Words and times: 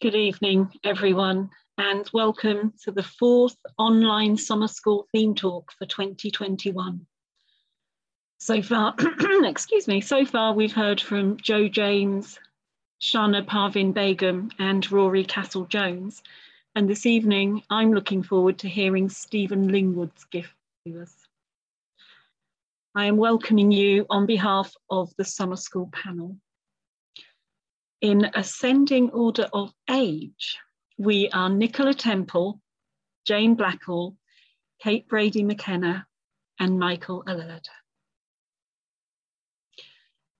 Good 0.00 0.14
evening, 0.14 0.72
everyone, 0.82 1.50
and 1.76 2.08
welcome 2.14 2.72
to 2.84 2.90
the 2.90 3.02
fourth 3.02 3.58
online 3.76 4.38
summer 4.38 4.66
school 4.66 5.06
theme 5.12 5.34
talk 5.34 5.72
for 5.72 5.84
2021. 5.84 7.04
So 8.38 8.62
far, 8.62 8.94
excuse 9.44 9.86
me, 9.86 10.00
so 10.00 10.24
far 10.24 10.54
we've 10.54 10.72
heard 10.72 11.02
from 11.02 11.36
Joe 11.36 11.68
James, 11.68 12.38
Shana 13.02 13.46
Parvin 13.46 13.92
Begum, 13.92 14.50
and 14.58 14.90
Rory 14.90 15.22
Castle 15.22 15.66
Jones. 15.66 16.22
And 16.74 16.88
this 16.88 17.04
evening, 17.04 17.62
I'm 17.68 17.92
looking 17.92 18.22
forward 18.22 18.56
to 18.60 18.70
hearing 18.70 19.10
Stephen 19.10 19.68
Lingwood's 19.68 20.24
gift 20.24 20.54
to 20.86 21.02
us. 21.02 21.14
I 22.94 23.04
am 23.04 23.18
welcoming 23.18 23.70
you 23.70 24.06
on 24.08 24.24
behalf 24.24 24.72
of 24.88 25.14
the 25.18 25.26
summer 25.26 25.56
school 25.56 25.90
panel. 25.92 26.38
In 28.00 28.30
ascending 28.32 29.10
order 29.10 29.46
of 29.52 29.74
age, 29.90 30.56
we 30.96 31.28
are 31.34 31.50
Nicola 31.50 31.92
Temple, 31.92 32.58
Jane 33.26 33.54
Blackall, 33.54 34.16
Kate 34.82 35.06
Brady 35.06 35.44
McKenna, 35.44 36.06
and 36.58 36.78
Michael 36.78 37.22
Allard. 37.26 37.68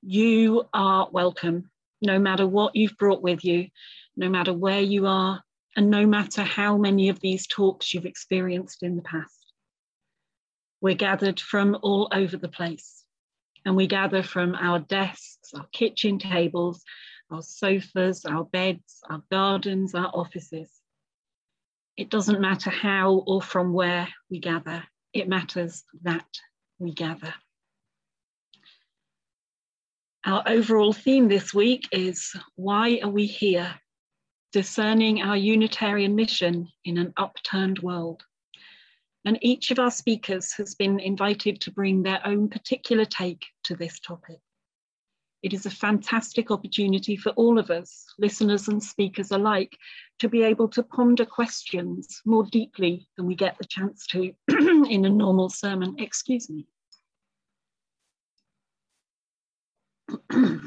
You 0.01 0.65
are 0.73 1.11
welcome, 1.13 1.71
no 2.01 2.19
matter 2.19 2.47
what 2.47 2.77
you've 2.77 2.97
brought 2.97 3.21
with 3.21 3.45
you, 3.45 3.69
no 4.17 4.31
matter 4.31 4.55
where 4.55 4.81
you 4.81 5.07
are, 5.07 5.43
and 5.77 5.91
no 5.91 6.07
matter 6.07 6.43
how 6.43 6.79
many 6.79 7.11
of 7.11 7.21
these 7.21 7.47
talks 7.47 7.93
you've 7.93 8.07
experienced 8.07 8.83
in 8.83 8.97
the 8.97 9.03
past. 9.03 9.53
We're 10.81 10.95
gathered 10.95 11.39
from 11.39 11.77
all 11.83 12.09
over 12.11 12.39
the 12.39 12.49
place, 12.49 13.05
and 13.67 13.77
we 13.77 13.87
gather 13.87 14.23
from 14.23 14.55
our 14.55 14.79
desks, 14.79 15.53
our 15.55 15.67
kitchen 15.73 16.19
tables, 16.19 16.83
our 17.31 17.43
sofas, 17.43 18.25
our 18.25 18.45
beds, 18.45 19.01
our 19.09 19.23
gardens, 19.31 19.95
our 19.95 20.11
offices. 20.15 20.71
It 21.97 22.11
doesn't 22.11 22.41
matter 22.41 22.71
how 22.71 23.25
or 23.27 23.43
from 23.43 23.73
where 23.73 24.09
we 24.31 24.39
gather, 24.39 24.85
it 25.13 25.29
matters 25.29 25.85
that 26.03 26.27
we 26.79 26.93
gather. 26.93 27.35
Our 30.25 30.43
overall 30.47 30.93
theme 30.93 31.29
this 31.29 31.55
week 31.55 31.89
is 31.93 32.35
Why 32.57 33.01
Are 33.03 33.11
We 33.11 33.27
Here? 33.27 33.75
Discerning 34.53 35.23
our 35.23 35.37
Unitarian 35.37 36.15
mission 36.15 36.69
in 36.85 36.99
an 36.99 37.13
upturned 37.17 37.79
world. 37.79 38.23
And 39.25 39.39
each 39.43 39.71
of 39.71 39.79
our 39.79 39.91
speakers 39.91 40.53
has 40.55 40.75
been 40.75 40.99
invited 41.01 41.61
to 41.63 41.71
bring 41.71 42.03
their 42.03 42.21
own 42.27 42.49
particular 42.49 43.05
take 43.05 43.47
to 43.65 43.77
this 43.77 44.01
topic. 44.01 44.41
It 45.43 45.55
is 45.55 45.65
a 45.65 45.71
fantastic 45.71 46.51
opportunity 46.51 47.17
for 47.17 47.31
all 47.31 47.59
of 47.59 47.71
us, 47.71 48.05
listeners 48.19 48.69
and 48.69 48.83
speakers 48.83 49.31
alike, 49.31 49.75
to 50.19 50.29
be 50.29 50.43
able 50.43 50.69
to 50.69 50.83
ponder 50.83 51.25
questions 51.25 52.21
more 52.27 52.45
deeply 52.45 53.09
than 53.17 53.25
we 53.27 53.35
get 53.35 53.57
the 53.57 53.65
chance 53.65 54.07
to 54.09 54.35
in 54.49 55.07
a 55.07 55.09
normal 55.09 55.49
sermon. 55.49 55.97
Excuse 55.99 56.51
me. 56.51 56.67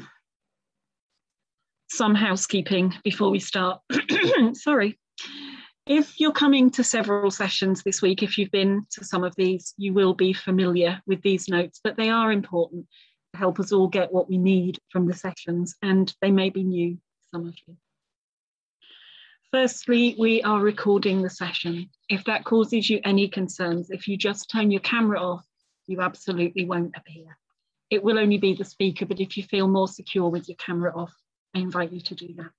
Some 1.90 2.16
housekeeping 2.16 2.94
before 3.04 3.30
we 3.30 3.38
start. 3.38 3.80
Sorry. 4.54 4.98
If 5.86 6.18
you're 6.18 6.32
coming 6.32 6.70
to 6.70 6.82
several 6.82 7.30
sessions 7.30 7.84
this 7.84 8.02
week, 8.02 8.24
if 8.24 8.38
you've 8.38 8.50
been 8.50 8.86
to 8.92 9.04
some 9.04 9.22
of 9.22 9.36
these, 9.36 9.74
you 9.76 9.92
will 9.92 10.14
be 10.14 10.32
familiar 10.32 11.00
with 11.06 11.22
these 11.22 11.46
notes, 11.46 11.78
but 11.84 11.96
they 11.96 12.08
are 12.08 12.32
important 12.32 12.86
help 13.34 13.60
us 13.60 13.72
all 13.72 13.88
get 13.88 14.12
what 14.12 14.28
we 14.28 14.38
need 14.38 14.78
from 14.90 15.06
the 15.06 15.14
sessions, 15.14 15.74
and 15.82 16.14
they 16.20 16.30
may 16.30 16.50
be 16.50 16.62
new, 16.62 16.98
some 17.30 17.46
of 17.46 17.54
you. 17.66 17.76
Firstly, 19.52 20.16
we 20.18 20.42
are 20.42 20.60
recording 20.60 21.22
the 21.22 21.30
session. 21.30 21.88
If 22.08 22.24
that 22.24 22.44
causes 22.44 22.90
you 22.90 23.00
any 23.04 23.28
concerns, 23.28 23.90
if 23.90 24.08
you 24.08 24.16
just 24.16 24.50
turn 24.50 24.70
your 24.70 24.80
camera 24.80 25.20
off, 25.20 25.44
you 25.86 26.00
absolutely 26.00 26.64
won't 26.64 26.96
appear. 26.96 27.36
It 27.90 28.02
will 28.02 28.18
only 28.18 28.38
be 28.38 28.54
the 28.54 28.64
speaker, 28.64 29.06
but 29.06 29.20
if 29.20 29.36
you 29.36 29.44
feel 29.44 29.68
more 29.68 29.86
secure 29.86 30.28
with 30.28 30.48
your 30.48 30.56
camera 30.56 30.92
off, 30.96 31.14
I 31.54 31.60
invite 31.60 31.92
you 31.92 32.00
to 32.00 32.14
do 32.14 32.34
that. 32.38 32.50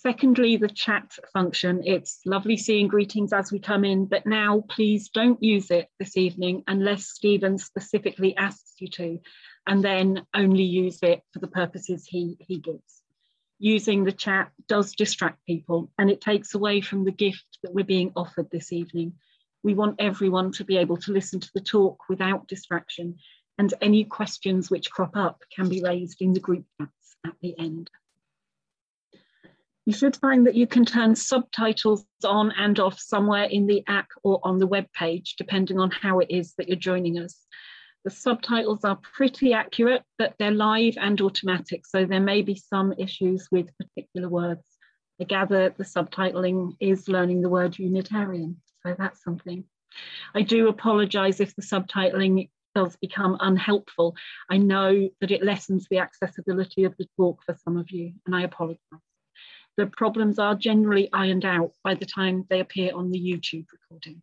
Secondly, 0.00 0.56
the 0.56 0.68
chat 0.68 1.12
function. 1.32 1.82
It's 1.84 2.20
lovely 2.24 2.56
seeing 2.56 2.86
greetings 2.86 3.32
as 3.32 3.50
we 3.50 3.58
come 3.58 3.84
in, 3.84 4.06
but 4.06 4.26
now 4.26 4.62
please 4.68 5.08
don't 5.08 5.42
use 5.42 5.72
it 5.72 5.88
this 5.98 6.16
evening 6.16 6.62
unless 6.68 7.08
Stephen 7.08 7.58
specifically 7.58 8.36
asks 8.36 8.74
you 8.78 8.86
to, 8.90 9.18
and 9.66 9.82
then 9.82 10.24
only 10.34 10.62
use 10.62 11.00
it 11.02 11.22
for 11.32 11.40
the 11.40 11.48
purposes 11.48 12.06
he, 12.06 12.36
he 12.38 12.58
gives. 12.58 13.02
Using 13.58 14.04
the 14.04 14.12
chat 14.12 14.52
does 14.68 14.94
distract 14.94 15.44
people 15.44 15.90
and 15.98 16.08
it 16.12 16.20
takes 16.20 16.54
away 16.54 16.80
from 16.80 17.04
the 17.04 17.10
gift 17.10 17.58
that 17.64 17.74
we're 17.74 17.84
being 17.84 18.12
offered 18.14 18.52
this 18.52 18.72
evening. 18.72 19.14
We 19.64 19.74
want 19.74 19.96
everyone 19.98 20.52
to 20.52 20.64
be 20.64 20.76
able 20.76 20.98
to 20.98 21.12
listen 21.12 21.40
to 21.40 21.50
the 21.54 21.60
talk 21.60 22.04
without 22.08 22.46
distraction 22.46 23.16
and 23.58 23.74
any 23.80 24.04
questions 24.04 24.70
which 24.70 24.92
crop 24.92 25.16
up 25.16 25.42
can 25.52 25.68
be 25.68 25.82
raised 25.82 26.22
in 26.22 26.34
the 26.34 26.40
group 26.40 26.66
chats 26.80 27.16
at 27.26 27.34
the 27.42 27.58
end. 27.58 27.90
You 29.88 29.94
should 29.94 30.16
find 30.16 30.46
that 30.46 30.54
you 30.54 30.66
can 30.66 30.84
turn 30.84 31.16
subtitles 31.16 32.04
on 32.22 32.52
and 32.58 32.78
off 32.78 33.00
somewhere 33.00 33.44
in 33.44 33.66
the 33.66 33.82
app 33.86 34.08
or 34.22 34.38
on 34.42 34.58
the 34.58 34.66
web 34.66 34.84
page, 34.92 35.36
depending 35.38 35.80
on 35.80 35.90
how 35.90 36.18
it 36.18 36.26
is 36.28 36.52
that 36.58 36.68
you're 36.68 36.76
joining 36.76 37.18
us. 37.18 37.46
The 38.04 38.10
subtitles 38.10 38.84
are 38.84 38.98
pretty 39.14 39.54
accurate, 39.54 40.02
but 40.18 40.34
they're 40.38 40.50
live 40.50 40.98
and 41.00 41.18
automatic, 41.22 41.86
so 41.86 42.04
there 42.04 42.20
may 42.20 42.42
be 42.42 42.54
some 42.54 42.92
issues 42.98 43.48
with 43.50 43.70
particular 43.78 44.28
words. 44.28 44.60
I 45.22 45.24
gather 45.24 45.70
the 45.70 45.84
subtitling 45.84 46.76
is 46.80 47.08
learning 47.08 47.40
the 47.40 47.48
word 47.48 47.78
Unitarian, 47.78 48.58
so 48.84 48.94
that's 48.98 49.24
something. 49.24 49.64
I 50.34 50.42
do 50.42 50.68
apologise 50.68 51.40
if 51.40 51.56
the 51.56 51.62
subtitling 51.62 52.50
does 52.74 52.94
become 52.96 53.38
unhelpful. 53.40 54.16
I 54.50 54.58
know 54.58 55.08
that 55.22 55.30
it 55.30 55.42
lessens 55.42 55.86
the 55.90 56.00
accessibility 56.00 56.84
of 56.84 56.94
the 56.98 57.08
talk 57.16 57.42
for 57.46 57.56
some 57.64 57.78
of 57.78 57.90
you, 57.90 58.12
and 58.26 58.36
I 58.36 58.42
apologise 58.42 58.82
the 59.78 59.86
problems 59.86 60.40
are 60.40 60.56
generally 60.56 61.08
ironed 61.12 61.44
out 61.44 61.70
by 61.84 61.94
the 61.94 62.04
time 62.04 62.44
they 62.50 62.58
appear 62.58 62.92
on 62.94 63.12
the 63.12 63.18
YouTube 63.18 63.64
recording. 63.72 64.20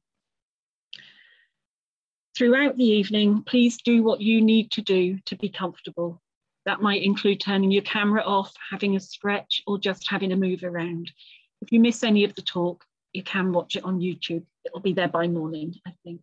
Throughout 2.37 2.75
the 2.75 2.83
evening, 2.83 3.41
please 3.41 3.77
do 3.81 4.03
what 4.03 4.19
you 4.19 4.41
need 4.41 4.69
to 4.71 4.81
do 4.81 5.17
to 5.25 5.35
be 5.37 5.47
comfortable. 5.47 6.21
That 6.65 6.81
might 6.81 7.03
include 7.03 7.39
turning 7.39 7.71
your 7.71 7.83
camera 7.83 8.21
off, 8.21 8.53
having 8.69 8.97
a 8.97 8.99
stretch, 8.99 9.61
or 9.65 9.79
just 9.79 10.09
having 10.09 10.33
a 10.33 10.35
move 10.35 10.61
around. 10.65 11.09
If 11.61 11.71
you 11.71 11.79
miss 11.79 12.03
any 12.03 12.25
of 12.25 12.35
the 12.35 12.41
talk, 12.41 12.83
you 13.13 13.23
can 13.23 13.53
watch 13.53 13.77
it 13.77 13.85
on 13.85 14.01
YouTube. 14.01 14.43
It'll 14.65 14.81
be 14.81 14.91
there 14.91 15.07
by 15.07 15.27
morning, 15.29 15.73
I 15.87 15.93
think. 16.03 16.19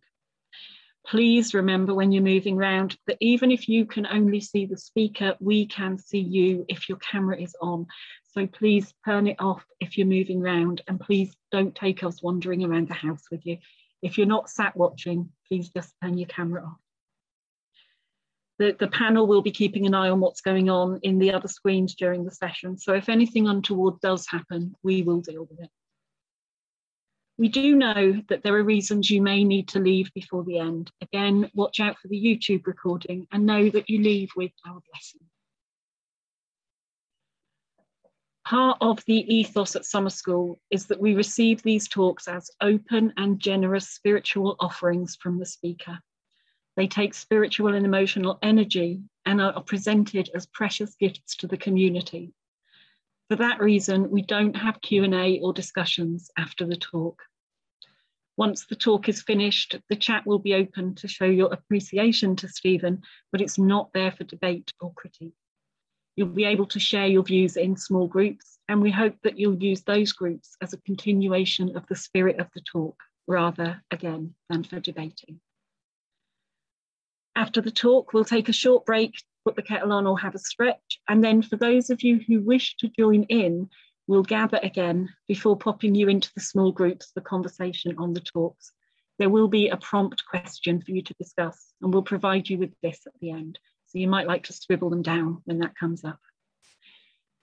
Please 1.05 1.53
remember 1.53 1.93
when 1.93 2.11
you're 2.11 2.23
moving 2.23 2.57
around 2.57 2.97
that 3.07 3.17
even 3.19 3.51
if 3.51 3.67
you 3.67 3.85
can 3.85 4.07
only 4.07 4.39
see 4.39 4.65
the 4.65 4.77
speaker, 4.77 5.35
we 5.39 5.65
can 5.65 5.97
see 5.97 6.19
you 6.19 6.65
if 6.69 6.87
your 6.87 6.97
camera 6.99 7.39
is 7.39 7.55
on. 7.61 7.87
So 8.31 8.47
please 8.47 8.93
turn 9.05 9.27
it 9.27 9.35
off 9.39 9.65
if 9.81 9.97
you're 9.97 10.07
moving 10.07 10.41
around 10.41 10.81
and 10.87 10.99
please 10.99 11.35
don't 11.51 11.75
take 11.75 12.03
us 12.03 12.23
wandering 12.23 12.63
around 12.63 12.87
the 12.87 12.93
house 12.93 13.23
with 13.29 13.45
you. 13.45 13.57
If 14.01 14.17
you're 14.17 14.27
not 14.27 14.49
sat 14.49 14.77
watching, 14.77 15.29
please 15.47 15.69
just 15.69 15.93
turn 16.01 16.17
your 16.17 16.27
camera 16.27 16.63
off. 16.63 16.77
The, 18.59 18.75
the 18.79 18.87
panel 18.87 19.27
will 19.27 19.41
be 19.41 19.51
keeping 19.51 19.85
an 19.85 19.93
eye 19.93 20.09
on 20.09 20.21
what's 20.21 20.41
going 20.41 20.69
on 20.69 20.99
in 21.03 21.19
the 21.19 21.33
other 21.33 21.47
screens 21.47 21.95
during 21.95 22.23
the 22.23 22.31
session. 22.31 22.77
So 22.77 22.93
if 22.93 23.09
anything 23.09 23.47
untoward 23.47 23.99
does 23.99 24.25
happen, 24.27 24.75
we 24.83 25.01
will 25.01 25.21
deal 25.21 25.47
with 25.49 25.59
it. 25.59 25.69
We 27.37 27.49
do 27.49 27.75
know 27.75 28.21
that 28.29 28.43
there 28.43 28.55
are 28.55 28.63
reasons 28.63 29.09
you 29.09 29.21
may 29.21 29.43
need 29.43 29.67
to 29.69 29.79
leave 29.79 30.13
before 30.13 30.43
the 30.43 30.59
end. 30.59 30.91
Again, 31.01 31.49
watch 31.55 31.79
out 31.79 31.97
for 31.99 32.07
the 32.07 32.21
YouTube 32.21 32.67
recording 32.67 33.27
and 33.31 33.45
know 33.45 33.69
that 33.69 33.89
you 33.89 34.01
leave 34.01 34.29
with 34.35 34.51
our 34.67 34.79
blessing. 34.91 35.21
Part 38.45 38.77
of 38.81 39.03
the 39.07 39.33
ethos 39.33 39.75
at 39.75 39.85
summer 39.85 40.09
school 40.09 40.59
is 40.69 40.85
that 40.87 40.99
we 40.99 41.15
receive 41.15 41.63
these 41.63 41.87
talks 41.87 42.27
as 42.27 42.51
open 42.61 43.13
and 43.17 43.39
generous 43.39 43.89
spiritual 43.89 44.55
offerings 44.59 45.15
from 45.15 45.39
the 45.39 45.45
speaker. 45.45 45.97
They 46.75 46.87
take 46.87 47.13
spiritual 47.13 47.73
and 47.73 47.85
emotional 47.85 48.37
energy 48.43 49.01
and 49.25 49.41
are 49.41 49.63
presented 49.63 50.29
as 50.35 50.45
precious 50.47 50.95
gifts 50.95 51.35
to 51.37 51.47
the 51.47 51.57
community. 51.57 52.33
For 53.33 53.37
that 53.37 53.63
reason, 53.63 54.11
we 54.11 54.21
don't 54.21 54.55
have 54.55 54.79
Q&A 54.81 55.39
or 55.39 55.53
discussions 55.53 56.29
after 56.37 56.67
the 56.67 56.75
talk. 56.75 57.23
Once 58.37 58.67
the 58.67 58.75
talk 58.75 59.09
is 59.09 59.23
finished, 59.23 59.75
the 59.89 59.95
chat 59.95 60.23
will 60.27 60.37
be 60.37 60.53
open 60.53 60.93
to 60.93 61.07
show 61.07 61.25
your 61.25 61.51
appreciation 61.51 62.35
to 62.35 62.47
Stephen, 62.47 63.01
but 63.31 63.41
it's 63.41 63.57
not 63.57 63.91
there 63.91 64.11
for 64.11 64.23
debate 64.23 64.71
or 64.79 64.93
critique. 64.93 65.33
You'll 66.15 66.27
be 66.27 66.43
able 66.43 66.67
to 66.67 66.79
share 66.79 67.07
your 67.07 67.23
views 67.23 67.57
in 67.57 67.75
small 67.75 68.05
groups, 68.05 68.59
and 68.69 68.83
we 68.83 68.91
hope 68.91 69.15
that 69.23 69.39
you'll 69.39 69.57
use 69.57 69.81
those 69.81 70.11
groups 70.11 70.55
as 70.61 70.73
a 70.73 70.81
continuation 70.81 71.75
of 71.75 71.87
the 71.87 71.95
spirit 71.95 72.39
of 72.39 72.49
the 72.53 72.61
talk, 72.61 73.01
rather, 73.25 73.81
again, 73.89 74.35
than 74.47 74.63
for 74.63 74.79
debating. 74.79 75.39
After 77.35 77.61
the 77.61 77.71
talk, 77.71 78.13
we'll 78.13 78.25
take 78.25 78.47
a 78.47 78.53
short 78.53 78.85
break, 78.85 79.15
put 79.45 79.55
the 79.55 79.61
kettle 79.61 79.91
on 79.91 80.07
or 80.07 80.19
have 80.19 80.35
a 80.35 80.39
stretch, 80.39 80.99
and 81.07 81.23
then 81.23 81.41
for 81.41 81.57
those 81.57 81.89
of 81.89 82.01
you 82.01 82.19
who 82.27 82.41
wish 82.41 82.75
to 82.77 82.89
join 82.97 83.23
in, 83.23 83.69
We'll 84.05 84.23
gather 84.23 84.59
again 84.61 85.09
before 85.29 85.57
popping 85.57 85.95
you 85.95 86.09
into 86.09 86.29
the 86.35 86.41
small 86.41 86.73
groups 86.73 87.11
for 87.13 87.21
conversation 87.21 87.95
on 87.97 88.13
the 88.13 88.19
talks. 88.19 88.73
There 89.17 89.29
will 89.29 89.47
be 89.47 89.69
a 89.69 89.77
prompt 89.77 90.25
question 90.25 90.81
for 90.81 90.91
you 90.91 91.01
to 91.03 91.13
discuss 91.13 91.73
and 91.81 91.93
we'll 91.93 92.03
provide 92.03 92.49
you 92.49 92.57
with 92.57 92.73
this 92.81 92.99
at 93.07 93.13
the 93.21 93.31
end. 93.31 93.59
So 93.85 93.99
you 93.99 94.09
might 94.09 94.27
like 94.27 94.43
to 94.45 94.53
scribble 94.53 94.89
them 94.89 95.03
down 95.03 95.41
when 95.45 95.59
that 95.59 95.75
comes 95.75 96.03
up. 96.03 96.19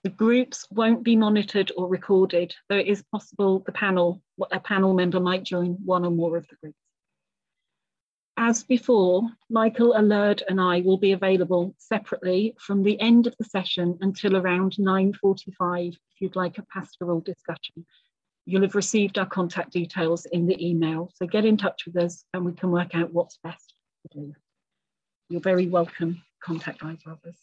The 0.03 0.09
groups 0.09 0.67
won't 0.69 1.03
be 1.03 1.15
monitored 1.15 1.71
or 1.75 1.87
recorded, 1.87 2.53
though 2.69 2.77
it 2.77 2.87
is 2.87 3.03
possible 3.11 3.63
the 3.65 3.71
panel, 3.71 4.21
a 4.51 4.59
panel 4.59 4.93
member 4.93 5.19
might 5.19 5.43
join 5.43 5.77
one 5.83 6.05
or 6.05 6.11
more 6.11 6.37
of 6.37 6.47
the 6.47 6.57
groups. 6.61 6.77
As 8.43 8.63
before, 8.63 9.29
Michael 9.51 9.95
Allard 9.95 10.41
and 10.49 10.59
I 10.59 10.81
will 10.81 10.97
be 10.97 11.11
available 11.11 11.75
separately 11.77 12.55
from 12.57 12.81
the 12.81 12.99
end 12.99 13.27
of 13.27 13.37
the 13.37 13.43
session 13.43 13.99
until 14.01 14.35
around 14.35 14.77
9.45 14.79 15.89
if 15.89 15.97
you'd 16.19 16.35
like 16.35 16.57
a 16.57 16.63
pastoral 16.63 17.21
discussion. 17.21 17.85
You'll 18.47 18.63
have 18.63 18.73
received 18.73 19.19
our 19.19 19.27
contact 19.27 19.73
details 19.73 20.25
in 20.25 20.47
the 20.47 20.57
email, 20.59 21.11
so 21.13 21.27
get 21.27 21.45
in 21.45 21.55
touch 21.55 21.85
with 21.85 21.95
us 21.97 22.25
and 22.33 22.43
we 22.43 22.53
can 22.53 22.71
work 22.71 22.95
out 22.95 23.13
what's 23.13 23.37
best 23.43 23.75
to 24.01 24.19
do. 24.19 24.33
You're 25.29 25.39
very 25.39 25.67
welcome, 25.67 26.23
contact 26.43 26.79
iBrothers. 26.79 27.37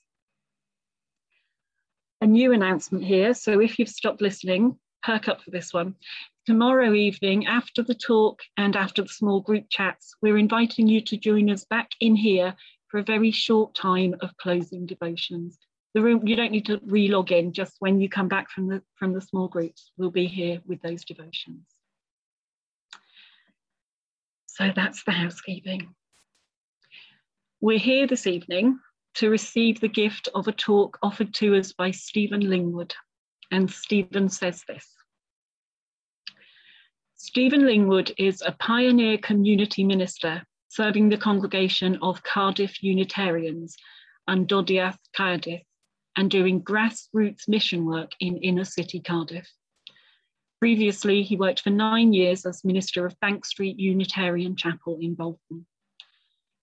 A 2.22 2.26
new 2.26 2.52
announcement 2.52 3.04
here, 3.04 3.34
so 3.34 3.60
if 3.60 3.78
you've 3.78 3.88
stopped 3.88 4.20
listening, 4.20 4.76
perk 5.02 5.28
up 5.28 5.42
for 5.42 5.50
this 5.50 5.72
one. 5.72 5.94
Tomorrow 6.46 6.94
evening, 6.94 7.46
after 7.46 7.82
the 7.82 7.94
talk 7.94 8.40
and 8.56 8.74
after 8.74 9.02
the 9.02 9.08
small 9.08 9.40
group 9.40 9.66
chats, 9.68 10.14
we're 10.22 10.38
inviting 10.38 10.86
you 10.88 11.00
to 11.02 11.16
join 11.16 11.50
us 11.50 11.64
back 11.64 11.90
in 12.00 12.16
here 12.16 12.54
for 12.88 12.98
a 12.98 13.04
very 13.04 13.30
short 13.30 13.74
time 13.74 14.14
of 14.20 14.36
closing 14.38 14.86
devotions. 14.86 15.58
The 15.94 16.02
room, 16.02 16.26
you 16.26 16.36
don't 16.36 16.52
need 16.52 16.66
to 16.66 16.80
re-log 16.84 17.32
in, 17.32 17.52
just 17.52 17.76
when 17.80 18.00
you 18.00 18.08
come 18.08 18.28
back 18.28 18.50
from 18.50 18.68
the, 18.68 18.82
from 18.94 19.12
the 19.12 19.20
small 19.20 19.48
groups, 19.48 19.92
we'll 19.96 20.10
be 20.10 20.26
here 20.26 20.60
with 20.66 20.80
those 20.82 21.04
devotions. 21.04 21.66
So 24.46 24.70
that's 24.74 25.04
the 25.04 25.12
housekeeping. 25.12 25.94
We're 27.60 27.78
here 27.78 28.06
this 28.06 28.26
evening 28.26 28.78
to 29.14 29.30
receive 29.30 29.80
the 29.80 29.88
gift 29.88 30.28
of 30.34 30.48
a 30.48 30.52
talk 30.52 30.98
offered 31.02 31.34
to 31.34 31.56
us 31.56 31.72
by 31.72 31.90
Stephen 31.90 32.40
Lingwood. 32.40 32.92
And 33.50 33.70
Stephen 33.70 34.28
says 34.28 34.64
this. 34.68 34.86
Stephen 37.16 37.62
Lingwood 37.62 38.14
is 38.18 38.42
a 38.46 38.52
pioneer 38.52 39.18
community 39.18 39.84
minister 39.84 40.42
serving 40.68 41.08
the 41.08 41.16
congregation 41.16 41.98
of 42.02 42.22
Cardiff 42.22 42.82
Unitarians 42.82 43.76
and 44.26 44.46
Dodiath 44.46 44.98
Cardiff 45.16 45.62
and 46.16 46.30
doing 46.30 46.62
grassroots 46.62 47.48
mission 47.48 47.86
work 47.86 48.12
in 48.20 48.36
inner 48.38 48.64
city 48.64 49.00
Cardiff. 49.00 49.48
Previously, 50.60 51.22
he 51.22 51.36
worked 51.36 51.60
for 51.60 51.70
nine 51.70 52.12
years 52.12 52.44
as 52.44 52.64
minister 52.64 53.06
of 53.06 53.18
Bank 53.20 53.44
Street 53.44 53.78
Unitarian 53.78 54.56
Chapel 54.56 54.98
in 55.00 55.14
Bolton. 55.14 55.66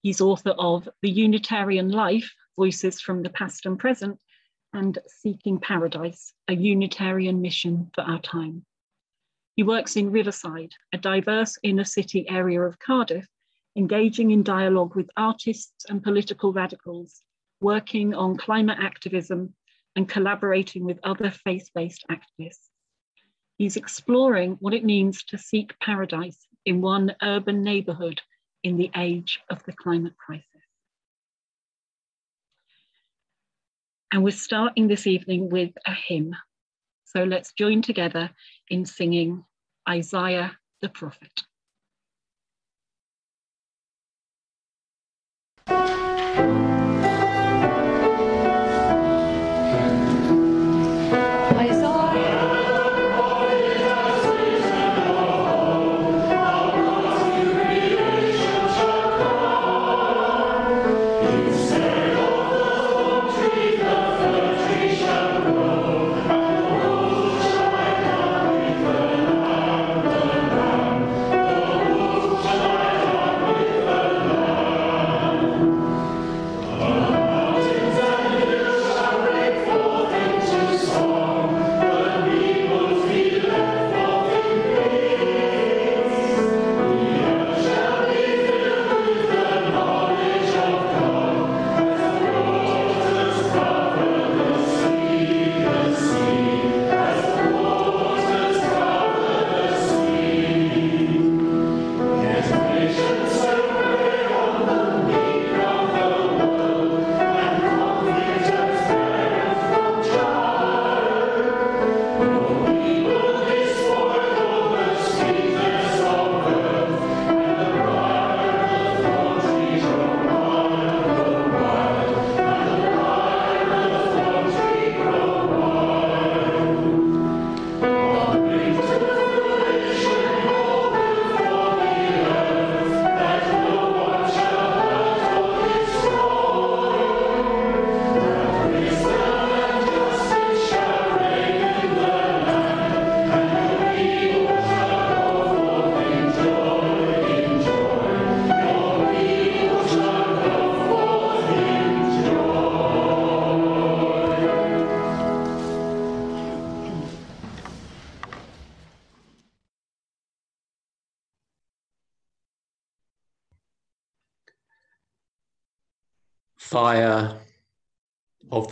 He's 0.01 0.21
author 0.21 0.51
of 0.51 0.87
The 1.01 1.09
Unitarian 1.09 1.89
Life, 1.89 2.31
Voices 2.57 3.01
from 3.01 3.23
the 3.23 3.29
Past 3.29 3.65
and 3.65 3.79
Present, 3.79 4.19
and 4.75 4.99
Seeking 5.07 5.57
Paradise, 5.57 6.33
a 6.49 6.53
Unitarian 6.53 7.41
mission 7.41 7.89
for 7.95 8.01
our 8.01 8.19
time. 8.19 8.65
He 9.55 9.63
works 9.63 9.95
in 9.95 10.11
Riverside, 10.11 10.73
a 10.93 10.97
diverse 10.97 11.57
inner 11.63 11.85
city 11.85 12.29
area 12.29 12.61
of 12.61 12.77
Cardiff, 12.77 13.25
engaging 13.77 14.31
in 14.31 14.43
dialogue 14.43 14.93
with 14.93 15.09
artists 15.15 15.85
and 15.87 16.03
political 16.03 16.51
radicals, 16.51 17.21
working 17.61 18.13
on 18.13 18.35
climate 18.35 18.77
activism 18.81 19.53
and 19.95 20.09
collaborating 20.09 20.83
with 20.83 20.99
other 21.03 21.31
faith-based 21.31 22.03
activists. 22.11 22.67
He's 23.57 23.77
exploring 23.77 24.57
what 24.59 24.73
it 24.73 24.83
means 24.83 25.23
to 25.25 25.37
seek 25.37 25.79
paradise 25.79 26.47
in 26.65 26.81
one 26.81 27.15
urban 27.21 27.63
neighborhood 27.63 28.21
in 28.63 28.75
the 28.75 28.91
age 28.97 29.39
of 29.49 29.63
the 29.63 29.71
climate 29.71 30.17
crisis. 30.17 30.54
And 34.15 34.23
we're 34.23 34.31
starting 34.31 34.87
this 34.87 35.07
evening 35.07 35.49
with 35.49 35.71
a 35.85 35.91
hymn. 35.91 36.37
So 37.03 37.25
let's 37.25 37.51
join 37.51 37.81
together 37.81 38.29
in 38.69 38.85
singing 38.85 39.43
Isaiah 39.89 40.53
the 40.81 40.87
prophet. 40.87 41.41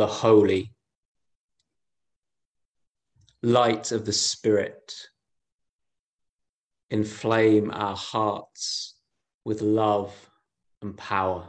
The 0.03 0.07
holy, 0.07 0.69
light 3.41 3.93
of 3.93 4.05
the 4.05 4.11
Spirit, 4.11 4.93
inflame 6.89 7.71
our 7.71 7.95
hearts 7.95 8.95
with 9.45 9.61
love 9.61 10.13
and 10.81 10.97
power. 10.97 11.47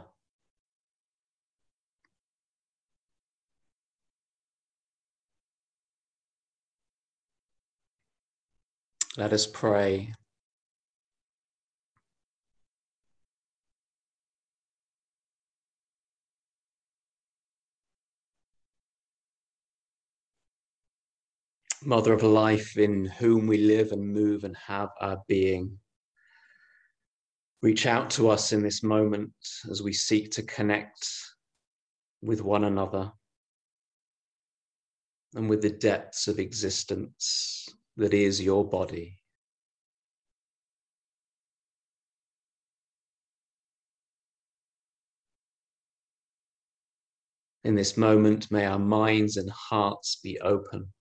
Let 9.17 9.33
us 9.33 9.45
pray. 9.45 10.13
Mother 21.87 22.13
of 22.13 22.23
life, 22.23 22.77
in 22.77 23.05
whom 23.05 23.45
we 23.45 23.57
live 23.57 23.91
and 23.91 24.11
move 24.11 24.43
and 24.43 24.57
have 24.57 24.89
our 25.01 25.21
being. 25.27 25.77
Reach 27.61 27.85
out 27.85 28.09
to 28.11 28.27
us 28.29 28.53
in 28.53 28.63
this 28.63 28.81
moment 28.81 29.31
as 29.69 29.83
we 29.83 29.93
seek 29.93 30.31
to 30.31 30.41
connect 30.41 31.07
with 32.23 32.41
one 32.41 32.63
another 32.63 33.11
and 35.35 35.47
with 35.47 35.61
the 35.61 35.69
depths 35.69 36.27
of 36.27 36.39
existence 36.39 37.67
that 37.97 38.15
is 38.15 38.41
your 38.41 38.67
body. 38.67 39.19
In 47.63 47.75
this 47.75 47.95
moment, 47.95 48.49
may 48.49 48.65
our 48.65 48.79
minds 48.79 49.37
and 49.37 49.51
hearts 49.51 50.15
be 50.23 50.39
open. 50.39 50.91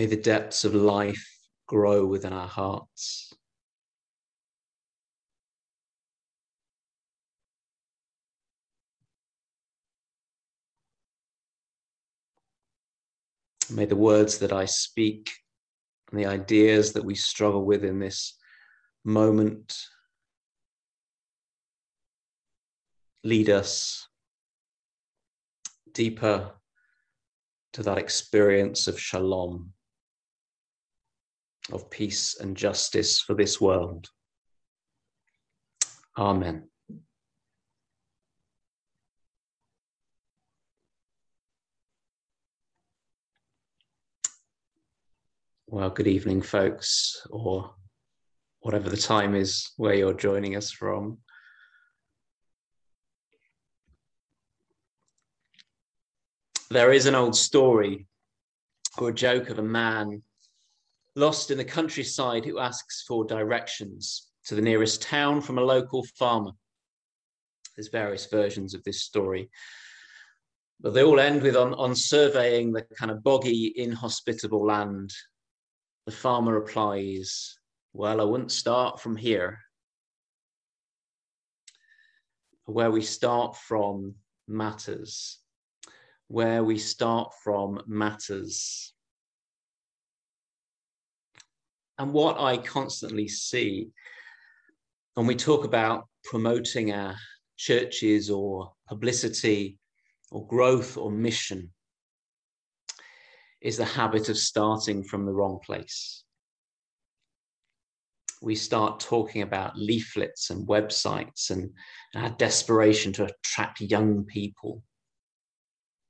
May 0.00 0.06
the 0.06 0.16
depths 0.16 0.64
of 0.64 0.74
life 0.74 1.28
grow 1.66 2.06
within 2.06 2.32
our 2.32 2.48
hearts. 2.48 3.34
May 13.70 13.84
the 13.84 13.94
words 13.94 14.38
that 14.38 14.54
I 14.54 14.64
speak 14.64 15.32
and 16.10 16.18
the 16.18 16.24
ideas 16.24 16.94
that 16.94 17.04
we 17.04 17.14
struggle 17.14 17.66
with 17.66 17.84
in 17.84 17.98
this 17.98 18.38
moment 19.04 19.76
lead 23.22 23.50
us 23.50 24.08
deeper 25.92 26.52
to 27.74 27.82
that 27.82 27.98
experience 27.98 28.88
of 28.88 28.98
shalom, 28.98 29.74
of 31.72 31.90
peace 31.90 32.38
and 32.40 32.56
justice 32.56 33.20
for 33.20 33.34
this 33.34 33.60
world. 33.60 34.08
Amen. 36.18 36.68
Well, 45.66 45.90
good 45.90 46.08
evening, 46.08 46.42
folks, 46.42 47.24
or 47.30 47.74
whatever 48.58 48.90
the 48.90 48.96
time 48.96 49.36
is 49.36 49.70
where 49.76 49.94
you're 49.94 50.14
joining 50.14 50.56
us 50.56 50.72
from. 50.72 51.18
There 56.70 56.92
is 56.92 57.06
an 57.06 57.14
old 57.14 57.36
story 57.36 58.06
or 58.98 59.10
a 59.10 59.14
joke 59.14 59.48
of 59.50 59.58
a 59.58 59.62
man 59.62 60.22
lost 61.16 61.50
in 61.50 61.58
the 61.58 61.64
countryside 61.64 62.44
who 62.44 62.58
asks 62.58 63.04
for 63.06 63.24
directions 63.24 64.28
to 64.46 64.54
the 64.54 64.62
nearest 64.62 65.02
town 65.02 65.40
from 65.40 65.58
a 65.58 65.62
local 65.62 66.04
farmer. 66.18 66.52
There's 67.76 67.88
various 67.88 68.26
versions 68.26 68.74
of 68.74 68.82
this 68.84 69.02
story, 69.02 69.50
but 70.80 70.94
they 70.94 71.02
all 71.02 71.20
end 71.20 71.42
with 71.42 71.56
on, 71.56 71.74
on 71.74 71.94
surveying 71.94 72.72
the 72.72 72.82
kind 72.96 73.10
of 73.10 73.22
boggy, 73.22 73.72
inhospitable 73.76 74.64
land 74.64 75.12
the 76.06 76.16
farmer 76.16 76.54
replies, 76.54 77.58
Well, 77.92 78.20
I 78.20 78.24
wouldn't 78.24 78.52
start 78.52 79.00
from 79.00 79.16
here. 79.16 79.60
Where 82.64 82.90
we 82.90 83.02
start 83.02 83.56
from 83.56 84.16
matters. 84.48 85.38
Where 86.28 86.64
we 86.64 86.78
start 86.78 87.32
from 87.44 87.82
matters. 87.86 88.92
And 92.00 92.14
what 92.14 92.40
I 92.40 92.56
constantly 92.56 93.28
see 93.28 93.90
when 95.12 95.26
we 95.26 95.36
talk 95.36 95.66
about 95.66 96.08
promoting 96.24 96.92
our 96.94 97.14
churches 97.58 98.30
or 98.30 98.72
publicity 98.88 99.76
or 100.30 100.46
growth 100.46 100.96
or 100.96 101.10
mission 101.10 101.74
is 103.60 103.76
the 103.76 103.84
habit 103.84 104.30
of 104.30 104.38
starting 104.38 105.04
from 105.04 105.26
the 105.26 105.32
wrong 105.32 105.60
place. 105.62 106.24
We 108.40 108.54
start 108.54 109.00
talking 109.00 109.42
about 109.42 109.76
leaflets 109.76 110.48
and 110.48 110.66
websites 110.66 111.50
and 111.50 111.70
our 112.14 112.30
desperation 112.30 113.12
to 113.12 113.26
attract 113.26 113.82
young 113.82 114.24
people, 114.24 114.82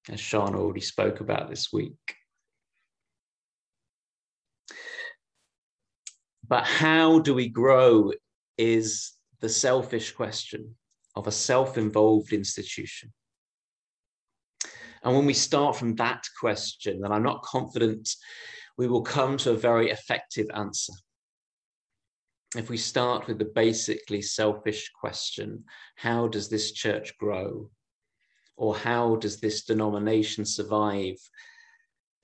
as 0.08 0.20
Sean 0.20 0.54
already 0.54 0.82
spoke 0.82 1.18
about 1.18 1.50
this 1.50 1.72
week. 1.72 2.14
But 6.50 6.66
how 6.66 7.20
do 7.20 7.32
we 7.32 7.48
grow 7.48 8.12
is 8.58 9.12
the 9.40 9.48
selfish 9.48 10.12
question 10.12 10.74
of 11.14 11.28
a 11.28 11.32
self 11.32 11.78
involved 11.78 12.32
institution. 12.32 13.12
And 15.02 15.14
when 15.14 15.26
we 15.26 15.32
start 15.32 15.76
from 15.76 15.94
that 15.96 16.24
question, 16.38 17.00
then 17.00 17.12
I'm 17.12 17.22
not 17.22 17.42
confident 17.42 18.10
we 18.76 18.88
will 18.88 19.02
come 19.02 19.36
to 19.38 19.52
a 19.52 19.56
very 19.56 19.90
effective 19.90 20.46
answer. 20.52 20.92
If 22.56 22.68
we 22.68 22.76
start 22.76 23.28
with 23.28 23.38
the 23.38 23.50
basically 23.54 24.20
selfish 24.20 24.90
question, 25.00 25.64
how 25.94 26.26
does 26.26 26.48
this 26.48 26.72
church 26.72 27.16
grow? 27.16 27.70
Or 28.56 28.74
how 28.74 29.16
does 29.16 29.38
this 29.38 29.64
denomination 29.64 30.44
survive? 30.44 31.16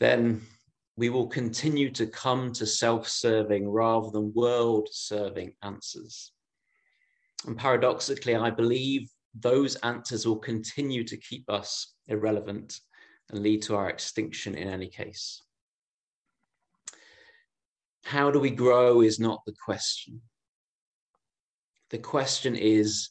Then 0.01 0.43
we 0.97 1.11
will 1.11 1.27
continue 1.27 1.91
to 1.91 2.07
come 2.07 2.53
to 2.53 2.67
self 2.67 3.09
serving 3.09 3.69
rather 3.69 4.11
than 4.11 4.33
world 4.35 4.89
serving 4.91 5.53
answers. 5.63 6.33
And 7.47 7.57
paradoxically, 7.57 8.35
I 8.35 8.51
believe 8.51 9.11
those 9.35 9.77
answers 9.77 10.27
will 10.27 10.39
continue 10.39 11.05
to 11.05 11.17
keep 11.17 11.51
us 11.51 11.95
irrelevant 12.09 12.81
and 13.31 13.43
lead 13.43 13.63
to 13.63 13.77
our 13.77 13.91
extinction 13.91 14.55
in 14.55 14.69
any 14.69 14.89
case. 14.89 15.43
How 18.05 18.31
do 18.31 18.39
we 18.39 18.51
grow 18.51 19.03
is 19.03 19.19
not 19.19 19.43
the 19.45 19.55
question. 19.65 20.23
The 21.91 21.99
question 21.99 22.57
is 22.57 23.11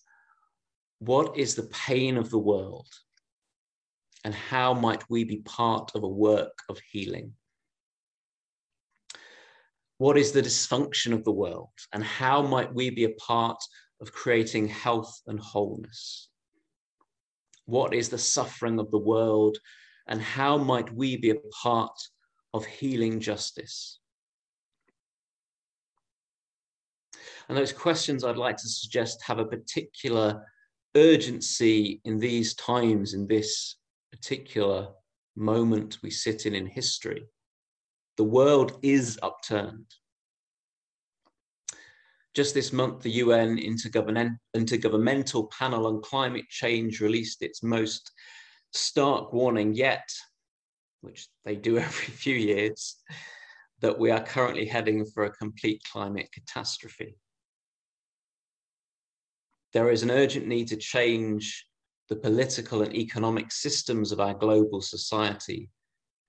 what 1.00 1.38
is 1.38 1.56
the 1.56 1.70
pain 1.88 2.18
of 2.18 2.30
the 2.30 2.40
world? 2.40 2.88
And 4.24 4.34
how 4.34 4.74
might 4.74 5.04
we 5.10 5.24
be 5.24 5.38
part 5.38 5.92
of 5.94 6.04
a 6.04 6.08
work 6.08 6.58
of 6.70 6.80
healing? 6.92 7.34
What 9.98 10.18
is 10.18 10.32
the 10.32 10.42
dysfunction 10.42 11.14
of 11.14 11.24
the 11.24 11.32
world? 11.32 11.70
And 11.94 12.04
how 12.04 12.42
might 12.42 12.74
we 12.74 12.90
be 12.90 13.06
a 13.06 13.14
part 13.14 13.62
of 14.02 14.12
creating 14.12 14.68
health 14.68 15.22
and 15.28 15.40
wholeness? 15.40 16.30
What 17.66 17.94
is 17.94 18.10
the 18.10 18.18
suffering 18.18 18.80
of 18.80 18.92
the 18.92 19.00
world? 19.00 19.58
And 20.08 20.22
how 20.22 20.58
might 20.58 20.94
we 20.94 21.18
be 21.18 21.32
a 21.32 21.42
part 21.64 21.98
of 22.54 22.66
healing 22.66 23.20
justice? 23.20 24.00
And 27.48 27.58
those 27.58 27.72
questions 27.72 28.24
I'd 28.24 28.38
like 28.38 28.58
to 28.58 28.70
suggest 28.70 29.24
have 29.24 29.40
a 29.40 29.46
particular 29.46 30.46
urgency 30.96 32.02
in 32.04 32.20
these 32.20 32.54
times, 32.56 33.14
in 33.14 33.28
this 33.28 33.76
particular 34.12 34.90
moment 35.36 36.00
we 36.02 36.10
sit 36.10 36.46
in 36.46 36.56
in 36.56 36.66
history. 36.66 37.26
The 38.18 38.24
world 38.24 38.78
is 38.82 39.20
upturned. 39.22 39.88
Just 42.34 42.54
this 42.54 42.74
month, 42.74 43.02
the 43.02 43.12
UN 43.12 43.58
Intergovernmental 43.58 45.52
Panel 45.52 45.88
on 45.88 46.02
Climate 46.02 46.50
Change 46.50 47.00
released 47.00 47.42
its 47.42 47.64
most 47.64 48.12
stark 48.74 49.32
warning 49.32 49.74
yet, 49.74 50.08
which 51.02 51.28
they 51.46 51.56
do 51.56 51.78
every 51.78 52.14
few 52.14 52.36
years, 52.36 52.98
that 53.80 53.98
we 53.98 54.12
are 54.12 54.24
currently 54.24 54.66
heading 54.66 55.06
for 55.06 55.24
a 55.24 55.36
complete 55.36 55.82
climate 55.92 56.30
catastrophe. 56.34 57.18
There 59.74 59.90
is 59.90 60.04
an 60.04 60.12
urgent 60.12 60.48
need 60.48 60.70
to 60.70 60.78
change 60.78 61.68
the 62.10 62.16
political 62.16 62.82
and 62.82 62.94
economic 62.96 63.52
systems 63.52 64.12
of 64.12 64.20
our 64.20 64.34
global 64.34 64.82
society. 64.82 65.70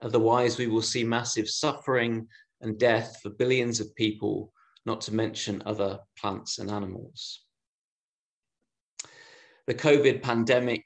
Otherwise, 0.02 0.58
we 0.58 0.66
will 0.66 0.82
see 0.82 1.04
massive 1.04 1.48
suffering 1.48 2.26
and 2.60 2.78
death 2.78 3.18
for 3.22 3.30
billions 3.30 3.80
of 3.80 3.94
people 3.94 4.52
not 4.84 5.00
to 5.00 5.14
mention 5.14 5.62
other 5.66 5.98
plants 6.18 6.58
and 6.58 6.70
animals. 6.70 7.44
The 9.66 9.74
COVID 9.74 10.22
pandemic 10.22 10.84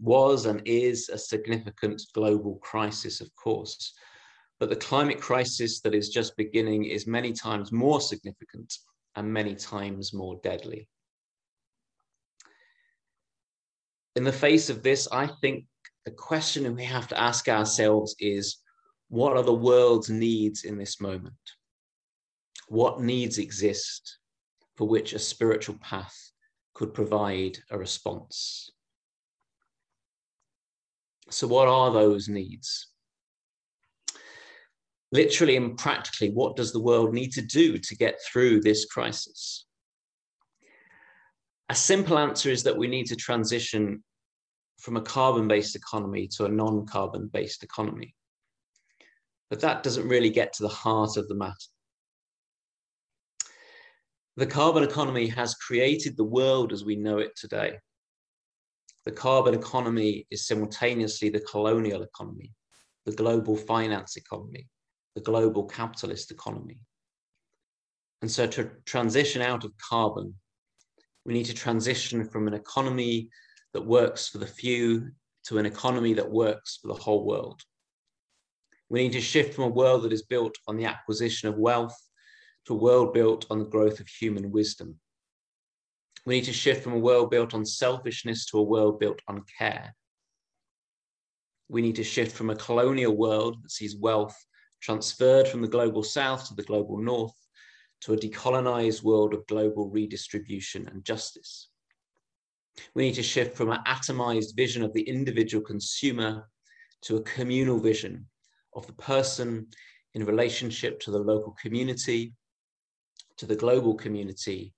was 0.00 0.46
and 0.46 0.62
is 0.64 1.08
a 1.08 1.18
significant 1.18 2.02
global 2.14 2.56
crisis, 2.56 3.20
of 3.20 3.28
course, 3.36 3.92
but 4.58 4.70
the 4.70 4.76
climate 4.76 5.20
crisis 5.20 5.80
that 5.80 5.94
is 5.94 6.08
just 6.08 6.36
beginning 6.36 6.84
is 6.84 7.06
many 7.06 7.32
times 7.32 7.72
more 7.72 8.00
significant 8.00 8.72
and 9.16 9.30
many 9.30 9.54
times 9.54 10.14
more 10.14 10.40
deadly. 10.42 10.88
in 14.14 14.24
the 14.24 14.32
face 14.32 14.68
of 14.68 14.82
this, 14.82 15.08
I 15.10 15.26
think 15.26 15.64
the 16.04 16.10
question 16.10 16.74
we 16.74 16.84
have 16.84 17.08
to 17.08 17.20
ask 17.20 17.48
ourselves 17.48 18.14
is 18.18 18.58
what 19.08 19.36
are 19.36 19.42
the 19.42 19.52
world's 19.52 20.10
needs 20.10 20.64
in 20.64 20.78
this 20.78 21.00
moment? 21.00 21.34
What 22.68 23.00
needs 23.00 23.38
exist 23.38 24.18
for 24.76 24.88
which 24.88 25.12
a 25.12 25.18
spiritual 25.18 25.76
path 25.80 26.16
could 26.74 26.94
provide 26.94 27.58
a 27.70 27.78
response? 27.78 28.70
So, 31.30 31.46
what 31.46 31.68
are 31.68 31.92
those 31.92 32.28
needs? 32.28 32.88
Literally 35.12 35.56
and 35.56 35.76
practically, 35.76 36.30
what 36.30 36.56
does 36.56 36.72
the 36.72 36.80
world 36.80 37.12
need 37.12 37.32
to 37.32 37.42
do 37.42 37.76
to 37.76 37.96
get 37.96 38.18
through 38.26 38.60
this 38.60 38.86
crisis? 38.86 39.66
A 41.68 41.74
simple 41.74 42.18
answer 42.18 42.50
is 42.50 42.62
that 42.62 42.76
we 42.76 42.86
need 42.86 43.06
to 43.06 43.16
transition 43.16 44.02
from 44.82 44.96
a 44.96 45.00
carbon 45.00 45.46
based 45.46 45.76
economy 45.76 46.26
to 46.26 46.44
a 46.44 46.48
non 46.48 46.84
carbon 46.86 47.30
based 47.32 47.62
economy. 47.62 48.14
But 49.48 49.60
that 49.60 49.82
doesn't 49.82 50.08
really 50.08 50.30
get 50.30 50.52
to 50.54 50.64
the 50.64 50.68
heart 50.68 51.16
of 51.16 51.28
the 51.28 51.36
matter. 51.36 51.54
The 54.36 54.46
carbon 54.46 54.82
economy 54.82 55.28
has 55.28 55.54
created 55.54 56.16
the 56.16 56.24
world 56.24 56.72
as 56.72 56.84
we 56.84 56.96
know 56.96 57.18
it 57.18 57.36
today. 57.36 57.78
The 59.04 59.12
carbon 59.12 59.54
economy 59.54 60.26
is 60.30 60.46
simultaneously 60.46 61.28
the 61.28 61.40
colonial 61.40 62.02
economy, 62.02 62.52
the 63.06 63.12
global 63.12 63.56
finance 63.56 64.16
economy, 64.16 64.66
the 65.14 65.20
global 65.20 65.64
capitalist 65.64 66.32
economy. 66.32 66.80
And 68.20 68.30
so 68.30 68.46
to 68.48 68.70
transition 68.84 69.42
out 69.42 69.64
of 69.64 69.72
carbon 69.78 70.34
we 71.24 71.34
need 71.34 71.46
to 71.46 71.54
transition 71.54 72.28
from 72.28 72.48
an 72.48 72.54
economy 72.54 73.28
that 73.72 73.86
works 73.86 74.28
for 74.28 74.38
the 74.38 74.46
few 74.46 75.10
to 75.44 75.58
an 75.58 75.66
economy 75.66 76.14
that 76.14 76.30
works 76.30 76.78
for 76.80 76.88
the 76.88 76.94
whole 76.94 77.24
world. 77.24 77.62
We 78.88 79.02
need 79.02 79.12
to 79.12 79.20
shift 79.20 79.54
from 79.54 79.64
a 79.64 79.68
world 79.68 80.02
that 80.02 80.12
is 80.12 80.22
built 80.22 80.54
on 80.68 80.76
the 80.76 80.84
acquisition 80.84 81.48
of 81.48 81.56
wealth 81.56 81.96
to 82.66 82.74
a 82.74 82.76
world 82.76 83.14
built 83.14 83.46
on 83.50 83.58
the 83.58 83.64
growth 83.64 84.00
of 84.00 84.08
human 84.08 84.52
wisdom. 84.52 84.98
We 86.24 86.36
need 86.36 86.44
to 86.44 86.52
shift 86.52 86.84
from 86.84 86.92
a 86.92 86.98
world 86.98 87.30
built 87.30 87.54
on 87.54 87.64
selfishness 87.64 88.46
to 88.46 88.58
a 88.58 88.62
world 88.62 89.00
built 89.00 89.20
on 89.26 89.42
care. 89.58 89.94
We 91.68 91.82
need 91.82 91.96
to 91.96 92.04
shift 92.04 92.36
from 92.36 92.50
a 92.50 92.56
colonial 92.56 93.16
world 93.16 93.62
that 93.62 93.70
sees 93.70 93.96
wealth 93.96 94.36
transferred 94.82 95.48
from 95.48 95.62
the 95.62 95.68
global 95.68 96.02
south 96.02 96.48
to 96.48 96.54
the 96.54 96.62
global 96.62 96.98
north 96.98 97.34
to 98.02 98.12
a 98.12 98.16
decolonized 98.16 99.02
world 99.02 99.32
of 99.32 99.46
global 99.46 99.88
redistribution 99.88 100.88
and 100.88 101.04
justice. 101.04 101.68
We 102.94 103.04
need 103.04 103.14
to 103.14 103.22
shift 103.22 103.56
from 103.56 103.70
an 103.70 103.80
atomized 103.86 104.56
vision 104.56 104.82
of 104.82 104.92
the 104.92 105.02
individual 105.02 105.64
consumer 105.64 106.48
to 107.02 107.16
a 107.16 107.22
communal 107.22 107.78
vision 107.78 108.26
of 108.74 108.86
the 108.86 108.94
person 108.94 109.66
in 110.14 110.24
relationship 110.24 111.00
to 111.00 111.10
the 111.10 111.18
local 111.18 111.54
community, 111.60 112.34
to 113.38 113.46
the 113.46 113.56
global 113.56 113.94
community, 113.94 114.72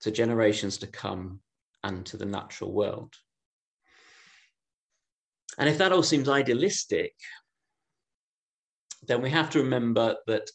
to 0.00 0.10
generations 0.10 0.78
to 0.78 0.86
come, 0.86 1.40
and 1.84 2.04
to 2.06 2.16
the 2.16 2.24
natural 2.24 2.72
world. 2.72 3.14
And 5.58 5.68
if 5.68 5.78
that 5.78 5.92
all 5.92 6.02
seems 6.02 6.28
idealistic, 6.28 7.14
then 9.06 9.22
we 9.22 9.30
have 9.30 9.50
to 9.50 9.62
remember 9.62 10.16
that 10.26 10.50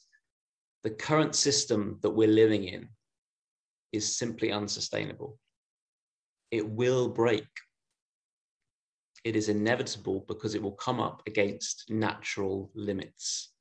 the 0.84 0.90
current 0.90 1.36
system 1.36 2.00
that 2.02 2.10
we're 2.10 2.28
living 2.28 2.66
in 2.66 2.90
is 3.92 4.18
simply 4.18 4.52
unsustainable. 4.52 5.38
It 6.51 6.70
will 6.70 7.08
break. 7.08 7.48
It 9.24 9.36
is 9.36 9.50
inevitable 9.50 10.25
because 10.27 10.53
it 10.53 10.62
will 10.62 10.74
come 10.74 11.00
up 11.00 11.22
against 11.25 11.85
natural 11.90 12.70
limits. 12.75 13.53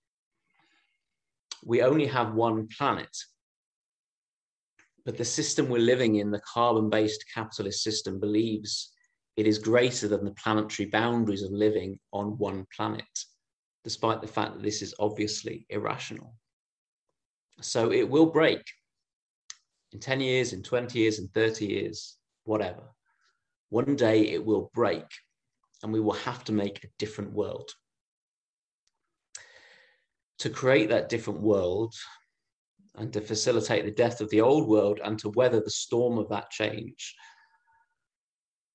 We 1.64 1.82
only 1.82 2.06
have 2.06 2.34
one 2.34 2.68
planet, 2.76 3.14
but 5.04 5.16
the 5.16 5.24
system 5.24 5.68
we're 5.68 5.78
living 5.78 6.16
in, 6.16 6.30
the 6.30 6.40
carbon 6.40 6.90
based 6.90 7.24
capitalist 7.32 7.82
system, 7.82 8.18
believes 8.18 8.92
it 9.36 9.46
is 9.46 9.58
greater 9.58 10.08
than 10.08 10.24
the 10.24 10.32
planetary 10.32 10.88
boundaries 10.88 11.42
of 11.42 11.52
living 11.52 11.98
on 12.12 12.38
one 12.38 12.66
planet, 12.74 13.04
despite 13.84 14.20
the 14.20 14.26
fact 14.26 14.54
that 14.54 14.62
this 14.62 14.82
is 14.82 14.94
obviously 14.98 15.66
irrational. 15.68 16.34
So 17.60 17.92
it 17.92 18.08
will 18.08 18.26
break 18.26 18.62
in 19.92 20.00
10 20.00 20.20
years, 20.20 20.52
in 20.52 20.62
20 20.62 20.98
years, 20.98 21.18
in 21.18 21.28
30 21.28 21.66
years, 21.66 22.16
whatever. 22.50 22.82
One 23.68 23.94
day 23.94 24.22
it 24.22 24.44
will 24.44 24.72
break 24.74 25.06
and 25.82 25.92
we 25.92 26.00
will 26.00 26.18
have 26.28 26.42
to 26.44 26.52
make 26.52 26.82
a 26.82 26.88
different 26.98 27.32
world. 27.32 27.70
To 30.40 30.50
create 30.50 30.88
that 30.88 31.08
different 31.08 31.40
world 31.40 31.94
and 32.96 33.12
to 33.12 33.20
facilitate 33.20 33.84
the 33.84 33.92
death 33.92 34.20
of 34.20 34.28
the 34.30 34.40
old 34.40 34.68
world 34.68 34.98
and 35.04 35.16
to 35.20 35.28
weather 35.28 35.60
the 35.60 35.70
storm 35.70 36.18
of 36.18 36.28
that 36.30 36.50
change, 36.50 37.14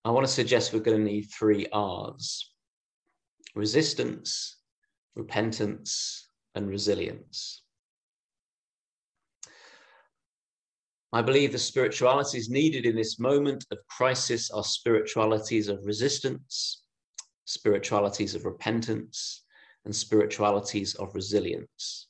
I 0.06 0.12
want 0.12 0.26
to 0.26 0.32
suggest 0.32 0.72
we're 0.72 0.80
going 0.80 1.04
to 1.06 1.12
need 1.12 1.24
three 1.24 1.68
R's 1.74 2.52
resistance, 3.56 4.58
repentance, 5.16 6.30
and 6.56 6.70
resilience. 6.70 7.65
I 11.16 11.22
believe 11.22 11.54
the 11.54 11.58
spiritualities 11.58 12.50
needed 12.50 12.86
in 12.86 12.94
this 12.94 13.20
moment 13.20 13.66
of 13.72 13.78
crisis 13.88 14.52
are 14.52 14.66
spiritualities 14.66 15.70
of 15.70 15.86
resistance, 15.86 16.82
spiritualities 17.46 18.36
of 18.36 18.44
repentance, 18.44 19.46
and 19.86 19.96
spiritualities 19.96 20.94
of 20.96 21.16
resilience. 21.16 22.10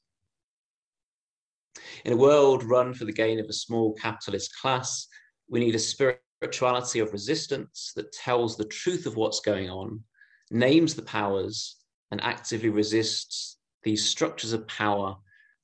In 2.03 2.13
a 2.13 2.17
world 2.17 2.63
run 2.63 2.95
for 2.95 3.05
the 3.05 3.11
gain 3.11 3.39
of 3.39 3.45
a 3.47 3.53
small 3.53 3.93
capitalist 3.93 4.49
class, 4.59 5.05
we 5.47 5.59
need 5.59 5.75
a 5.75 5.79
spirituality 5.79 6.97
of 6.97 7.13
resistance 7.13 7.91
that 7.95 8.11
tells 8.11 8.57
the 8.57 8.65
truth 8.65 9.05
of 9.05 9.17
what's 9.17 9.39
going 9.39 9.69
on, 9.69 10.03
names 10.49 10.95
the 10.95 11.03
powers, 11.03 11.75
and 12.09 12.19
actively 12.21 12.69
resists 12.69 13.59
these 13.83 14.03
structures 14.03 14.51
of 14.51 14.67
power 14.67 15.15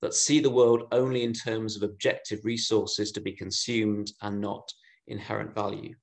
that 0.02 0.14
see 0.14 0.40
the 0.40 0.50
world 0.50 0.88
only 0.92 1.24
in 1.24 1.34
terms 1.34 1.76
of 1.76 1.84
objective 1.84 2.40
resources 2.44 3.12
to 3.12 3.22
be 3.22 3.32
consumed 3.32 4.12
and 4.22 4.42
not 4.42 4.72
inherent 5.08 5.54
value. 5.54 5.94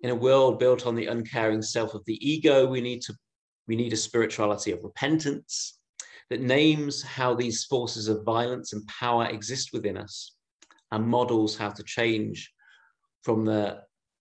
In 0.00 0.10
a 0.10 0.14
world 0.14 0.58
built 0.58 0.86
on 0.86 0.94
the 0.94 1.06
uncaring 1.06 1.62
self 1.62 1.94
of 1.94 2.04
the 2.06 2.18
ego, 2.26 2.66
we 2.66 2.80
need 2.80 3.02
to 3.02 3.14
we 3.66 3.76
need 3.76 3.92
a 3.92 3.96
spirituality 3.96 4.70
of 4.70 4.82
repentance 4.82 5.78
that 6.30 6.40
names 6.40 7.02
how 7.02 7.34
these 7.34 7.64
forces 7.64 8.08
of 8.08 8.24
violence 8.24 8.72
and 8.72 8.86
power 8.86 9.26
exist 9.26 9.70
within 9.72 9.98
us 9.98 10.34
and 10.90 11.06
models 11.06 11.56
how 11.56 11.68
to 11.68 11.82
change 11.82 12.50
from 13.22 13.44
the 13.44 13.80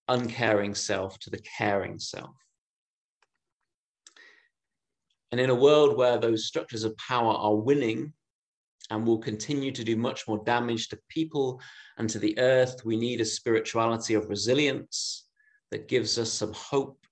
uncaring 0.09 0.75
self 0.75 1.17
to 1.19 1.29
the 1.29 1.41
caring 1.57 1.97
self. 1.97 2.35
And 5.31 5.41
in 5.41 5.49
a 5.49 5.55
world 5.55 5.97
where 5.97 6.17
those 6.17 6.45
structures 6.45 6.83
of 6.83 6.95
power 6.97 7.33
are 7.33 7.55
winning 7.55 8.13
and 8.89 9.05
will 9.05 9.17
continue 9.17 9.71
to 9.71 9.83
do 9.83 9.97
much 9.97 10.27
more 10.27 10.43
damage 10.45 10.87
to 10.89 10.99
people 11.09 11.61
and 11.97 12.09
to 12.09 12.19
the 12.19 12.37
earth, 12.39 12.85
we 12.85 12.95
need 12.95 13.19
a 13.19 13.25
spirituality 13.25 14.13
of 14.13 14.29
resilience 14.29 15.27
that 15.71 15.89
gives 15.89 16.17
us 16.17 16.31
some 16.31 16.53
hope 16.53 17.05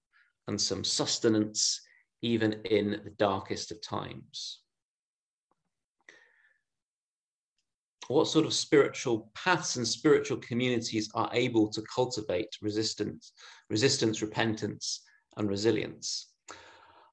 and 0.47 0.59
some 0.59 0.83
sustenance, 0.83 1.81
even 2.21 2.53
in 2.65 3.01
the 3.03 3.13
darkest 3.17 3.71
of 3.71 3.81
times. 3.81 4.61
What 8.07 8.27
sort 8.27 8.45
of 8.45 8.53
spiritual 8.53 9.31
paths 9.33 9.77
and 9.77 9.87
spiritual 9.87 10.37
communities 10.37 11.09
are 11.15 11.29
able 11.33 11.69
to 11.71 11.81
cultivate 11.93 12.55
resistance, 12.61 13.33
resistance, 13.69 14.21
repentance, 14.21 15.01
and 15.37 15.49
resilience? 15.49 16.34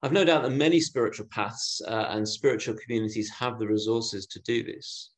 I've 0.04 0.12
no 0.12 0.24
doubt 0.24 0.42
that 0.42 0.50
many 0.50 0.80
spiritual 0.80 1.26
paths 1.30 1.80
uh, 1.86 2.06
and 2.10 2.28
spiritual 2.28 2.74
communities 2.74 3.30
have 3.30 3.58
the 3.58 3.68
resources 3.68 4.26
to 4.26 4.40
do 4.40 4.64
this. 4.64 5.10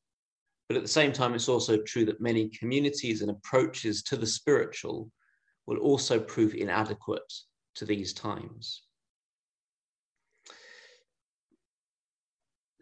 But 0.69 0.77
at 0.77 0.83
the 0.83 0.89
same 0.89 1.13
time, 1.13 1.35
it's 1.35 1.49
also 1.49 1.79
true 1.79 2.05
that 2.05 2.21
many 2.21 2.51
communities 2.51 3.23
and 3.23 3.31
approaches 3.31 4.03
to 4.05 4.17
the 4.17 4.27
spiritual 4.27 5.11
will 5.67 5.79
also 5.79 6.21
prove 6.21 6.55
inadequate 6.55 7.33
to 7.77 7.87
these 7.87 8.13
times. 8.13 8.83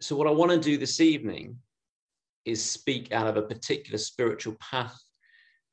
So, 0.01 0.17
what 0.17 0.27
I 0.27 0.31
want 0.31 0.51
to 0.51 0.59
do 0.59 0.77
this 0.77 0.99
evening 0.99 1.57
is 2.43 2.61
speak 2.61 3.13
out 3.13 3.27
of 3.27 3.37
a 3.37 3.47
particular 3.47 3.97
spiritual 3.97 4.57
path 4.59 4.97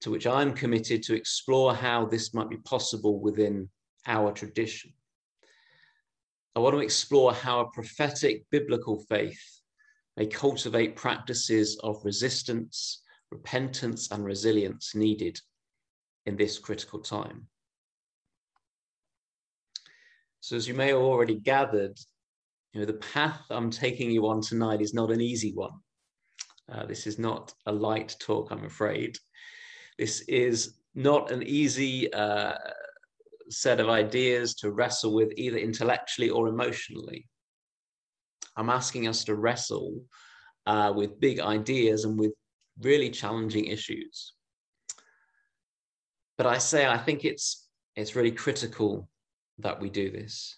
to 0.03 0.11
which 0.11 0.27
I'm 0.27 0.55
committed 0.55 1.03
to 1.05 1.17
explore 1.17 1.75
how 1.75 2.07
this 2.07 2.33
might 2.33 2.49
be 2.49 2.57
possible 2.59 3.21
within 3.21 3.69
our 4.07 4.33
tradition. 4.33 4.93
I 6.57 6.61
want 6.61 6.75
to 6.75 6.81
explore 6.81 7.33
how 7.33 7.61
a 7.61 7.71
prophetic 7.71 8.45
biblical 8.51 9.05
faith 9.09 9.41
may 10.17 10.27
cultivate 10.27 10.97
practices 10.97 11.79
of 11.83 12.05
resistance, 12.05 13.03
repentance, 13.31 14.11
and 14.11 14.25
resilience 14.25 14.95
needed 14.95 15.41
in 16.27 16.37
this 16.37 16.59
critical 16.59 16.99
time. 17.01 17.47
So, 20.41 20.57
as 20.57 20.67
you 20.67 20.75
may 20.75 20.89
have 20.89 20.99
already 20.99 21.37
gathered, 21.37 21.97
you 22.73 22.81
know, 22.81 22.87
the 22.87 22.95
path 22.95 23.43
I'm 23.51 23.71
taking 23.71 24.11
you 24.11 24.27
on 24.27 24.41
tonight 24.41 24.81
is 24.81 24.95
not 24.95 25.11
an 25.11 25.21
easy 25.21 25.53
one. 25.55 25.73
Uh, 26.71 26.87
this 26.87 27.07
is 27.07 27.19
not 27.19 27.53
a 27.67 27.73
light 27.73 28.17
talk, 28.21 28.51
I'm 28.51 28.65
afraid. 28.65 29.17
This 29.99 30.23
is 30.23 30.79
not 30.95 31.31
an 31.31 31.43
easy 31.43 32.13
uh, 32.13 32.55
set 33.51 33.81
of 33.81 33.89
ideas 33.89 34.55
to 34.57 34.71
wrestle 34.71 35.13
with 35.13 35.33
either 35.37 35.59
intellectually 35.59 36.31
or 36.31 36.49
emotionally. 36.49 37.29
I'm 38.57 38.71
asking 38.71 39.09
us 39.09 39.25
to 39.25 39.35
wrestle 39.35 40.03
uh, 40.67 40.93
with 40.95 41.21
big 41.21 41.41
ideas 41.41 42.05
and 42.05 42.19
with 42.19 42.33
really 42.81 43.11
challenging 43.11 43.67
issues. 43.67 44.35
But 46.37 46.47
I 46.47 46.59
say 46.59 46.87
I 46.87 46.99
think 46.99 47.25
it's 47.25 47.69
it's 47.97 48.17
really 48.17 48.33
critical 48.33 49.09
that 49.59 49.81
we 49.81 49.91
do 49.91 50.11
this. 50.11 50.57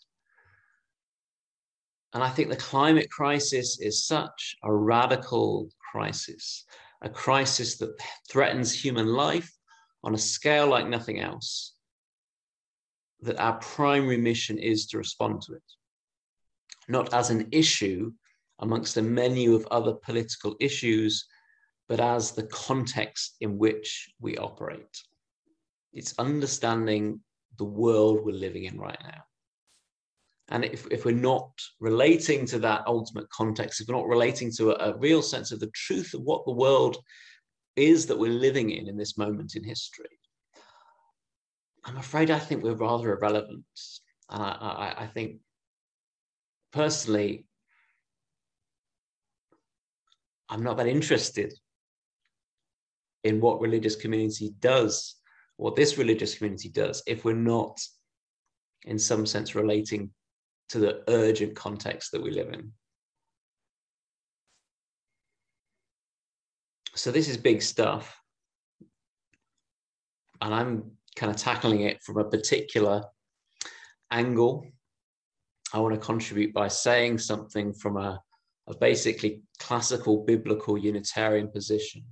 And 2.15 2.23
I 2.23 2.29
think 2.29 2.51
the 2.51 2.57
climate 2.57 3.11
crisis 3.11 3.81
is 3.81 4.07
such 4.07 4.57
a 4.63 4.73
radical 4.73 5.71
crisis, 5.93 6.65
a 7.01 7.09
crisis 7.09 7.79
that 7.79 7.99
threatens 8.31 8.73
human 8.73 9.07
life 9.07 9.51
on 10.05 10.15
a 10.15 10.19
scale 10.19 10.69
like 10.69 10.87
nothing 10.87 11.21
else, 11.21 11.75
that 13.23 13.39
our 13.39 13.55
primary 13.59 14.17
mission 14.17 14.59
is 14.59 14.87
to 14.87 14.99
respond 14.99 15.43
to 15.43 15.55
it, 15.55 15.63
not 16.89 17.15
as 17.15 17.31
an 17.31 17.49
issue 17.53 18.13
amongst 18.59 18.97
a 18.97 19.03
menu 19.03 19.55
of 19.55 19.67
other 19.71 19.95
political 19.95 20.57
issues, 20.61 21.25
but 21.89 22.01
as 22.01 22.33
the 22.33 22.45
context 22.45 23.37
in 23.41 23.59
which 23.59 24.11
we 24.21 24.37
operate. 24.37 25.03
It's 25.93 26.15
understanding 26.19 27.21
the 27.59 27.65
world 27.65 28.25
we're 28.25 28.33
living 28.33 28.65
in 28.65 28.79
right 28.79 28.99
now. 29.03 29.23
And 30.49 30.65
if, 30.65 30.87
if 30.91 31.05
we're 31.05 31.15
not 31.15 31.51
relating 31.81 32.45
to 32.47 32.59
that 32.61 32.83
ultimate 32.87 33.29
context, 33.31 33.81
if 33.81 33.89
we're 33.89 33.97
not 33.97 34.09
relating 34.09 34.51
to 34.59 34.73
a, 34.73 34.93
a 34.93 34.99
real 34.99 35.23
sense 35.23 35.53
of 35.53 35.61
the 35.61 35.71
truth 35.75 36.15
of 36.15 36.23
what 36.23 36.45
the 36.45 36.53
world 36.53 36.99
is 37.77 38.07
that 38.07 38.19
we're 38.19 38.33
living 38.33 38.71
in 38.71 38.89
in 38.89 38.97
this 38.97 39.17
moment 39.17 39.57
in 39.57 39.65
history, 39.65 40.19
I'm 41.85 41.97
afraid 41.97 42.31
I 42.31 42.39
think 42.39 42.63
we're 42.63 42.75
rather 42.75 43.17
irrelevant. 43.17 43.65
And 44.31 44.43
I, 44.43 44.49
I, 44.49 45.03
I 45.03 45.07
think 45.07 45.41
personally, 46.73 47.47
I'm 50.49 50.63
not 50.63 50.77
that 50.77 50.87
interested 50.87 51.53
in 53.25 53.41
what 53.41 53.61
religious 53.61 53.97
community 53.97 54.55
does, 54.61 55.17
what 55.57 55.77
this 55.77 55.99
religious 55.99 56.37
community 56.37 56.69
does, 56.69 57.03
if 57.07 57.25
we're 57.25 57.35
not, 57.35 57.81
in 58.85 58.99
some 58.99 59.27
sense, 59.27 59.55
relating 59.55 60.11
to 60.71 60.79
the 60.79 61.03
urgent 61.09 61.55
context 61.55 62.13
that 62.13 62.23
we 62.23 62.31
live 62.31 62.53
in. 62.53 62.73
So 66.95 67.11
this 67.11 67.29
is 67.29 67.37
big 67.37 67.63
stuff. 67.63 68.19
And 70.41 70.53
I'm 70.55 70.91
kind 71.17 71.31
of 71.31 71.37
tackling 71.37 71.83
it 71.83 72.03
from 72.03 72.19
a 72.19 72.25
particular 72.25 73.05
angle. 74.11 74.67
I 75.75 75.79
want 75.81 75.95
to 75.95 76.01
contribute 76.01 76.53
by 76.53 76.69
saying 76.69 77.19
something 77.19 77.73
from 77.73 77.97
a, 77.97 78.21
a 78.69 78.77
basically 78.77 79.43
classical 79.59 80.25
biblical 80.25 80.77
Unitarian 80.77 81.49
position 81.49 82.05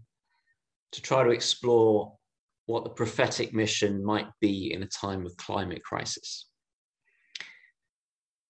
to 0.93 1.03
try 1.03 1.23
to 1.23 1.31
explore 1.31 2.13
what 2.67 2.85
the 2.85 2.91
prophetic 2.91 3.53
mission 3.53 4.05
might 4.05 4.29
be 4.41 4.73
in 4.73 4.83
a 4.83 4.87
time 4.87 5.27
of 5.27 5.37
climate 5.37 5.83
crisis. 5.83 6.47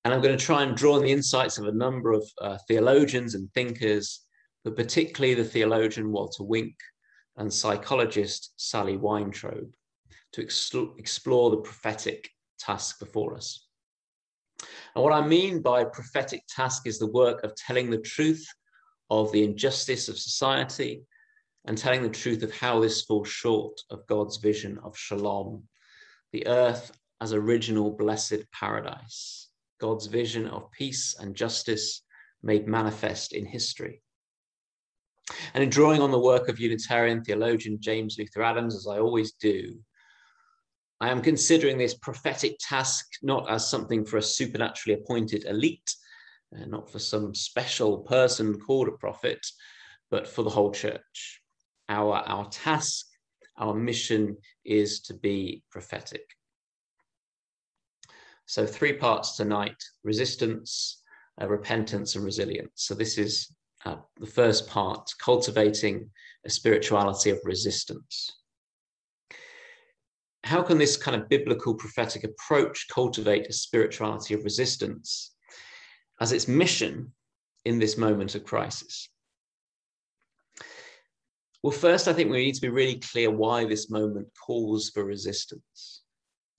And 0.05 0.15
I'm 0.15 0.23
going 0.23 0.37
to 0.37 0.45
try 0.45 0.63
and 0.63 0.77
draw 0.77 0.97
on 0.97 1.03
the 1.03 1.13
insights 1.13 1.59
of 1.59 1.67
a 1.67 1.73
number 1.73 2.13
of 2.13 2.25
uh, 2.41 2.59
theologians 2.69 3.35
and 3.35 3.53
thinkers, 3.53 4.25
but 4.65 4.77
particularly 4.77 5.35
the 5.35 5.45
theologian 5.45 6.11
Walter 6.11 6.43
Wink 6.43 6.75
and 7.37 7.53
psychologist 7.53 8.53
Sally 8.57 8.97
Weintrobe, 8.97 9.73
to 10.33 10.43
ex- 10.43 10.71
explore 10.99 11.51
the 11.51 11.59
prophetic 11.59 12.31
task 12.59 12.99
before 12.99 13.35
us. 13.35 13.67
And 14.95 15.03
what 15.03 15.13
I 15.13 15.27
mean 15.27 15.63
by 15.63 15.85
prophetic 15.85 16.43
task 16.49 16.87
is 16.87 16.99
the 16.99 17.11
work 17.11 17.43
of 17.45 17.55
telling 17.57 17.91
the 17.91 18.01
truth 18.01 18.47
of 19.09 19.33
the 19.33 19.45
injustice 19.45 20.09
of 20.09 20.19
society 20.19 21.03
and 21.67 21.77
telling 21.77 22.03
the 22.03 22.09
truth 22.09 22.43
of 22.43 22.55
how 22.55 22.81
this 22.81 23.03
falls 23.03 23.29
short 23.29 23.81
of 23.91 24.07
God's 24.07 24.37
vision 24.39 24.79
of 24.83 24.97
shalom, 24.97 25.65
the 26.33 26.47
earth 26.47 26.93
as 27.21 27.33
original 27.33 27.91
blessed 27.91 28.45
paradise. 28.53 29.49
God's 29.81 30.07
vision 30.07 30.47
of 30.47 30.71
peace 30.73 31.17
and 31.19 31.35
justice 31.35 32.03
made 32.43 32.67
manifest 32.67 33.33
in 33.33 33.47
history. 33.47 34.03
And 35.55 35.63
in 35.63 35.71
drawing 35.71 36.03
on 36.03 36.11
the 36.11 36.19
work 36.19 36.49
of 36.49 36.59
Unitarian 36.59 37.23
theologian 37.23 37.79
James 37.81 38.17
Luther 38.19 38.43
Adams, 38.43 38.75
as 38.75 38.87
I 38.87 38.99
always 38.99 39.33
do, 39.33 39.79
I 41.01 41.09
am 41.09 41.23
considering 41.23 41.79
this 41.79 41.95
prophetic 41.95 42.57
task 42.61 43.07
not 43.23 43.51
as 43.51 43.69
something 43.69 44.05
for 44.05 44.19
a 44.19 44.23
supernaturally 44.23 45.01
appointed 45.01 45.47
elite, 45.47 45.95
uh, 46.55 46.67
not 46.67 46.91
for 46.91 46.99
some 46.99 47.35
special 47.35 47.99
person 47.99 48.59
called 48.61 48.89
a 48.89 48.93
prophet, 48.93 49.47
but 50.11 50.29
for 50.29 50.43
the 50.43 50.51
whole 50.51 50.73
church. 50.73 51.41
Our, 51.89 52.17
our 52.17 52.49
task, 52.51 53.07
our 53.57 53.75
mission 53.75 54.37
is 54.65 55.01
to 55.03 55.15
be 55.15 55.63
prophetic. 55.71 56.25
So, 58.45 58.67
three 58.67 58.95
parts 58.95 59.37
tonight 59.37 59.77
resistance, 60.03 61.03
uh, 61.41 61.49
repentance, 61.49 62.15
and 62.17 62.25
resilience. 62.25 62.73
So, 62.75 62.95
this 62.95 63.17
is 63.17 63.55
uh, 63.87 63.97
the 64.19 64.27
first 64.27 64.69
part 64.69 65.09
cultivating 65.19 66.11
a 66.45 66.51
spirituality 66.51 67.31
of 67.31 67.39
resistance. 67.45 68.40
How 70.45 70.63
can 70.63 70.79
this 70.79 70.97
kind 70.97 71.21
of 71.21 71.29
biblical 71.29 71.75
prophetic 71.75 72.25
approach 72.25 72.87
cultivate 72.89 73.47
a 73.47 73.53
spirituality 73.53 74.35
of 74.35 74.45
resistance 74.45 75.35
as 76.21 76.33
its 76.33 76.49
mission 76.49 77.13
in 77.65 77.79
this 77.79 77.97
moment 77.97 78.35
of 78.35 78.45
crisis? 78.45 79.09
Well, 81.63 81.73
first, 81.73 82.09
I 82.09 82.15
think 82.15 82.31
we 82.31 82.45
need 82.45 82.55
to 82.55 82.61
be 82.61 82.71
really 82.71 82.99
clear 82.99 83.31
why 83.31 83.67
this 83.67 83.91
moment 83.91 84.29
calls 84.47 84.91
for 84.91 85.05
resistance. 85.05 86.03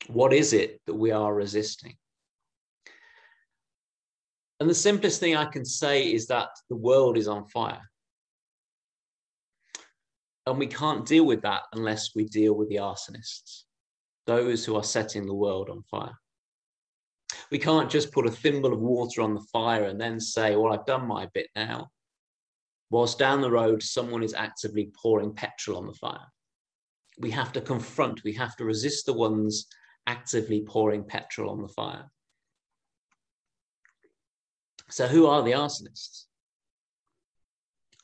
What 0.07 0.31
is 0.31 0.53
it 0.53 0.79
that 0.85 0.93
we 0.93 1.11
are 1.11 1.33
resisting? 1.33 1.95
And 4.59 4.69
the 4.69 4.75
simplest 4.75 5.19
thing 5.19 5.35
I 5.35 5.45
can 5.45 5.65
say 5.65 6.13
is 6.13 6.27
that 6.27 6.49
the 6.69 6.75
world 6.75 7.17
is 7.17 7.27
on 7.27 7.47
fire. 7.47 7.81
And 10.45 10.59
we 10.59 10.67
can't 10.67 11.05
deal 11.05 11.25
with 11.25 11.41
that 11.41 11.63
unless 11.73 12.11
we 12.15 12.25
deal 12.25 12.53
with 12.53 12.69
the 12.69 12.75
arsonists, 12.75 13.63
those 14.25 14.65
who 14.65 14.75
are 14.75 14.83
setting 14.83 15.25
the 15.25 15.33
world 15.33 15.69
on 15.69 15.83
fire. 15.83 16.17
We 17.49 17.59
can't 17.59 17.89
just 17.89 18.11
put 18.11 18.27
a 18.27 18.31
thimble 18.31 18.73
of 18.73 18.79
water 18.79 19.21
on 19.21 19.33
the 19.33 19.45
fire 19.51 19.85
and 19.85 19.99
then 19.99 20.19
say, 20.19 20.55
Well, 20.55 20.73
I've 20.73 20.85
done 20.85 21.07
my 21.07 21.27
bit 21.33 21.47
now. 21.55 21.89
Whilst 22.89 23.19
down 23.19 23.41
the 23.41 23.51
road, 23.51 23.81
someone 23.81 24.23
is 24.23 24.33
actively 24.33 24.91
pouring 25.01 25.33
petrol 25.33 25.77
on 25.77 25.87
the 25.87 25.93
fire. 25.93 26.27
We 27.19 27.31
have 27.31 27.51
to 27.53 27.61
confront, 27.61 28.23
we 28.23 28.33
have 28.33 28.55
to 28.57 28.65
resist 28.65 29.05
the 29.05 29.13
ones 29.13 29.67
actively 30.07 30.63
pouring 30.67 31.05
petrol 31.05 31.51
on 31.51 31.61
the 31.61 31.67
fire. 31.69 32.11
So, 34.89 35.07
who 35.07 35.27
are 35.27 35.41
the 35.41 35.51
arsonists? 35.51 36.25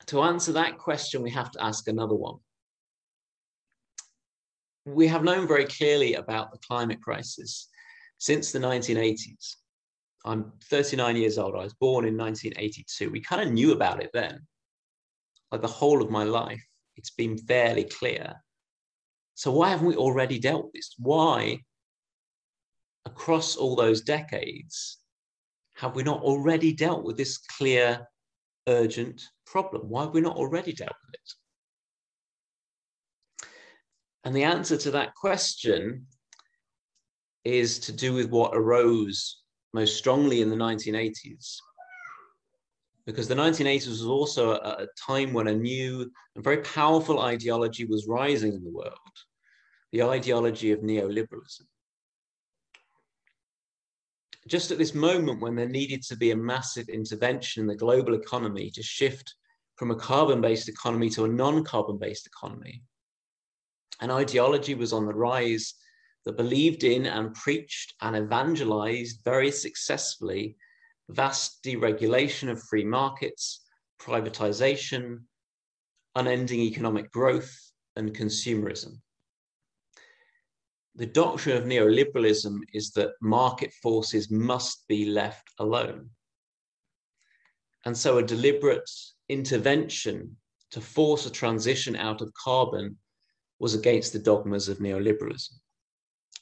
To 0.06 0.22
answer 0.22 0.52
that 0.52 0.78
question, 0.78 1.22
we 1.22 1.30
have 1.32 1.50
to 1.50 1.62
ask 1.62 1.86
another 1.86 2.14
one. 2.14 2.38
We 4.94 5.06
have 5.08 5.22
known 5.22 5.46
very 5.46 5.66
clearly 5.66 6.14
about 6.14 6.50
the 6.50 6.58
climate 6.66 7.02
crisis 7.02 7.68
since 8.16 8.52
the 8.52 8.58
1980s. 8.58 9.56
I'm 10.24 10.52
39 10.64 11.16
years 11.16 11.36
old. 11.36 11.54
I 11.54 11.64
was 11.64 11.74
born 11.74 12.06
in 12.06 12.16
1982. 12.16 13.10
We 13.10 13.20
kind 13.20 13.46
of 13.46 13.52
knew 13.52 13.72
about 13.72 14.02
it 14.02 14.10
then. 14.14 14.40
Like 15.52 15.60
the 15.60 15.68
whole 15.68 16.02
of 16.02 16.10
my 16.10 16.24
life, 16.24 16.62
it's 16.96 17.10
been 17.10 17.36
fairly 17.36 17.84
clear. 17.84 18.34
So, 19.34 19.52
why 19.52 19.68
haven't 19.68 19.86
we 19.86 19.96
already 19.96 20.38
dealt 20.38 20.64
with 20.64 20.72
this? 20.72 20.94
Why 20.98 21.60
across 23.04 23.56
all 23.56 23.76
those 23.76 24.00
decades, 24.00 24.98
have 25.76 25.94
we 25.96 26.02
not 26.02 26.22
already 26.22 26.72
dealt 26.72 27.04
with 27.04 27.16
this 27.16 27.38
clear, 27.38 28.06
urgent 28.66 29.22
problem? 29.46 29.88
Why 29.88 30.04
have 30.04 30.14
we 30.14 30.20
not 30.20 30.36
already 30.36 30.72
dealt 30.72 30.96
with 31.06 31.14
it? 31.14 31.32
And 34.28 34.36
the 34.36 34.44
answer 34.44 34.76
to 34.76 34.90
that 34.90 35.14
question 35.14 36.06
is 37.46 37.78
to 37.78 37.92
do 37.92 38.12
with 38.12 38.28
what 38.28 38.54
arose 38.54 39.40
most 39.72 39.96
strongly 39.96 40.42
in 40.42 40.50
the 40.50 40.56
1980s. 40.56 41.56
Because 43.06 43.26
the 43.26 43.34
1980s 43.34 43.88
was 43.88 44.04
also 44.04 44.50
a, 44.50 44.82
a 44.82 44.86
time 45.00 45.32
when 45.32 45.48
a 45.48 45.54
new 45.54 46.12
and 46.34 46.44
very 46.44 46.58
powerful 46.58 47.20
ideology 47.20 47.86
was 47.86 48.06
rising 48.06 48.52
in 48.52 48.62
the 48.62 48.70
world 48.70 49.16
the 49.92 50.02
ideology 50.02 50.72
of 50.72 50.80
neoliberalism 50.80 51.62
just 54.46 54.70
at 54.70 54.76
this 54.76 54.94
moment 54.94 55.40
when 55.40 55.56
there 55.56 55.70
needed 55.70 56.02
to 56.02 56.18
be 56.18 56.32
a 56.32 56.36
massive 56.36 56.90
intervention 56.90 57.62
in 57.62 57.66
the 57.66 57.74
global 57.74 58.12
economy 58.12 58.70
to 58.72 58.82
shift 58.82 59.36
from 59.76 59.90
a 59.90 59.96
carbon 59.96 60.42
based 60.42 60.68
economy 60.68 61.08
to 61.08 61.24
a 61.24 61.28
non 61.28 61.64
carbon 61.64 61.96
based 61.96 62.26
economy, 62.26 62.82
an 64.00 64.10
ideology 64.10 64.74
was 64.74 64.92
on 64.92 65.06
the 65.06 65.14
rise 65.14 65.74
that 66.24 66.36
believed 66.36 66.84
in 66.84 67.06
and 67.06 67.34
preached 67.34 67.94
and 68.00 68.16
evangelized 68.16 69.22
very 69.24 69.50
successfully 69.50 70.56
vast 71.08 71.62
deregulation 71.62 72.50
of 72.50 72.62
free 72.62 72.84
markets, 72.84 73.64
privatization, 74.00 75.20
unending 76.14 76.60
economic 76.60 77.10
growth, 77.10 77.52
and 77.96 78.14
consumerism. 78.14 79.00
The 80.94 81.06
doctrine 81.06 81.56
of 81.56 81.64
neoliberalism 81.64 82.58
is 82.72 82.90
that 82.92 83.12
market 83.20 83.72
forces 83.82 84.30
must 84.30 84.86
be 84.88 85.04
left 85.04 85.48
alone. 85.58 86.10
And 87.84 87.96
so 87.96 88.18
a 88.18 88.22
deliberate 88.22 88.90
intervention 89.28 90.36
to 90.72 90.80
force 90.80 91.24
a 91.24 91.30
transition 91.30 91.96
out 91.96 92.20
of 92.20 92.34
carbon 92.34 92.98
was 93.58 93.74
against 93.74 94.12
the 94.12 94.18
dogmas 94.18 94.68
of 94.68 94.78
neoliberalism. 94.78 95.52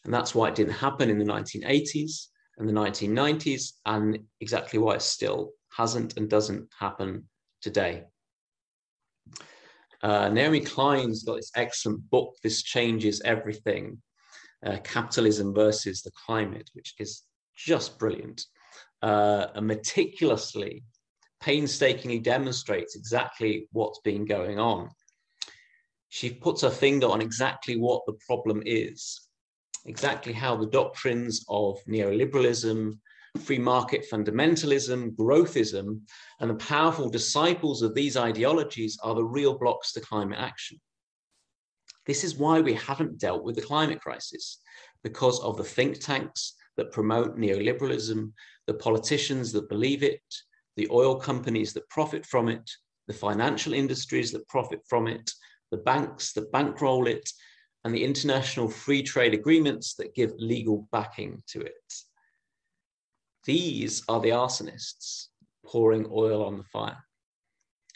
And 0.05 0.15
that's 0.15 0.35
why 0.35 0.49
it 0.49 0.55
didn't 0.55 0.75
happen 0.75 1.11
in 1.11 1.19
the 1.19 1.25
1980s 1.25 2.27
and 2.59 2.69
the 2.69 2.73
1990s, 2.73 3.73
and 3.85 4.19
exactly 4.41 4.79
why 4.79 4.95
it 4.95 5.03
still 5.03 5.53
hasn't 5.77 6.17
and 6.17 6.29
doesn't 6.29 6.69
happen 6.79 7.29
today. 7.61 8.05
Uh, 10.03 10.29
Naomi 10.29 10.61
Klein's 10.61 11.25
got 11.25 11.37
this 11.37 11.51
excellent 11.57 12.09
book, 12.11 12.35
This 12.43 12.63
Changes 12.63 13.21
Everything 13.25 14.01
uh, 14.65 14.79
Capitalism 14.85 15.55
versus 15.55 16.03
the 16.03 16.13
Climate, 16.27 16.71
which 16.75 16.95
is 16.99 17.25
just 17.57 17.99
brilliant 17.99 18.47
uh, 19.03 19.49
and 19.55 19.67
meticulously, 19.67 20.85
painstakingly 21.41 22.19
demonstrates 22.19 22.97
exactly 22.97 23.69
what's 23.73 24.01
been 24.01 24.25
going 24.25 24.59
on. 24.59 24.89
She 26.09 26.31
puts 26.31 26.63
her 26.63 26.71
finger 26.71 27.07
on 27.07 27.21
exactly 27.21 27.77
what 27.77 28.05
the 28.07 28.17
problem 28.27 28.63
is, 28.65 29.29
exactly 29.85 30.33
how 30.33 30.57
the 30.57 30.67
doctrines 30.67 31.45
of 31.49 31.79
neoliberalism, 31.89 32.99
free 33.41 33.59
market 33.59 34.05
fundamentalism, 34.11 35.15
growthism, 35.17 36.01
and 36.41 36.51
the 36.51 36.55
powerful 36.55 37.11
disciples 37.11 37.83
of 37.83 37.95
these 37.95 38.17
ideologies 38.17 38.99
are 39.03 39.15
the 39.15 39.25
real 39.25 39.59
blocks 39.59 39.93
to 39.93 40.01
climate 40.01 40.39
action. 40.41 40.81
This 42.07 42.25
is 42.25 42.37
why 42.37 42.61
we 42.61 42.75
haven't 42.75 43.19
dealt 43.19 43.43
with 43.45 43.57
the 43.57 43.63
climate 43.63 44.01
crisis, 44.01 44.61
because 45.03 45.41
of 45.41 45.57
the 45.57 45.65
think 45.65 46.01
tanks 46.01 46.55
that 46.77 46.93
promote 46.93 47.37
neoliberalism, 47.37 48.33
the 48.67 48.75
politicians 48.75 49.53
that 49.53 49.69
believe 49.69 50.03
it, 50.03 50.23
the 50.77 50.89
oil 50.91 51.17
companies 51.17 51.73
that 51.73 51.89
profit 51.89 52.25
from 52.25 52.49
it, 52.49 52.71
the 53.07 53.15
financial 53.15 53.73
industries 53.73 54.33
that 54.33 54.49
profit 54.49 54.81
from 54.89 55.09
it, 55.09 55.31
the 55.71 55.79
banks 55.79 56.33
that 56.33 56.53
bankroll 56.53 57.07
it, 57.07 57.29
and 57.85 57.95
the 57.95 58.05
international 58.05 58.69
free 58.69 59.03
trade 59.03 59.33
agreements 59.33 59.95
that 59.95 60.15
give 60.15 60.33
legal 60.39 60.89
backing 60.91 61.43
to 61.47 61.61
it. 61.61 61.95
These 63.45 64.03
are 64.09 64.21
the 64.21 64.31
arsonists 64.31 65.29
pouring 65.65 66.07
oil 66.11 66.45
on 66.45 66.59
the 66.59 66.65
fire. 66.65 66.99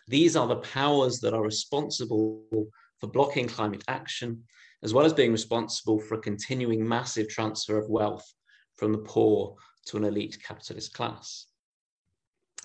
These 0.06 0.37
are 0.37 0.46
the 0.46 0.56
powers 0.56 1.18
that 1.20 1.35
are 1.35 1.42
responsible 1.42 2.68
for 3.00 3.06
blocking 3.09 3.48
climate 3.48 3.83
action, 3.88 4.44
as 4.83 4.94
well 4.94 5.04
as 5.04 5.12
being 5.12 5.33
responsible 5.33 5.98
for 5.98 6.14
a 6.14 6.20
continuing 6.20 6.87
massive 6.87 7.28
transfer 7.28 7.76
of 7.76 7.90
wealth 7.90 8.33
from 8.76 8.92
the 8.92 8.98
poor 8.98 9.56
to 9.87 9.96
an 9.96 10.04
elite 10.04 10.38
capitalist 10.46 10.94
class. 10.94 11.46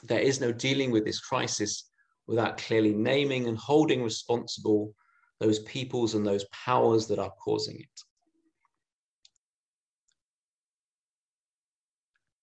There 0.04 0.20
is 0.20 0.40
no 0.40 0.52
dealing 0.52 0.92
with 0.92 1.06
this 1.06 1.20
crisis 1.20 1.90
without 2.28 2.58
clearly 2.58 2.94
naming 2.94 3.48
and 3.48 3.58
holding 3.58 4.04
responsible 4.04 4.94
those 5.40 5.60
peoples 5.60 6.16
and 6.16 6.26
those 6.26 6.46
powers 6.46 7.08
that 7.08 7.20
are 7.20 7.34
causing 7.44 7.76
it. 7.80 8.02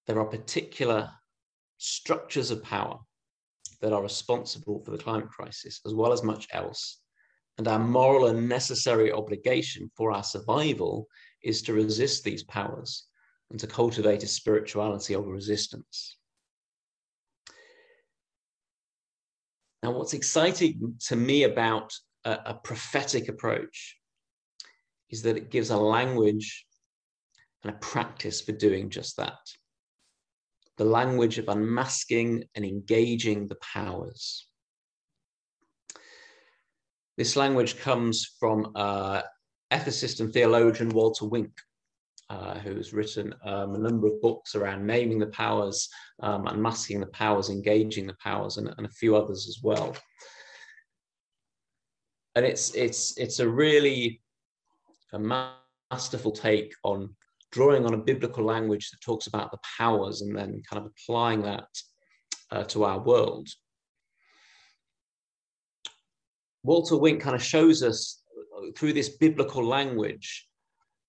There 0.06 0.20
are 0.20 0.26
particular 0.26 1.10
structures 1.78 2.50
of 2.50 2.62
power 2.62 2.98
that 3.80 3.92
are 3.92 4.02
responsible 4.02 4.82
for 4.84 4.90
the 4.90 5.02
climate 5.02 5.30
crisis, 5.30 5.80
as 5.86 5.94
well 5.94 6.12
as 6.12 6.22
much 6.22 6.46
else. 6.52 7.00
And 7.58 7.68
our 7.68 7.78
moral 7.78 8.26
and 8.26 8.48
necessary 8.48 9.12
obligation 9.12 9.90
for 9.96 10.12
our 10.12 10.24
survival 10.24 11.06
is 11.42 11.62
to 11.62 11.72
resist 11.72 12.24
these 12.24 12.44
powers 12.44 13.06
and 13.50 13.60
to 13.60 13.66
cultivate 13.66 14.22
a 14.22 14.28
spirituality 14.28 15.14
of 15.14 15.26
resistance. 15.26 16.16
Now, 19.82 19.90
what's 19.90 20.14
exciting 20.14 20.96
to 21.06 21.16
me 21.16 21.42
about 21.42 21.92
a, 22.24 22.38
a 22.46 22.54
prophetic 22.54 23.28
approach 23.28 23.96
is 25.10 25.22
that 25.22 25.36
it 25.36 25.50
gives 25.50 25.70
a 25.70 25.76
language 25.76 26.66
and 27.62 27.74
a 27.74 27.78
practice 27.78 28.40
for 28.40 28.52
doing 28.52 28.90
just 28.90 29.16
that. 29.16 29.38
The 30.78 30.84
language 30.84 31.38
of 31.38 31.48
unmasking 31.48 32.44
and 32.54 32.64
engaging 32.64 33.48
the 33.48 33.56
powers. 33.56 34.46
This 37.18 37.36
language 37.36 37.78
comes 37.78 38.34
from 38.40 38.72
uh, 38.74 39.22
ethicist 39.70 40.20
and 40.20 40.32
theologian 40.32 40.88
Walter 40.90 41.26
Wink, 41.26 41.52
uh, 42.32 42.58
who's 42.58 42.92
written 42.92 43.34
um, 43.44 43.74
a 43.74 43.78
number 43.78 44.06
of 44.06 44.20
books 44.20 44.54
around 44.54 44.86
naming 44.86 45.18
the 45.18 45.26
powers, 45.26 45.88
um, 46.22 46.46
unmasking 46.46 47.00
the 47.00 47.06
powers, 47.06 47.50
engaging 47.50 48.06
the 48.06 48.16
powers, 48.22 48.56
and, 48.56 48.72
and 48.76 48.86
a 48.86 48.96
few 49.00 49.14
others 49.14 49.46
as 49.48 49.58
well 49.62 49.94
and 52.34 52.46
it's 52.46 52.74
it's 52.74 53.16
it's 53.18 53.38
a 53.38 53.48
really 53.48 54.20
a 55.12 55.18
masterful 55.18 56.32
take 56.32 56.72
on 56.84 57.14
drawing 57.50 57.84
on 57.84 57.94
a 57.94 57.98
biblical 57.98 58.44
language 58.44 58.90
that 58.90 59.00
talks 59.02 59.26
about 59.26 59.50
the 59.50 59.58
powers 59.78 60.22
and 60.22 60.36
then 60.36 60.62
kind 60.68 60.82
of 60.82 60.90
applying 60.90 61.42
that 61.42 61.68
uh, 62.50 62.64
to 62.64 62.84
our 62.84 62.98
world. 62.98 63.46
Walter 66.62 66.96
Wink 66.96 67.20
kind 67.20 67.36
of 67.36 67.42
shows 67.42 67.82
us 67.82 68.22
through 68.76 68.94
this 68.94 69.10
biblical 69.10 69.66
language 69.66 70.46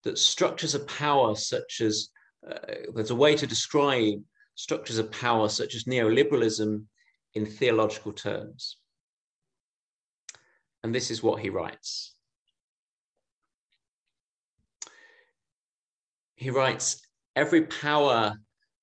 that 0.04 0.18
structures 0.18 0.76
of 0.76 0.88
power, 0.88 1.36
such 1.36 1.82
as 1.82 2.10
uh, 2.50 2.58
there's 2.94 3.12
a 3.12 3.16
way 3.16 3.36
to 3.36 3.48
describe 3.48 4.22
structures 4.56 4.98
of 4.98 5.12
power, 5.12 5.50
such 5.50 5.76
as 5.76 5.86
neoliberalism, 5.86 6.84
in 7.34 7.46
theological 7.46 8.12
terms. 8.12 8.78
And 10.84 10.94
this 10.94 11.10
is 11.10 11.24
what 11.24 11.42
he 11.42 11.50
writes. 11.50 12.14
He 16.36 16.50
writes, 16.50 17.02
every 17.36 17.64
power 17.64 18.36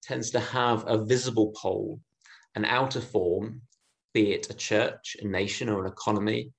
tends 0.03 0.31
to 0.31 0.41
have 0.41 0.85
a 0.89 1.05
visible 1.05 1.53
pole, 1.55 2.01
an 2.55 2.65
outer 2.65 3.01
form, 3.01 3.61
be 4.15 4.33
it 4.33 4.51
a 4.51 4.55
church, 4.55 5.17
a 5.21 5.27
nation, 5.27 5.69
or 5.69 5.85
an 5.85 5.93
economy, 5.93 6.53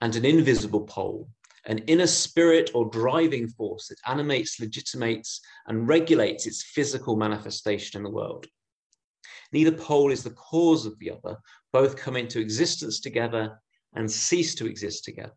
and 0.00 0.16
an 0.16 0.24
invisible 0.24 0.84
pole, 0.84 1.28
an 1.66 1.78
inner 1.86 2.06
spirit 2.06 2.70
or 2.74 2.90
driving 2.90 3.48
force 3.48 3.88
that 3.88 3.98
animates, 4.06 4.58
legitimates, 4.58 5.40
and 5.66 5.88
regulates 5.88 6.46
its 6.46 6.62
physical 6.62 7.16
manifestation 7.16 7.98
in 7.98 8.02
the 8.02 8.10
world. 8.10 8.46
Neither 9.52 9.72
pole 9.72 10.10
is 10.10 10.24
the 10.24 10.30
cause 10.30 10.86
of 10.86 10.98
the 10.98 11.10
other, 11.10 11.36
both 11.72 11.96
come 11.96 12.16
into 12.16 12.40
existence 12.40 13.00
together 13.00 13.60
and 13.94 14.10
cease 14.10 14.54
to 14.56 14.66
exist 14.66 15.04
together. 15.04 15.32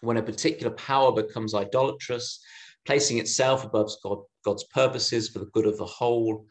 When 0.00 0.16
a 0.16 0.22
particular 0.22 0.72
power 0.72 1.12
becomes 1.12 1.54
idolatrous, 1.54 2.40
placing 2.84 3.18
itself 3.18 3.64
above 3.64 3.90
God, 4.02 4.18
God's 4.44 4.64
purposes 4.64 5.28
for 5.28 5.38
the 5.38 5.50
good 5.52 5.66
of 5.66 5.78
the 5.78 5.86
whole, 5.86 6.46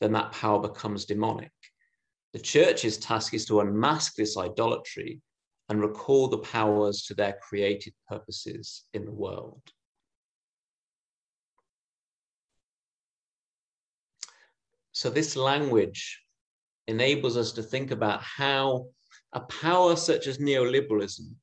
then 0.00 0.12
that 0.12 0.32
power 0.32 0.60
becomes 0.60 1.04
demonic. 1.04 1.52
The 2.32 2.38
church's 2.38 2.98
task 2.98 3.32
is 3.34 3.46
to 3.46 3.60
unmask 3.60 4.14
this 4.14 4.36
idolatry 4.36 5.20
and 5.68 5.80
recall 5.80 6.28
the 6.28 6.38
powers 6.38 7.02
to 7.04 7.14
their 7.14 7.38
created 7.42 7.92
purposes 8.08 8.84
in 8.94 9.04
the 9.04 9.12
world. 9.12 9.62
So, 14.92 15.10
this 15.10 15.36
language 15.36 16.22
enables 16.88 17.36
us 17.36 17.52
to 17.52 17.62
think 17.62 17.90
about 17.90 18.22
how 18.22 18.86
a 19.32 19.40
power 19.40 19.94
such 19.94 20.26
as 20.26 20.38
neoliberalism 20.38 21.34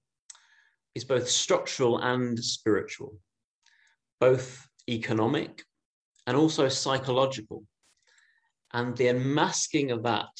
is 0.95 1.05
both 1.05 1.29
structural 1.29 1.99
and 1.99 2.37
spiritual, 2.37 3.17
both 4.19 4.67
economic 4.89 5.63
and 6.27 6.35
also 6.35 6.67
psychological. 6.67 7.63
And 8.73 8.97
the 8.97 9.07
unmasking 9.07 9.91
of 9.91 10.03
that, 10.03 10.31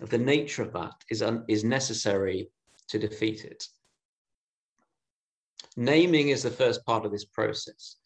of 0.00 0.10
the 0.10 0.18
nature 0.18 0.62
of 0.62 0.72
that, 0.74 0.94
is, 1.10 1.22
un, 1.22 1.44
is 1.48 1.64
necessary 1.64 2.50
to 2.88 2.98
defeat 2.98 3.44
it. 3.44 3.66
Naming 5.76 6.30
is 6.30 6.42
the 6.42 6.50
first 6.50 6.84
part 6.86 7.04
of 7.04 7.12
this 7.12 7.24
process. 7.24 7.96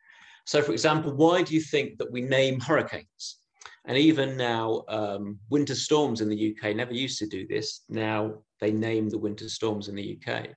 So, 0.46 0.62
for 0.62 0.72
example, 0.72 1.14
why 1.14 1.42
do 1.42 1.54
you 1.54 1.60
think 1.60 1.98
that 1.98 2.10
we 2.10 2.22
name 2.22 2.60
hurricanes? 2.60 3.38
And 3.84 3.96
even 3.96 4.36
now, 4.36 4.84
um, 4.88 5.38
winter 5.48 5.74
storms 5.74 6.20
in 6.20 6.28
the 6.28 6.54
UK 6.56 6.74
never 6.74 6.92
used 6.92 7.18
to 7.18 7.26
do 7.26 7.46
this. 7.46 7.82
Now 7.88 8.34
they 8.60 8.72
name 8.72 9.08
the 9.08 9.18
winter 9.18 9.48
storms 9.48 9.88
in 9.88 9.94
the 9.94 10.18
UK. 10.18 10.48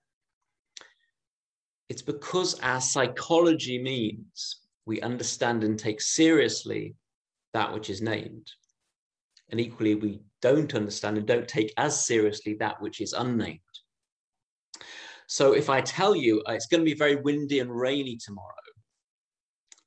It's 1.90 2.02
because 2.02 2.60
our 2.62 2.82
psychology 2.82 3.82
means 3.82 4.62
we 4.86 5.02
understand 5.02 5.64
and 5.64 5.78
take 5.78 6.02
seriously 6.02 6.96
that 7.54 7.74
which 7.74 7.90
is 7.90 8.02
named. 8.02 8.52
And 9.50 9.60
equally, 9.60 9.96
we 9.96 10.22
don't 10.42 10.74
understand 10.74 11.18
and 11.18 11.28
don't 11.28 11.48
take 11.48 11.72
as 11.78 12.06
seriously 12.06 12.56
that 12.56 12.82
which 12.82 13.00
is 13.00 13.14
unnamed. 13.14 13.60
So 15.28 15.54
if 15.54 15.70
I 15.70 15.82
tell 15.82 16.16
you 16.16 16.44
uh, 16.48 16.54
it's 16.54 16.68
going 16.68 16.82
to 16.82 16.86
be 16.86 16.98
very 16.98 17.16
windy 17.16 17.60
and 17.60 17.72
rainy 17.72 18.18
tomorrow, 18.18 18.54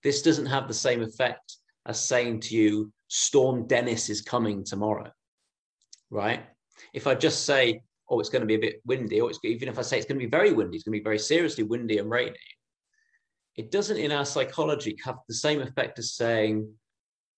this 0.02 0.22
doesn't 0.22 0.46
have 0.46 0.68
the 0.68 0.74
same 0.74 1.02
effect 1.02 1.56
as 1.86 2.00
saying 2.00 2.40
to 2.40 2.56
you, 2.56 2.92
Storm 3.08 3.66
Dennis 3.66 4.10
is 4.10 4.20
coming 4.20 4.64
tomorrow, 4.64 5.10
right? 6.10 6.44
If 6.92 7.06
I 7.06 7.14
just 7.14 7.44
say, 7.44 7.80
oh, 8.08 8.20
it's 8.20 8.28
going 8.28 8.40
to 8.40 8.46
be 8.46 8.54
a 8.54 8.58
bit 8.58 8.82
windy, 8.84 9.20
or 9.20 9.30
even 9.44 9.68
if 9.68 9.78
I 9.78 9.82
say 9.82 9.96
it's 9.96 10.06
going 10.06 10.18
to 10.18 10.26
be 10.26 10.30
very 10.30 10.52
windy, 10.52 10.76
it's 10.76 10.84
going 10.84 10.94
to 10.94 11.00
be 11.00 11.04
very 11.04 11.18
seriously 11.18 11.64
windy 11.64 11.98
and 11.98 12.10
rainy, 12.10 12.36
it 13.56 13.70
doesn't 13.70 13.96
in 13.96 14.12
our 14.12 14.24
psychology 14.24 14.96
have 15.04 15.16
the 15.28 15.34
same 15.34 15.60
effect 15.60 15.98
as 15.98 16.14
saying 16.14 16.68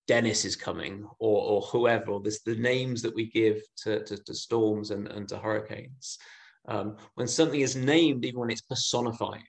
Dennis 0.06 0.44
is 0.44 0.56
coming 0.56 1.04
or, 1.18 1.42
or 1.42 1.60
whoever, 1.62 2.12
or 2.12 2.20
this, 2.20 2.40
the 2.42 2.56
names 2.56 3.02
that 3.02 3.14
we 3.14 3.30
give 3.30 3.62
to, 3.84 4.02
to, 4.04 4.16
to 4.16 4.34
storms 4.34 4.90
and, 4.90 5.06
and 5.08 5.28
to 5.28 5.38
hurricanes. 5.38 6.18
Um, 6.68 6.96
when 7.14 7.26
something 7.26 7.60
is 7.60 7.74
named, 7.74 8.24
even 8.26 8.40
when 8.40 8.50
it's 8.50 8.60
personified, 8.60 9.42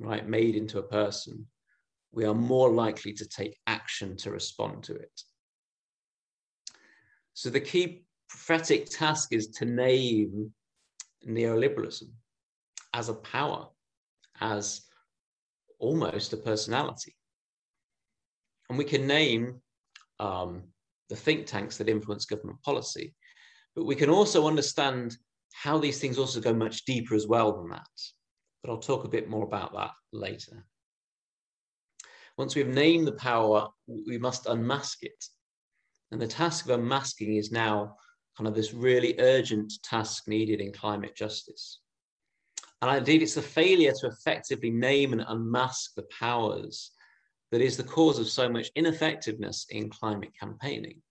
right, 0.00 0.28
made 0.28 0.56
into 0.56 0.80
a 0.80 0.82
person, 0.82 1.46
we 2.10 2.24
are 2.24 2.34
more 2.34 2.70
likely 2.70 3.12
to 3.12 3.26
take 3.26 3.56
action 3.68 4.16
to 4.18 4.32
respond 4.32 4.82
to 4.84 4.94
it. 4.94 5.22
So 7.34 7.50
the 7.50 7.60
key 7.60 8.04
prophetic 8.28 8.90
task 8.90 9.32
is 9.32 9.46
to 9.58 9.64
name 9.64 10.52
neoliberalism 11.26 12.10
as 12.94 13.08
a 13.08 13.14
power, 13.14 13.68
as 14.40 14.82
almost 15.78 16.32
a 16.32 16.36
personality. 16.36 17.14
And 18.68 18.76
we 18.76 18.84
can 18.84 19.06
name 19.06 19.60
um, 20.18 20.64
the 21.08 21.16
think 21.16 21.46
tanks 21.46 21.76
that 21.76 21.88
influence 21.88 22.24
government 22.24 22.60
policy, 22.62 23.14
but 23.76 23.86
we 23.86 23.94
can 23.94 24.10
also 24.10 24.48
understand 24.48 25.16
how 25.52 25.78
these 25.78 26.00
things 26.00 26.18
also 26.18 26.40
go 26.40 26.52
much 26.52 26.84
deeper 26.84 27.14
as 27.14 27.26
well 27.26 27.56
than 27.56 27.70
that. 27.70 27.88
But 28.62 28.70
I'll 28.70 28.78
talk 28.78 29.04
a 29.04 29.08
bit 29.08 29.28
more 29.28 29.44
about 29.44 29.72
that 29.74 29.90
later. 30.12 30.64
Once 32.36 32.54
we've 32.54 32.68
named 32.68 33.06
the 33.06 33.12
power, 33.12 33.68
we 33.86 34.18
must 34.18 34.46
unmask 34.46 35.02
it. 35.02 35.24
And 36.12 36.20
the 36.20 36.26
task 36.26 36.64
of 36.64 36.78
unmasking 36.78 37.36
is 37.36 37.50
now 37.50 37.96
kind 38.36 38.46
of 38.46 38.54
this 38.54 38.72
really 38.72 39.16
urgent 39.18 39.72
task 39.82 40.28
needed 40.28 40.60
in 40.60 40.72
climate 40.72 41.16
justice. 41.16 41.80
And 42.80 42.90
I 42.90 42.98
indeed, 42.98 43.22
it's 43.22 43.34
the 43.34 43.42
failure 43.42 43.92
to 44.00 44.06
effectively 44.06 44.70
name 44.70 45.12
and 45.12 45.24
unmask 45.26 45.94
the 45.96 46.06
powers 46.16 46.92
that 47.50 47.60
is 47.60 47.76
the 47.76 47.82
cause 47.82 48.18
of 48.18 48.28
so 48.28 48.48
much 48.48 48.70
ineffectiveness 48.76 49.66
in 49.70 49.90
climate 49.90 50.32
campaigning. 50.38 51.02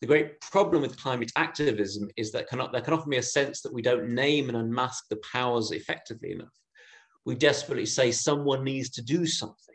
The 0.00 0.06
great 0.06 0.40
problem 0.40 0.82
with 0.82 1.00
climate 1.00 1.32
activism 1.36 2.10
is 2.16 2.30
that 2.32 2.46
there 2.50 2.82
can 2.82 2.92
often 2.94 3.10
be 3.10 3.16
a 3.16 3.22
sense 3.22 3.62
that 3.62 3.72
we 3.72 3.80
don't 3.80 4.14
name 4.14 4.48
and 4.48 4.58
unmask 4.58 5.04
the 5.08 5.20
powers 5.32 5.70
effectively 5.70 6.32
enough. 6.32 6.48
We 7.24 7.34
desperately 7.34 7.86
say 7.86 8.12
someone 8.12 8.62
needs 8.62 8.90
to 8.90 9.02
do 9.02 9.26
something. 9.26 9.74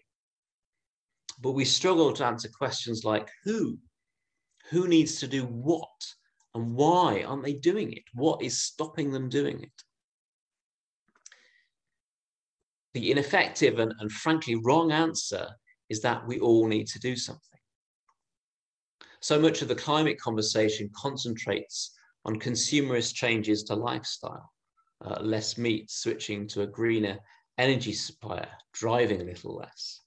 But 1.41 1.53
we 1.53 1.65
struggle 1.65 2.13
to 2.13 2.25
answer 2.25 2.49
questions 2.49 3.03
like 3.03 3.29
who? 3.43 3.79
Who 4.69 4.88
needs 4.88 5.19
to 5.19 5.27
do 5.27 5.45
what? 5.45 5.89
And 6.53 6.75
why 6.75 7.23
aren't 7.23 7.43
they 7.43 7.53
doing 7.53 7.91
it? 7.91 8.03
What 8.13 8.43
is 8.43 8.62
stopping 8.62 9.12
them 9.12 9.27
doing 9.27 9.63
it? 9.63 9.84
The 12.93 13.10
ineffective 13.10 13.79
and, 13.79 13.93
and 13.99 14.12
frankly 14.12 14.55
wrong 14.55 14.91
answer 14.91 15.47
is 15.89 16.01
that 16.01 16.27
we 16.27 16.39
all 16.39 16.67
need 16.67 16.88
to 16.88 16.99
do 16.99 17.15
something. 17.15 17.51
So 19.21 19.39
much 19.39 19.62
of 19.62 19.67
the 19.67 19.75
climate 19.75 20.19
conversation 20.19 20.89
concentrates 20.95 21.93
on 22.25 22.39
consumerist 22.39 23.13
changes 23.13 23.63
to 23.63 23.75
lifestyle, 23.75 24.51
uh, 25.05 25.21
less 25.21 25.57
meat, 25.57 25.91
switching 25.91 26.47
to 26.49 26.63
a 26.63 26.67
greener 26.67 27.19
energy 27.57 27.93
supplier, 27.93 28.49
driving 28.73 29.21
a 29.21 29.25
little 29.25 29.55
less. 29.55 30.01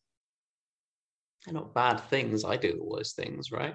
They're 1.45 1.55
not 1.55 1.75
bad 1.75 2.01
things. 2.11 2.45
I 2.45 2.57
do 2.57 2.81
all 2.81 2.97
those 2.97 3.13
things, 3.13 3.53
right? 3.53 3.75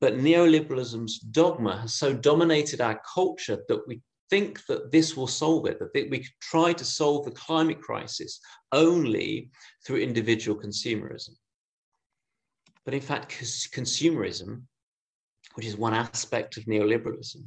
But 0.00 0.14
neoliberalism's 0.14 1.18
dogma 1.18 1.80
has 1.80 1.94
so 1.94 2.14
dominated 2.14 2.80
our 2.80 3.00
culture 3.14 3.58
that 3.68 3.82
we 3.88 4.02
think 4.30 4.64
that 4.66 4.92
this 4.92 5.16
will 5.16 5.26
solve 5.26 5.66
it, 5.66 5.78
that 5.78 6.10
we 6.10 6.26
try 6.40 6.72
to 6.72 6.84
solve 6.84 7.24
the 7.24 7.30
climate 7.32 7.80
crisis 7.80 8.40
only 8.72 9.50
through 9.84 9.96
individual 9.96 10.60
consumerism. 10.60 11.30
But 12.84 12.94
in 12.94 13.00
fact, 13.00 13.30
consumerism, 13.72 14.62
which 15.54 15.66
is 15.66 15.76
one 15.76 15.94
aspect 15.94 16.56
of 16.56 16.64
neoliberalism, 16.64 17.44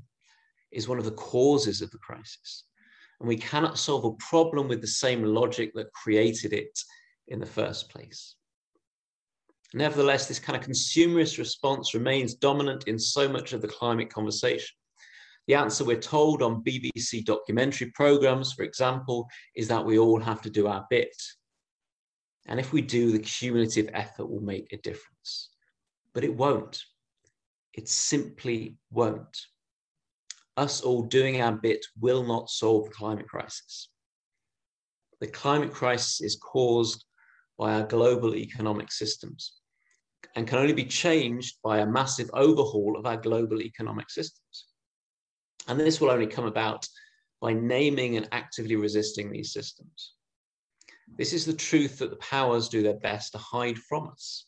is 0.72 0.88
one 0.88 0.98
of 0.98 1.06
the 1.06 1.12
causes 1.12 1.82
of 1.82 1.92
the 1.92 1.98
crisis. 1.98 2.66
And 3.20 3.28
we 3.28 3.38
cannot 3.38 3.80
solve 3.80 4.06
a 4.06 4.12
problem 4.14 4.68
with 4.68 4.82
the 4.82 4.88
same 4.88 5.24
logic 5.24 5.72
that 5.76 5.92
created 5.94 6.54
it 6.54 6.78
in 7.28 7.40
the 7.40 7.46
first 7.46 7.90
place. 7.90 8.36
Nevertheless, 9.74 10.28
this 10.28 10.40
kind 10.40 10.58
of 10.58 10.68
consumerist 10.68 11.38
response 11.38 11.94
remains 11.94 12.36
dominant 12.36 12.88
in 12.88 12.98
so 12.98 13.28
much 13.28 13.52
of 13.54 13.62
the 13.62 13.68
climate 13.68 14.10
conversation. 14.10 14.76
The 15.48 15.56
answer 15.56 15.84
we're 15.84 16.00
told 16.00 16.42
on 16.42 16.64
BBC 16.64 17.26
documentary 17.26 17.92
programs, 17.92 18.54
for 18.54 18.64
example, 18.64 19.28
is 19.56 19.68
that 19.68 19.86
we 19.86 20.00
all 20.00 20.20
have 20.20 20.42
to 20.44 20.50
do 20.50 20.68
our 20.68 20.86
bit. 20.90 21.16
And 22.46 22.60
if 22.60 22.74
we 22.74 22.82
do, 22.82 23.12
the 23.12 23.20
cumulative 23.20 23.90
effort 23.94 24.30
will 24.30 24.42
make 24.42 24.72
a 24.72 24.78
difference. 24.78 25.50
But 26.14 26.24
it 26.24 26.36
won't. 26.36 26.82
It 27.74 27.90
simply 27.90 28.78
won't. 28.92 29.38
Us 30.58 30.82
all 30.82 31.04
doing 31.04 31.42
our 31.42 31.52
bit 31.52 31.86
will 32.00 32.24
not 32.24 32.50
solve 32.50 32.86
the 32.86 32.92
climate 32.92 33.28
crisis. 33.28 33.90
The 35.20 35.28
climate 35.28 35.74
crisis 35.74 36.22
is 36.22 36.36
caused 36.38 37.04
by 37.58 37.74
our 37.74 37.88
global 37.88 38.36
economic 38.36 38.92
systems 38.92 39.54
and 40.36 40.48
can 40.48 40.60
only 40.60 40.74
be 40.74 40.86
changed 40.86 41.58
by 41.64 41.80
a 41.80 41.86
massive 41.86 42.30
overhaul 42.34 42.96
of 42.98 43.06
our 43.06 43.18
global 43.18 43.62
economic 43.62 44.10
systems. 44.10 44.66
And 45.68 45.80
this 45.80 46.00
will 46.00 46.12
only 46.12 46.28
come 46.28 46.46
about 46.46 46.88
by 47.42 47.54
naming 47.54 48.18
and 48.18 48.28
actively 48.32 48.76
resisting 48.76 49.32
these 49.32 49.54
systems. 49.54 50.15
This 51.18 51.34
is 51.34 51.46
the 51.46 51.54
truth 51.54 52.00
that 52.00 52.10
the 52.10 52.18
powers 52.18 52.68
do 52.68 52.82
their 52.82 53.00
best 53.00 53.32
to 53.32 53.38
hide 53.38 53.78
from 53.78 54.08
us. 54.08 54.46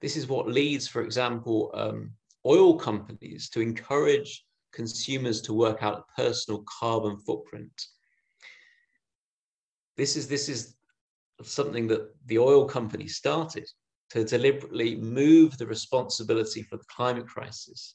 This 0.00 0.16
is 0.16 0.26
what 0.26 0.48
leads, 0.48 0.88
for 0.88 1.02
example, 1.02 1.70
um, 1.74 2.12
oil 2.44 2.76
companies 2.76 3.48
to 3.50 3.60
encourage 3.60 4.44
consumers 4.72 5.40
to 5.42 5.54
work 5.54 5.82
out 5.82 5.98
a 5.98 6.20
personal 6.20 6.64
carbon 6.66 7.18
footprint. 7.18 7.72
This 9.96 10.16
is, 10.16 10.26
this 10.26 10.48
is 10.48 10.74
something 11.42 11.86
that 11.88 12.08
the 12.26 12.38
oil 12.38 12.64
companies 12.64 13.16
started 13.16 13.68
to 14.10 14.24
deliberately 14.24 14.96
move 14.96 15.56
the 15.56 15.66
responsibility 15.66 16.62
for 16.62 16.76
the 16.76 16.84
climate 16.84 17.26
crisis 17.26 17.94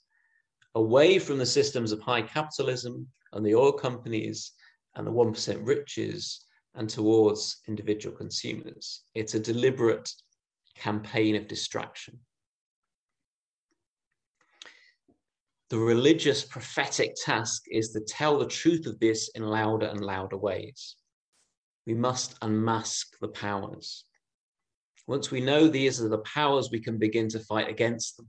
away 0.75 1.19
from 1.19 1.37
the 1.37 1.45
systems 1.45 1.91
of 1.91 1.99
high 2.01 2.21
capitalism 2.21 3.07
and 3.33 3.45
the 3.45 3.55
oil 3.55 3.71
companies 3.71 4.53
and 4.95 5.05
the 5.05 5.11
1% 5.11 5.67
riches 5.67 6.45
and 6.77 6.89
towards 6.89 7.61
individual 7.67 8.15
consumers. 8.15 9.01
It's 9.13 9.33
a 9.33 9.39
deliberate 9.39 10.09
campaign 10.75 11.35
of 11.35 11.47
distraction. 11.47 12.19
The 15.69 15.77
religious 15.77 16.45
prophetic 16.45 17.15
task 17.15 17.63
is 17.69 17.89
to 17.91 17.99
tell 17.99 18.39
the 18.39 18.47
truth 18.47 18.85
of 18.85 18.99
this 18.99 19.29
in 19.35 19.43
louder 19.43 19.87
and 19.87 19.99
louder 19.99 20.37
ways 20.37 20.95
we 21.87 21.93
must 21.93 22.35
unmask 22.41 23.17
the 23.19 23.29
powers. 23.29 24.03
Once 25.07 25.31
we 25.31 25.39
know 25.39 25.69
these 25.69 26.01
are 26.01 26.09
the 26.09 26.17
powers, 26.19 26.69
we 26.69 26.81
can 26.81 26.97
begin 26.97 27.29
to 27.29 27.39
fight 27.39 27.69
against 27.69 28.17
them. 28.17 28.27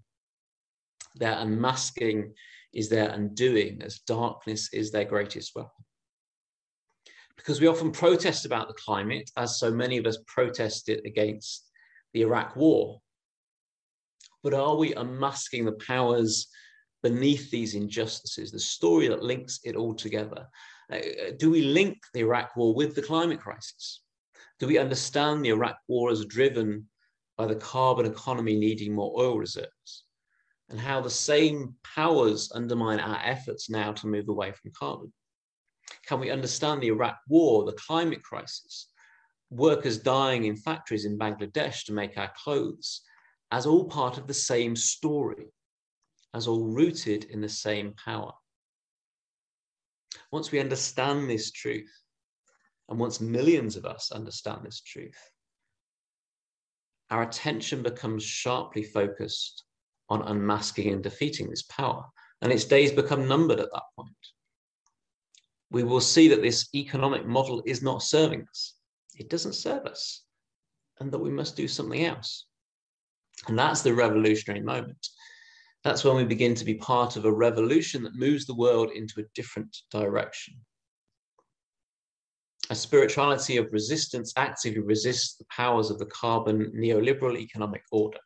Their 1.17 1.37
unmasking 1.37 2.35
is 2.73 2.89
their 2.89 3.11
undoing, 3.11 3.83
as 3.83 3.99
darkness 4.07 4.73
is 4.73 4.93
their 4.93 5.05
greatest 5.05 5.57
weapon. 5.57 5.85
Because 7.39 7.61
we 7.61 7.66
often 7.66 7.91
protest 7.93 8.45
about 8.45 8.68
the 8.68 8.74
climate, 8.74 9.30
as 9.39 9.59
so 9.59 9.70
many 9.70 9.97
of 9.97 10.05
us 10.05 10.18
protested 10.26 11.07
against 11.07 11.70
the 12.12 12.20
Iraq 12.20 12.55
war. 12.57 13.01
But 14.43 14.53
are 14.55 14.76
we 14.76 14.93
unmasking 14.93 15.64
the 15.64 15.72
powers 15.72 16.49
beneath 17.03 17.51
these 17.51 17.74
injustices, 17.74 18.51
the 18.51 18.59
story 18.59 19.09
that 19.09 19.22
links 19.22 19.61
it 19.64 19.76
all 19.76 19.95
together? 19.95 20.47
Uh, 20.93 20.99
do 21.39 21.51
we 21.51 21.62
link 21.62 21.97
the 22.12 22.20
Iraq 22.20 22.57
war 22.57 22.74
with 22.74 22.95
the 22.95 23.03
climate 23.03 23.41
crisis? 23.41 24.03
Do 24.59 24.66
we 24.66 24.78
understand 24.78 25.45
the 25.45 25.51
Iraq 25.51 25.78
war 25.86 26.11
as 26.11 26.24
driven 26.26 26.89
by 27.36 27.47
the 27.47 27.55
carbon 27.55 28.05
economy 28.05 28.57
needing 28.57 28.95
more 28.95 29.12
oil 29.16 29.39
reserves, 29.39 30.05
and 30.68 30.80
how 30.80 31.01
the 31.01 31.11
same 31.11 31.76
powers 31.95 32.51
undermine 32.53 32.99
our 32.99 33.20
efforts 33.22 33.70
now 33.70 33.93
to 33.93 34.09
move 34.09 34.28
away 34.28 34.53
from 34.53 34.72
carbon? 34.72 35.12
Can 36.09 36.21
we 36.21 36.31
understand 36.31 36.83
the 36.83 36.89
Iraq 36.89 37.19
war, 37.29 37.65
the 37.67 37.73
climate 37.73 38.23
crisis, 38.23 38.89
workers 39.51 39.99
dying 39.99 40.45
in 40.45 40.57
factories 40.57 41.05
in 41.05 41.19
Bangladesh 41.19 41.85
to 41.85 41.93
make 41.93 42.17
our 42.17 42.33
clothes, 42.43 43.03
as 43.53 43.67
all 43.67 43.85
part 43.85 44.17
of 44.17 44.27
the 44.27 44.33
same 44.33 44.75
story, 44.75 45.53
as 46.35 46.49
all 46.49 46.65
rooted 46.65 47.25
in 47.25 47.43
the 47.43 47.49
same 47.49 47.93
power? 48.03 48.33
Once 50.33 50.51
we 50.51 50.61
understand 50.61 51.29
this 51.29 51.51
truth, 51.51 51.93
and 52.89 52.99
once 52.99 53.21
millions 53.21 53.77
of 53.77 53.85
us 53.85 54.11
understand 54.11 54.65
this 54.65 54.81
truth, 54.81 55.19
our 57.11 57.23
attention 57.23 57.83
becomes 57.83 58.25
sharply 58.25 58.83
focused 58.83 59.65
on 60.09 60.23
unmasking 60.23 60.91
and 60.91 61.03
defeating 61.03 61.51
this 61.51 61.65
power. 61.65 62.07
And 62.41 62.51
its 62.51 62.65
days 62.65 62.93
become 62.93 63.29
numbered 63.29 63.61
at 63.61 63.71
that 63.73 63.83
point. 63.95 64.17
We 65.71 65.83
will 65.83 66.01
see 66.01 66.29
that 66.29 66.43
this 66.43 66.69
economic 66.75 67.27
model 67.27 67.62
is 67.66 67.83
not 67.83 68.03
serving 68.03 68.47
us. 68.49 68.75
It 69.16 69.29
doesn't 69.29 69.55
serve 69.55 69.85
us, 69.85 70.23
and 71.01 71.12
that 71.12 71.19
we 71.19 71.31
must 71.31 71.57
do 71.57 71.69
something 71.69 72.05
else. 72.05 72.47
And 73.47 73.59
that's 73.59 73.83
the 73.83 73.95
revolutionary 73.95 74.62
moment. 74.62 75.07
That's 75.85 76.05
when 76.05 76.16
we 76.16 76.25
begin 76.25 76.55
to 76.57 76.64
be 76.64 76.75
part 76.75 77.16
of 77.16 77.25
a 77.25 77.33
revolution 77.33 78.03
that 78.03 78.16
moves 78.16 78.47
the 78.47 78.55
world 78.55 78.91
into 78.91 79.21
a 79.21 79.29
different 79.35 79.77
direction. 79.91 80.55
A 82.71 82.75
spirituality 82.75 83.57
of 83.57 83.73
resistance 83.73 84.33
actively 84.37 84.81
resists 84.81 85.37
the 85.37 85.47
powers 85.47 85.91
of 85.91 85.99
the 85.99 86.07
carbon 86.07 86.73
neoliberal 86.77 87.39
economic 87.39 87.83
order. 87.91 88.19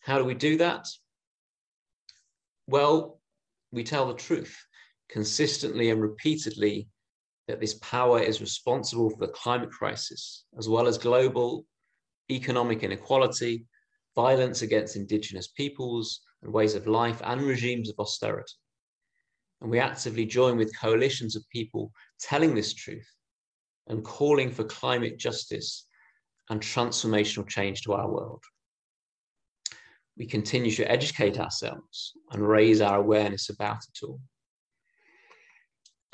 How 0.00 0.18
do 0.18 0.24
we 0.24 0.34
do 0.34 0.56
that? 0.58 0.86
Well, 2.66 3.20
we 3.72 3.84
tell 3.84 4.06
the 4.06 4.14
truth 4.14 4.56
consistently 5.12 5.90
and 5.90 6.00
repeatedly 6.00 6.88
that 7.46 7.60
this 7.60 7.74
power 7.74 8.20
is 8.20 8.40
responsible 8.40 9.10
for 9.10 9.18
the 9.18 9.32
climate 9.32 9.70
crisis, 9.70 10.44
as 10.58 10.68
well 10.68 10.86
as 10.86 10.96
global 10.96 11.66
economic 12.30 12.82
inequality, 12.82 13.66
violence 14.16 14.62
against 14.62 14.96
indigenous 14.96 15.48
peoples 15.48 16.20
and 16.42 16.52
ways 16.52 16.74
of 16.74 16.86
life, 16.86 17.20
and 17.24 17.42
regimes 17.42 17.90
of 17.90 17.98
austerity. 17.98 18.54
And 19.60 19.70
we 19.70 19.78
actively 19.78 20.24
join 20.24 20.56
with 20.56 20.78
coalitions 20.80 21.36
of 21.36 21.48
people 21.50 21.92
telling 22.20 22.54
this 22.54 22.72
truth 22.72 23.08
and 23.88 24.04
calling 24.04 24.50
for 24.50 24.64
climate 24.64 25.18
justice 25.18 25.86
and 26.48 26.60
transformational 26.60 27.46
change 27.46 27.82
to 27.82 27.92
our 27.92 28.10
world. 28.10 28.42
We 30.16 30.26
continue 30.26 30.72
to 30.72 30.90
educate 30.90 31.38
ourselves 31.38 32.12
and 32.32 32.46
raise 32.46 32.80
our 32.80 32.98
awareness 32.98 33.50
about 33.50 33.78
it 33.78 34.06
all. 34.06 34.20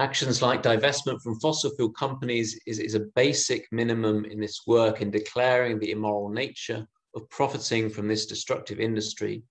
Actions 0.01 0.41
like 0.41 0.63
divestment 0.63 1.21
from 1.23 1.41
fossil 1.41 1.71
fuel 1.75 1.91
companies 1.91 2.59
is, 2.67 2.79
is 2.79 2.95
a 2.95 3.09
basic 3.17 3.67
minimum 3.73 4.25
in 4.27 4.39
this 4.39 4.61
work 4.65 5.03
in 5.03 5.11
declaring 5.11 5.79
the 5.79 5.91
immoral 5.91 6.29
nature 6.29 6.87
of 7.17 7.29
profiting 7.31 7.91
from 7.91 8.07
this 8.07 8.27
destructive 8.27 8.79
industry 8.79 9.43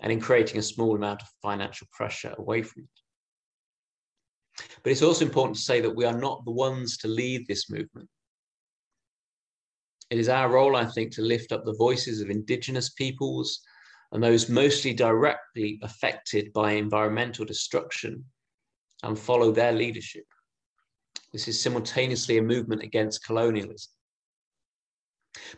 and 0.00 0.10
in 0.10 0.20
creating 0.20 0.58
a 0.58 0.62
small 0.62 0.96
amount 0.96 1.22
of 1.22 1.28
financial 1.40 1.86
pressure 1.92 2.34
away 2.38 2.62
from 2.62 2.82
it. 2.82 4.64
But 4.82 4.90
it's 4.90 5.02
also 5.02 5.24
important 5.24 5.56
to 5.56 5.62
say 5.62 5.80
that 5.80 5.94
we 5.94 6.04
are 6.04 6.18
not 6.18 6.44
the 6.44 6.50
ones 6.50 6.96
to 6.98 7.08
lead 7.08 7.46
this 7.46 7.70
movement. 7.70 8.08
It 10.10 10.18
is 10.18 10.28
our 10.28 10.50
role, 10.50 10.74
I 10.74 10.86
think, 10.86 11.12
to 11.12 11.22
lift 11.22 11.52
up 11.52 11.64
the 11.64 11.76
voices 11.76 12.20
of 12.20 12.28
Indigenous 12.30 12.90
peoples 12.90 13.60
and 14.10 14.20
those 14.20 14.48
mostly 14.48 14.92
directly 14.92 15.78
affected 15.82 16.52
by 16.52 16.72
environmental 16.72 17.44
destruction 17.44 18.24
and 19.02 19.18
follow 19.18 19.50
their 19.52 19.72
leadership. 19.72 20.24
This 21.32 21.48
is 21.48 21.62
simultaneously 21.62 22.38
a 22.38 22.42
movement 22.42 22.82
against 22.82 23.24
colonialism. 23.24 23.92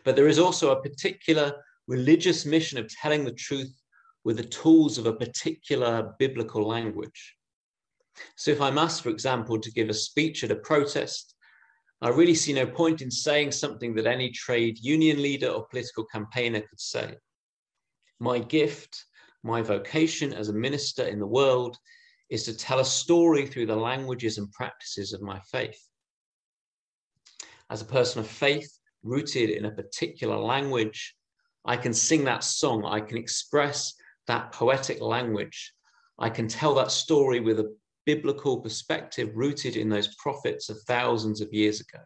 But 0.03 0.15
there 0.15 0.27
is 0.27 0.39
also 0.39 0.71
a 0.71 0.81
particular 0.81 1.53
religious 1.87 2.45
mission 2.45 2.77
of 2.77 2.89
telling 2.89 3.25
the 3.25 3.33
truth 3.33 3.73
with 4.23 4.37
the 4.37 4.43
tools 4.43 4.97
of 4.97 5.05
a 5.05 5.13
particular 5.13 6.13
biblical 6.19 6.65
language. 6.65 7.35
So 8.37 8.51
if 8.51 8.61
I'm 8.61 8.77
asked, 8.77 9.01
for 9.01 9.09
example, 9.09 9.59
to 9.59 9.71
give 9.71 9.89
a 9.89 9.93
speech 9.93 10.43
at 10.43 10.51
a 10.51 10.55
protest, 10.55 11.35
I 12.01 12.09
really 12.09 12.35
see 12.35 12.53
no 12.53 12.67
point 12.67 13.01
in 13.01 13.09
saying 13.09 13.51
something 13.51 13.95
that 13.95 14.05
any 14.05 14.29
trade 14.29 14.77
union 14.79 15.21
leader 15.21 15.47
or 15.47 15.67
political 15.67 16.05
campaigner 16.05 16.61
could 16.61 16.79
say. 16.79 17.15
My 18.19 18.39
gift, 18.39 19.05
my 19.41 19.61
vocation 19.61 20.33
as 20.33 20.49
a 20.49 20.53
minister 20.53 21.03
in 21.03 21.19
the 21.19 21.27
world 21.27 21.77
is 22.29 22.43
to 22.45 22.57
tell 22.57 22.79
a 22.79 22.85
story 22.85 23.45
through 23.45 23.67
the 23.67 23.75
languages 23.75 24.37
and 24.37 24.51
practices 24.51 25.13
of 25.13 25.21
my 25.21 25.39
faith. 25.51 25.79
As 27.69 27.81
a 27.81 27.85
person 27.85 28.19
of 28.19 28.27
faith, 28.27 28.69
rooted 29.03 29.49
in 29.49 29.65
a 29.65 29.71
particular 29.71 30.37
language, 30.37 31.15
I 31.65 31.77
can 31.77 31.93
sing 31.93 32.23
that 32.25 32.43
song, 32.43 32.85
I 32.85 33.01
can 33.01 33.17
express 33.17 33.93
that 34.27 34.51
poetic 34.51 35.01
language, 35.01 35.73
I 36.19 36.29
can 36.29 36.47
tell 36.47 36.73
that 36.75 36.91
story 36.91 37.39
with 37.39 37.59
a 37.59 37.75
biblical 38.05 38.59
perspective 38.59 39.31
rooted 39.33 39.75
in 39.77 39.89
those 39.89 40.15
prophets 40.15 40.69
of 40.69 40.81
thousands 40.81 41.41
of 41.41 41.53
years 41.53 41.81
ago. 41.81 42.03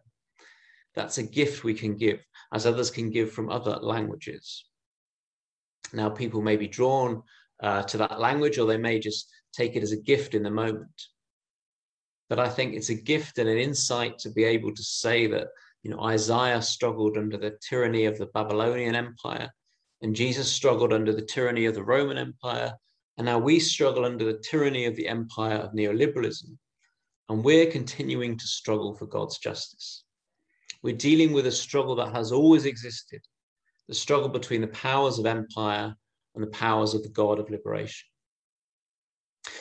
That's 0.96 1.18
a 1.18 1.24
gift 1.24 1.64
we 1.64 1.74
can 1.74 1.96
give, 1.96 2.20
as 2.54 2.66
others 2.66 2.90
can 2.90 3.10
give 3.10 3.32
from 3.32 3.50
other 3.50 3.78
languages. 3.82 4.66
Now, 5.94 6.10
people 6.10 6.42
may 6.42 6.58
be 6.58 6.68
drawn 6.68 7.22
uh, 7.62 7.84
to 7.84 7.98
that 7.98 8.20
language, 8.20 8.58
or 8.58 8.66
they 8.66 8.78
may 8.78 9.00
just 9.00 9.30
take 9.58 9.76
it 9.76 9.84
as 9.84 9.92
a 9.92 9.98
gift 9.98 10.36
in 10.36 10.44
the 10.44 10.52
moment. 10.52 11.02
But 12.30 12.40
I 12.40 12.50
think 12.50 12.74
it's 12.74 12.90
a 12.90 12.94
gift 12.94 13.38
and 13.40 13.50
an 13.50 13.58
insight 13.58 14.20
to 14.20 14.30
be 14.30 14.44
able 14.44 14.74
to 14.76 14.84
say 14.84 15.28
that, 15.28 15.48
you 15.84 15.90
know, 15.90 16.02
Isaiah 16.02 16.62
struggled 16.62 17.18
under 17.18 17.38
the 17.38 17.58
tyranny 17.68 18.06
of 18.06 18.18
the 18.18 18.28
Babylonian 18.28 18.96
Empire, 18.96 19.50
and 20.02 20.16
Jesus 20.16 20.52
struggled 20.52 20.94
under 20.94 21.14
the 21.14 21.26
tyranny 21.26 21.66
of 21.66 21.74
the 21.74 21.84
Roman 21.84 22.18
Empire, 22.18 22.74
and 23.18 23.26
now 23.26 23.40
we 23.40 23.60
struggle 23.60 24.06
under 24.06 24.26
the 24.26 24.40
tyranny 24.40 24.86
of 24.86 24.96
the 24.96 25.08
empire 25.08 25.56
of 25.56 25.72
neoliberalism. 25.74 26.56
And 27.30 27.44
we're 27.44 27.72
continuing 27.72 28.38
to 28.38 28.48
struggle 28.48 28.94
for 28.94 29.06
God's 29.06 29.40
justice. 29.40 30.04
We're 30.84 30.96
dealing 30.96 31.34
with 31.34 31.48
a 31.48 31.52
struggle 31.52 31.96
that 31.96 32.14
has 32.14 32.32
always 32.32 32.66
existed 32.66 33.22
the 33.88 33.96
struggle 33.96 34.30
between 34.30 34.62
the 34.62 34.68
powers 34.68 35.18
of 35.18 35.26
empire 35.26 35.96
and 36.36 36.44
the 36.44 36.52
powers 36.52 36.94
of 36.94 37.04
the 37.04 37.10
God 37.10 37.40
of 37.40 37.50
liberation. 37.50 38.08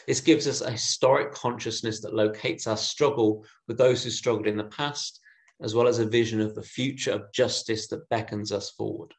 This 0.06 0.20
gives 0.20 0.46
us 0.46 0.60
a 0.60 0.70
historic 0.70 1.32
consciousness 1.32 2.00
that 2.00 2.14
locates 2.14 2.66
our 2.66 2.76
struggle 2.76 3.44
with 3.66 3.78
those 3.78 4.04
who 4.04 4.10
struggled 4.10 4.46
in 4.46 4.56
the 4.56 4.64
past, 4.64 5.20
as 5.60 5.74
well 5.74 5.88
as 5.88 5.98
a 5.98 6.06
vision 6.06 6.40
of 6.40 6.54
the 6.54 6.62
future 6.62 7.12
of 7.12 7.32
justice 7.32 7.88
that 7.88 8.08
beckons 8.08 8.52
us 8.52 8.70
forward. 8.70 9.12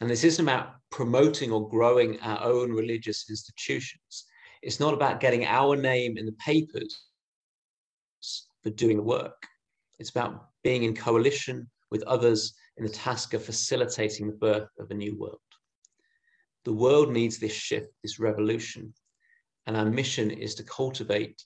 And 0.00 0.10
this 0.10 0.24
isn't 0.24 0.44
about 0.44 0.74
promoting 0.90 1.50
or 1.50 1.68
growing 1.68 2.20
our 2.20 2.42
own 2.44 2.70
religious 2.72 3.30
institutions. 3.30 4.26
It's 4.62 4.80
not 4.80 4.94
about 4.94 5.20
getting 5.20 5.44
our 5.44 5.74
name 5.74 6.18
in 6.18 6.26
the 6.26 6.32
papers 6.32 7.04
for 8.62 8.70
doing 8.70 8.98
the 8.98 9.02
work. 9.02 9.46
It's 9.98 10.10
about 10.10 10.48
being 10.62 10.82
in 10.82 10.94
coalition 10.94 11.70
with 11.90 12.02
others 12.02 12.54
in 12.76 12.84
the 12.84 12.90
task 12.90 13.32
of 13.32 13.44
facilitating 13.44 14.26
the 14.26 14.36
birth 14.36 14.68
of 14.78 14.90
a 14.90 14.94
new 14.94 15.16
world. 15.16 15.38
The 16.64 16.72
world 16.72 17.10
needs 17.10 17.38
this 17.38 17.52
shift, 17.52 17.88
this 18.02 18.18
revolution, 18.18 18.92
and 19.66 19.76
our 19.76 19.84
mission 19.84 20.30
is 20.30 20.54
to 20.56 20.62
cultivate 20.62 21.42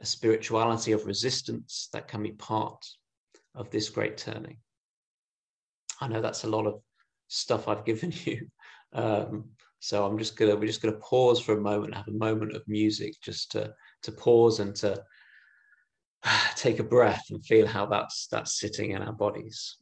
a 0.00 0.06
spirituality 0.06 0.92
of 0.92 1.06
resistance 1.06 1.88
that 1.92 2.08
can 2.08 2.22
be 2.22 2.32
part 2.32 2.84
of 3.54 3.70
this 3.70 3.88
great 3.88 4.16
turning. 4.16 4.58
I 6.00 6.08
know 6.08 6.20
that's 6.20 6.44
a 6.44 6.50
lot 6.50 6.66
of 6.66 6.80
stuff 7.28 7.68
I've 7.68 7.84
given 7.90 8.12
you. 8.24 8.48
Um, 8.92 9.50
so 9.80 10.06
I'm 10.06 10.18
just 10.18 10.36
gonna 10.36 10.56
we're 10.56 10.66
just 10.66 10.82
gonna 10.82 10.96
pause 10.96 11.40
for 11.40 11.56
a 11.56 11.60
moment, 11.60 11.94
have 11.94 12.08
a 12.08 12.12
moment 12.12 12.56
of 12.56 12.62
music, 12.66 13.14
just 13.22 13.52
to 13.52 13.72
to 14.02 14.12
pause 14.12 14.60
and 14.60 14.74
to 14.76 15.02
take 16.56 16.78
a 16.78 16.84
breath 16.84 17.24
and 17.30 17.44
feel 17.44 17.66
how 17.66 17.86
that's 17.86 18.26
that's 18.28 18.58
sitting 18.58 18.92
in 18.92 19.02
our 19.02 19.12
bodies. 19.12 19.76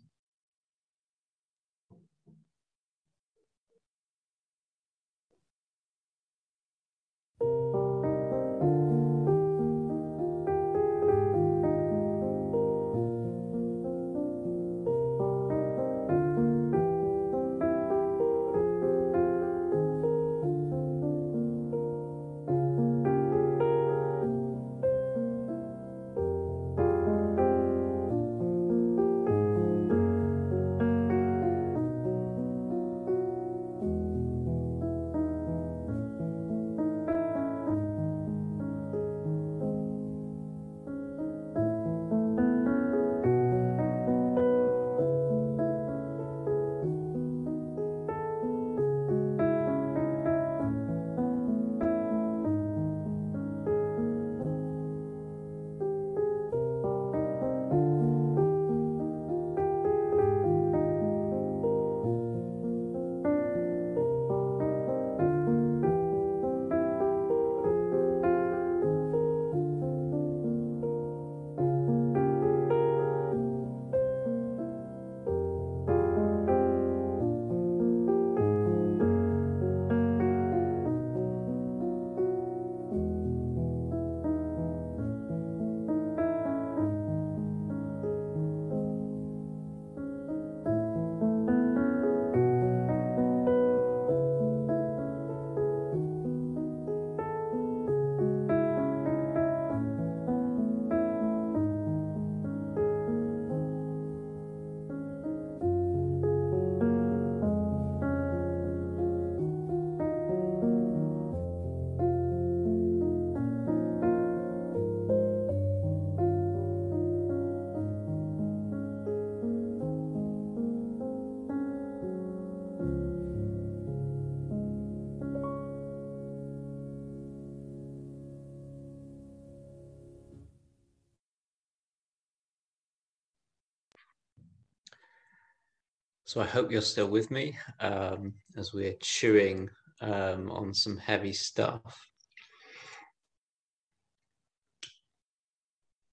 So 136.33 136.41
I 136.41 136.47
hope 136.47 136.73
you're 136.73 136.81
still 136.81 137.09
with 137.09 137.31
me 137.31 137.59
um, 137.81 138.33
as 138.57 138.73
we're 138.73 138.97
chewing 139.03 139.69
um, 140.01 140.51
on 140.51 140.73
some 140.73 140.97
heavy 140.97 141.35
stuff. 141.35 141.83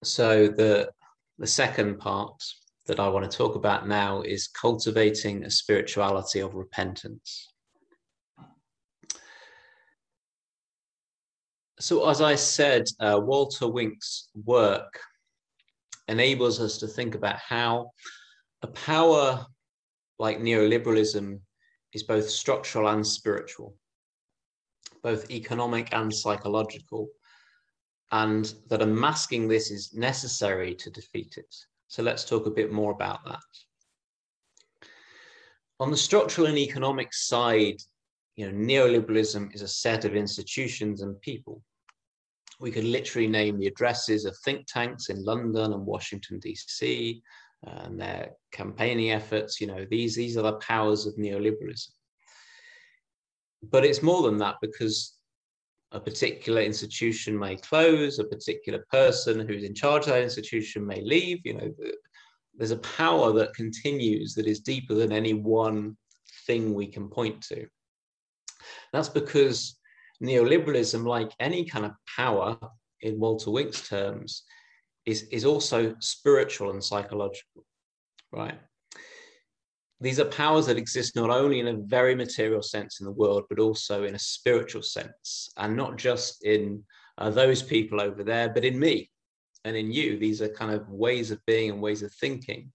So 0.03 0.49
the 0.49 0.91
the 1.37 1.47
second 1.47 1.99
part 1.99 2.35
that 2.87 2.99
I 2.99 3.07
want 3.07 3.31
to 3.31 3.37
talk 3.37 3.55
about 3.55 3.87
now 3.87 4.21
is 4.21 4.49
cultivating 4.49 5.45
a 5.45 5.49
spirituality 5.49 6.41
of 6.41 6.53
repentance. 6.53 7.53
So, 11.79 12.09
as 12.09 12.19
I 12.19 12.35
said, 12.35 12.83
uh, 12.99 13.21
Walter 13.23 13.69
Wink's 13.69 14.31
work 14.43 14.99
enables 16.09 16.59
us 16.59 16.77
to 16.79 16.87
think 16.87 17.15
about 17.15 17.37
how 17.37 17.91
a 18.63 18.67
power 18.67 19.47
like 20.19 20.39
neoliberalism 20.39 21.39
is 21.93 22.03
both 22.03 22.29
structural 22.29 22.89
and 22.89 23.05
spiritual, 23.05 23.75
both 25.01 25.31
economic 25.31 25.93
and 25.93 26.13
psychological, 26.13 27.07
and 28.11 28.53
that 28.67 28.81
unmasking 28.81 29.47
this 29.47 29.71
is 29.71 29.93
necessary 29.93 30.75
to 30.75 30.89
defeat 30.91 31.35
it. 31.37 31.55
So 31.87 32.03
let's 32.03 32.25
talk 32.25 32.45
a 32.45 32.51
bit 32.51 32.71
more 32.71 32.91
about 32.91 33.23
that. 33.25 33.39
On 35.79 35.89
the 35.89 35.97
structural 35.97 36.47
and 36.47 36.57
economic 36.57 37.13
side, 37.13 37.77
you 38.35 38.51
know, 38.51 38.57
neoliberalism 38.57 39.53
is 39.55 39.61
a 39.61 39.67
set 39.67 40.05
of 40.05 40.15
institutions 40.15 41.01
and 41.01 41.19
people. 41.21 41.63
We 42.59 42.71
could 42.71 42.83
literally 42.83 43.27
name 43.27 43.57
the 43.57 43.67
addresses 43.67 44.25
of 44.25 44.37
think 44.43 44.67
tanks 44.67 45.09
in 45.09 45.23
London 45.23 45.71
and 45.71 45.85
Washington, 45.85 46.39
DC, 46.39 47.21
and 47.63 47.99
their 47.99 48.31
campaigning 48.51 49.11
efforts. 49.11 49.59
You 49.59 49.67
know, 49.67 49.85
these, 49.89 50.15
these 50.15 50.37
are 50.37 50.43
the 50.43 50.53
powers 50.53 51.05
of 51.05 51.15
neoliberalism. 51.15 51.89
But 53.63 53.85
it's 53.85 54.01
more 54.01 54.23
than 54.23 54.37
that 54.37 54.55
because 54.61 55.17
a 55.91 55.99
particular 55.99 56.61
institution 56.61 57.37
may 57.37 57.55
close, 57.55 58.19
a 58.19 58.23
particular 58.23 58.85
person 58.91 59.45
who's 59.47 59.63
in 59.63 59.73
charge 59.73 60.03
of 60.03 60.09
that 60.09 60.23
institution 60.23 60.85
may 60.85 61.01
leave. 61.01 61.39
You 61.43 61.55
know, 61.55 61.73
there's 62.55 62.71
a 62.71 62.77
power 62.77 63.33
that 63.33 63.55
continues 63.55 64.33
that 64.35 64.47
is 64.47 64.59
deeper 64.59 64.93
than 64.93 65.11
any 65.11 65.33
one 65.33 65.97
thing 66.45 66.73
we 66.73 66.87
can 66.87 67.09
point 67.09 67.41
to. 67.43 67.65
That's 68.93 69.09
because 69.09 69.77
neoliberalism, 70.23 71.05
like 71.05 71.31
any 71.39 71.65
kind 71.65 71.85
of 71.85 71.91
power 72.15 72.57
in 73.01 73.19
Walter 73.19 73.51
Wink's 73.51 73.87
terms, 73.87 74.43
is, 75.05 75.23
is 75.23 75.45
also 75.45 75.95
spiritual 75.99 76.71
and 76.71 76.83
psychological, 76.83 77.65
right? 78.31 78.59
These 80.01 80.19
are 80.19 80.25
powers 80.25 80.65
that 80.67 80.77
exist 80.77 81.15
not 81.15 81.29
only 81.29 81.59
in 81.59 81.67
a 81.67 81.77
very 81.77 82.15
material 82.15 82.61
sense 82.61 82.99
in 82.99 83.05
the 83.05 83.11
world, 83.11 83.43
but 83.49 83.59
also 83.59 84.03
in 84.03 84.15
a 84.15 84.19
spiritual 84.19 84.81
sense, 84.81 85.51
and 85.57 85.75
not 85.75 85.97
just 85.97 86.43
in 86.45 86.83
uh, 87.17 87.29
those 87.29 87.61
people 87.61 87.99
over 87.99 88.23
there, 88.23 88.49
but 88.49 88.63
in 88.63 88.79
me 88.79 89.09
and 89.65 89.75
in 89.75 89.91
you. 89.91 90.17
These 90.17 90.41
are 90.41 90.47
kind 90.47 90.71
of 90.71 90.89
ways 90.89 91.31
of 91.31 91.45
being 91.45 91.69
and 91.69 91.81
ways 91.81 92.01
of 92.01 92.13
thinking 92.13 92.71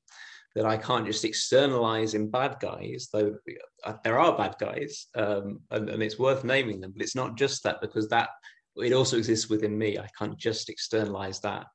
that 0.54 0.66
I 0.66 0.76
can't 0.76 1.06
just 1.06 1.24
externalize 1.24 2.14
in 2.14 2.30
bad 2.30 2.58
guys, 2.60 3.08
though 3.12 3.36
uh, 3.84 3.94
there 4.04 4.18
are 4.18 4.36
bad 4.36 4.56
guys, 4.60 5.06
um, 5.16 5.60
and, 5.70 5.88
and, 5.88 6.02
it's 6.02 6.18
worth 6.18 6.44
naming 6.44 6.80
them. 6.80 6.92
But 6.92 7.02
it's 7.02 7.16
not 7.16 7.36
just 7.36 7.64
that 7.64 7.80
because 7.80 8.08
that 8.10 8.28
it 8.76 8.92
also 8.92 9.16
exists 9.16 9.48
within 9.48 9.76
me. 9.76 9.98
I 9.98 10.08
can't 10.16 10.38
just 10.38 10.68
externalize 10.68 11.40
that 11.40 11.66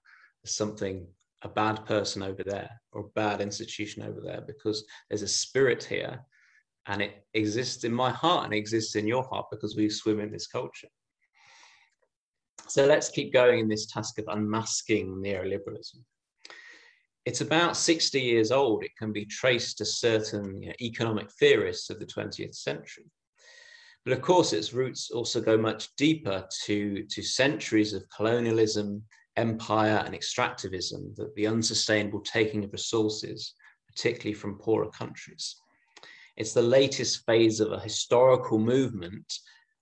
something 0.45 1.07
a 1.43 1.49
bad 1.49 1.85
person 1.85 2.21
over 2.21 2.43
there 2.43 2.69
or 2.91 3.01
a 3.01 3.09
bad 3.15 3.41
institution 3.41 4.03
over 4.03 4.19
there 4.21 4.41
because 4.41 4.83
there's 5.09 5.21
a 5.21 5.27
spirit 5.27 5.83
here 5.83 6.19
and 6.87 7.01
it 7.01 7.25
exists 7.33 7.83
in 7.83 7.93
my 7.93 8.11
heart 8.11 8.45
and 8.45 8.53
exists 8.53 8.95
in 8.95 9.07
your 9.07 9.23
heart 9.23 9.45
because 9.51 9.75
we 9.75 9.89
swim 9.89 10.19
in 10.19 10.31
this 10.31 10.47
culture. 10.47 10.87
So 12.67 12.85
let's 12.85 13.09
keep 13.09 13.31
going 13.31 13.59
in 13.59 13.69
this 13.69 13.87
task 13.87 14.19
of 14.19 14.25
unmasking 14.27 15.15
neoliberalism 15.15 16.03
it's 17.29 17.41
about 17.41 17.77
60 17.77 18.19
years 18.19 18.51
old. 18.51 18.83
It 18.83 18.95
can 18.97 19.11
be 19.11 19.25
traced 19.25 19.77
to 19.77 19.85
certain 19.85 20.63
you 20.63 20.69
know, 20.69 20.75
economic 20.81 21.29
theorists 21.33 21.91
of 21.91 21.99
the 21.99 22.05
20th 22.07 22.55
century. 22.55 23.05
But 24.03 24.13
of 24.13 24.21
course, 24.23 24.51
its 24.51 24.73
roots 24.73 25.11
also 25.11 25.39
go 25.39 25.55
much 25.55 25.89
deeper 25.95 26.47
to, 26.65 27.03
to 27.03 27.21
centuries 27.21 27.93
of 27.93 28.09
colonialism, 28.09 29.03
empire, 29.39 30.03
and 30.05 30.13
extractivism, 30.13 31.15
that 31.15 31.33
the 31.35 31.47
unsustainable 31.47 32.21
taking 32.21 32.63
of 32.63 32.71
resources, 32.71 33.53
particularly 33.87 34.33
from 34.33 34.59
poorer 34.59 34.89
countries. 34.89 35.55
It's 36.37 36.53
the 36.53 36.61
latest 36.79 37.25
phase 37.25 37.59
of 37.59 37.71
a 37.71 37.79
historical 37.79 38.59
movement 38.59 39.33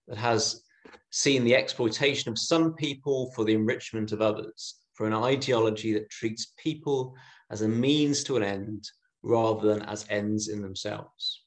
that 0.07 0.17
has 0.17 0.63
seen 1.11 1.43
the 1.43 1.55
exploitation 1.55 2.31
of 2.31 2.39
some 2.39 2.73
people 2.73 3.31
for 3.35 3.43
the 3.45 3.53
enrichment 3.53 4.11
of 4.11 4.21
others, 4.21 4.75
for 4.93 5.07
an 5.07 5.13
ideology 5.13 5.93
that 5.93 6.09
treats 6.09 6.53
people 6.57 7.13
as 7.51 7.61
a 7.61 7.67
means 7.67 8.23
to 8.23 8.37
an 8.37 8.43
end 8.43 8.83
rather 9.23 9.67
than 9.67 9.81
as 9.83 10.05
ends 10.09 10.47
in 10.47 10.61
themselves. 10.61 11.43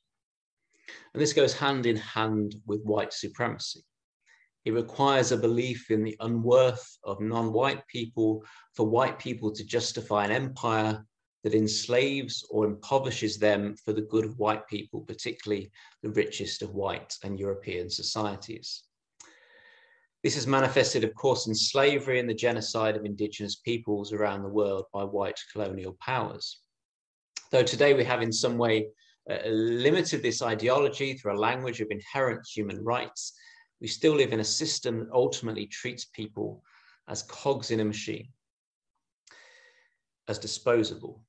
And 1.13 1.21
this 1.21 1.33
goes 1.33 1.55
hand 1.55 1.87
in 1.87 1.97
hand 1.97 2.57
with 2.67 2.83
white 2.83 3.13
supremacy. 3.13 3.85
It 4.65 4.73
requires 4.73 5.33
a 5.33 5.37
belief 5.37 5.91
in 5.91 6.05
the 6.05 6.17
unworth 6.21 6.99
of 7.05 7.21
non 7.21 7.53
white 7.53 7.87
people 7.87 8.45
for 8.75 8.87
white 8.87 9.19
people 9.19 9.51
to 9.53 9.65
justify 9.65 10.25
an 10.25 10.31
empire 10.31 11.05
that 11.45 11.55
enslaves 11.55 12.47
or 12.51 12.67
impoverishes 12.67 13.39
them 13.39 13.75
for 13.85 13.95
the 13.95 14.03
good 14.03 14.27
of 14.27 14.39
white 14.39 14.67
people, 14.69 15.01
particularly 15.01 15.71
the 16.03 16.11
richest 16.11 16.61
of 16.61 16.75
white 16.75 17.17
and 17.25 17.41
European 17.41 17.89
societies. 17.89 18.85
This 20.23 20.37
is 20.37 20.47
manifested, 20.47 21.03
of 21.03 21.15
course, 21.15 21.47
in 21.47 21.55
slavery 21.55 22.21
and 22.21 22.29
the 22.29 22.35
genocide 22.35 22.95
of 22.95 23.07
indigenous 23.07 23.57
peoples 23.57 24.13
around 24.13 24.43
the 24.43 24.51
world 24.51 24.85
by 24.93 25.03
white 25.03 25.41
colonial 25.51 25.97
powers. 25.99 26.61
Though 27.51 27.63
today 27.63 27.95
we 27.95 28.05
have 28.05 28.21
in 28.21 28.33
some 28.33 28.59
way 28.59 28.89
uh, 29.31 29.49
limited 29.49 30.23
this 30.23 30.43
ideology 30.43 31.15
through 31.15 31.37
a 31.37 31.41
language 31.41 31.81
of 31.81 31.89
inherent 31.91 32.47
human 32.47 32.85
rights, 32.85 33.33
we 33.81 33.87
still 33.87 34.15
live 34.15 34.33
in 34.33 34.41
a 34.41 34.45
system 34.45 34.99
that 35.01 35.13
ultimately 35.13 35.67
treats 35.67 36.05
people 36.05 36.63
as 37.09 37.23
cogs 37.23 37.71
in 37.71 37.81
a 37.81 37.85
machine, 37.85 38.29
as 40.29 40.39
disposable. 40.39 41.23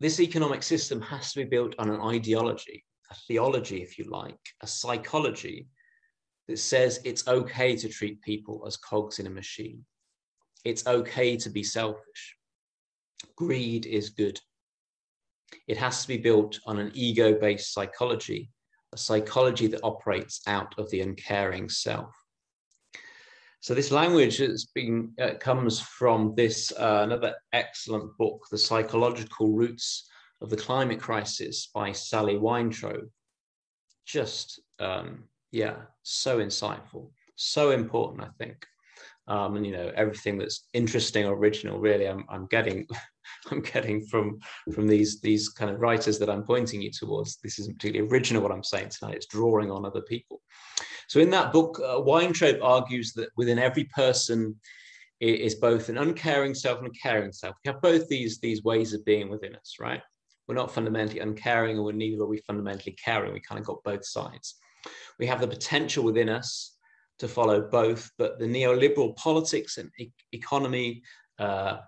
This 0.00 0.20
economic 0.20 0.62
system 0.62 1.00
has 1.02 1.32
to 1.32 1.40
be 1.40 1.48
built 1.48 1.74
on 1.78 1.90
an 1.90 2.00
ideology, 2.00 2.84
a 3.10 3.14
theology, 3.26 3.82
if 3.82 3.98
you 3.98 4.04
like, 4.04 4.38
a 4.62 4.66
psychology 4.66 5.68
that 6.48 6.58
says 6.58 7.00
it's 7.04 7.28
okay 7.28 7.76
to 7.76 7.88
treat 7.88 8.20
people 8.22 8.64
as 8.66 8.76
cogs 8.76 9.18
in 9.18 9.26
a 9.26 9.30
machine. 9.30 9.84
It's 10.64 10.86
okay 10.86 11.36
to 11.36 11.50
be 11.50 11.62
selfish. 11.62 12.36
Greed 13.36 13.86
is 13.86 14.10
good. 14.10 14.38
It 15.66 15.76
has 15.76 16.02
to 16.02 16.08
be 16.08 16.18
built 16.18 16.60
on 16.66 16.78
an 16.78 16.92
ego 16.94 17.38
based 17.38 17.72
psychology, 17.72 18.50
a 18.92 18.96
psychology 18.96 19.66
that 19.68 19.80
operates 19.82 20.40
out 20.46 20.74
of 20.78 20.90
the 20.90 21.00
uncaring 21.00 21.68
self. 21.68 22.14
So 23.60 23.74
this 23.74 23.90
language 23.90 24.38
has 24.38 24.64
been 24.74 25.12
uh, 25.20 25.34
comes 25.38 25.80
from 25.80 26.34
this 26.34 26.72
uh, 26.72 27.02
another 27.04 27.34
excellent 27.52 28.16
book, 28.16 28.46
The 28.50 28.58
Psychological 28.58 29.52
Roots 29.52 30.08
of 30.40 30.48
the 30.48 30.56
Climate 30.56 30.98
Crisis 30.98 31.68
by 31.74 31.92
Sally 31.92 32.36
Weintrobe. 32.36 33.10
Just 34.06 34.60
um, 34.78 35.24
yeah, 35.52 35.76
so 36.02 36.38
insightful, 36.38 37.10
so 37.36 37.72
important, 37.72 38.24
I 38.24 38.30
think. 38.38 38.66
Um, 39.28 39.56
and 39.56 39.66
you 39.66 39.72
know 39.72 39.92
everything 39.94 40.38
that's 40.38 40.66
interesting 40.72 41.26
or 41.26 41.34
original 41.34 41.78
really 41.78 42.06
I'm, 42.06 42.24
I'm 42.28 42.46
getting 42.46 42.88
I'm 43.50 43.60
getting 43.60 44.04
from 44.06 44.38
from 44.72 44.86
these 44.86 45.20
these 45.20 45.48
kind 45.48 45.70
of 45.70 45.80
writers 45.80 46.18
that 46.18 46.30
I'm 46.30 46.44
pointing 46.44 46.82
you 46.82 46.90
towards. 46.90 47.36
This 47.36 47.58
isn't 47.58 47.78
particularly 47.78 48.10
original 48.10 48.42
what 48.42 48.52
I'm 48.52 48.64
saying 48.64 48.90
tonight. 48.90 49.16
It's 49.16 49.26
drawing 49.26 49.70
on 49.70 49.84
other 49.84 50.02
people. 50.02 50.40
So 51.08 51.20
in 51.20 51.30
that 51.30 51.52
book 51.52 51.80
uh, 51.82 51.96
Weintrobe 51.96 52.62
argues 52.62 53.12
that 53.14 53.30
within 53.36 53.58
every 53.58 53.84
person 53.84 54.56
is 55.20 55.56
both 55.56 55.90
an 55.90 55.98
uncaring 55.98 56.54
self 56.54 56.78
and 56.78 56.88
a 56.88 56.90
caring 56.90 57.32
self. 57.32 57.54
We 57.64 57.70
have 57.70 57.82
both 57.82 58.08
these 58.08 58.40
these 58.40 58.62
ways 58.62 58.94
of 58.94 59.04
being 59.04 59.28
within 59.28 59.54
us 59.56 59.76
right? 59.80 60.02
We're 60.48 60.54
not 60.54 60.72
fundamentally 60.74 61.20
uncaring 61.20 61.78
or 61.78 61.84
we're 61.84 61.92
neither 61.92 62.22
are 62.22 62.26
we 62.26 62.38
fundamentally 62.38 62.96
caring. 63.02 63.32
We 63.32 63.40
kind 63.40 63.60
of 63.60 63.66
got 63.66 63.84
both 63.84 64.04
sides. 64.04 64.56
We 65.18 65.26
have 65.26 65.40
the 65.40 65.46
potential 65.46 66.02
within 66.02 66.28
us 66.28 66.76
to 67.20 67.28
follow 67.28 67.60
both, 67.60 68.10
but 68.18 68.38
the 68.38 68.46
neoliberal 68.46 69.14
politics 69.16 69.76
and 69.76 69.90
e- 69.98 70.10
economy 70.32 71.02
uh, 71.38 71.78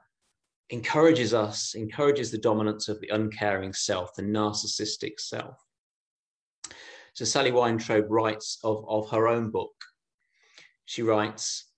encourages 0.73 1.35
us, 1.35 1.75
encourages 1.75 2.31
the 2.31 2.39
dominance 2.39 2.89
of 2.89 2.99
the 3.01 3.09
uncaring 3.09 3.75
self, 3.75 4.14
the 4.14 4.23
narcissistic 4.23 5.20
self. 5.20 5.57
So 7.12 7.27
Sally 7.27 7.53
Weintrobe 7.53 8.07
writes 8.09 8.59
of, 8.64 8.85
of 8.89 9.11
her 9.11 9.29
own 9.29 9.51
book. 9.51 9.75
She 10.87 11.03
writes, 11.03 11.68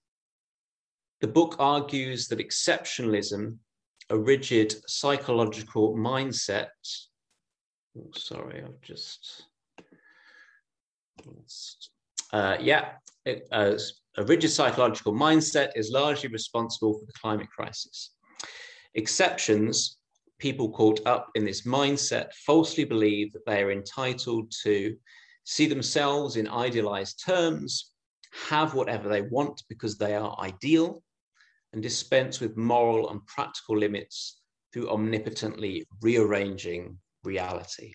the 1.21 1.27
book 1.27 1.57
argues 1.59 2.29
that 2.29 2.39
exceptionalism 2.39 3.59
a 4.11 4.19
rigid 4.19 4.75
psychological 4.87 5.97
mindset. 5.97 6.69
Oh, 7.99 8.11
sorry, 8.15 8.63
I've 8.63 8.81
just. 8.81 9.47
Uh, 12.33 12.57
yeah, 12.61 12.93
it, 13.25 13.49
uh, 13.51 13.77
a 14.19 14.25
rigid 14.25 14.51
psychological 14.51 15.15
mindset 15.15 15.71
is 15.75 15.91
largely 15.91 16.29
responsible 16.29 16.99
for 16.99 17.07
the 17.07 17.13
climate 17.13 17.49
crisis. 17.51 18.14
Exceptions, 18.95 19.99
people 20.39 20.71
caught 20.71 21.01
up 21.07 21.31
in 21.35 21.45
this 21.45 21.63
mindset, 21.63 22.33
falsely 22.47 22.85
believe 22.85 23.33
that 23.33 23.47
they 23.47 23.63
are 23.63 23.73
entitled 23.73 24.53
to 24.63 24.97
see 25.45 25.67
themselves 25.67 26.37
in 26.37 26.49
idealized 26.49 27.23
terms, 27.25 27.93
have 28.49 28.75
whatever 28.75 29.09
they 29.09 29.23
want 29.23 29.63
because 29.69 29.97
they 29.97 30.15
are 30.15 30.37
ideal, 30.41 31.03
and 31.73 31.83
dispense 31.83 32.41
with 32.41 32.57
moral 32.57 33.11
and 33.11 33.25
practical 33.27 33.77
limits 33.77 34.41
through 34.73 34.89
omnipotently 34.91 35.85
rearranging 36.03 36.99
reality. 37.25 37.93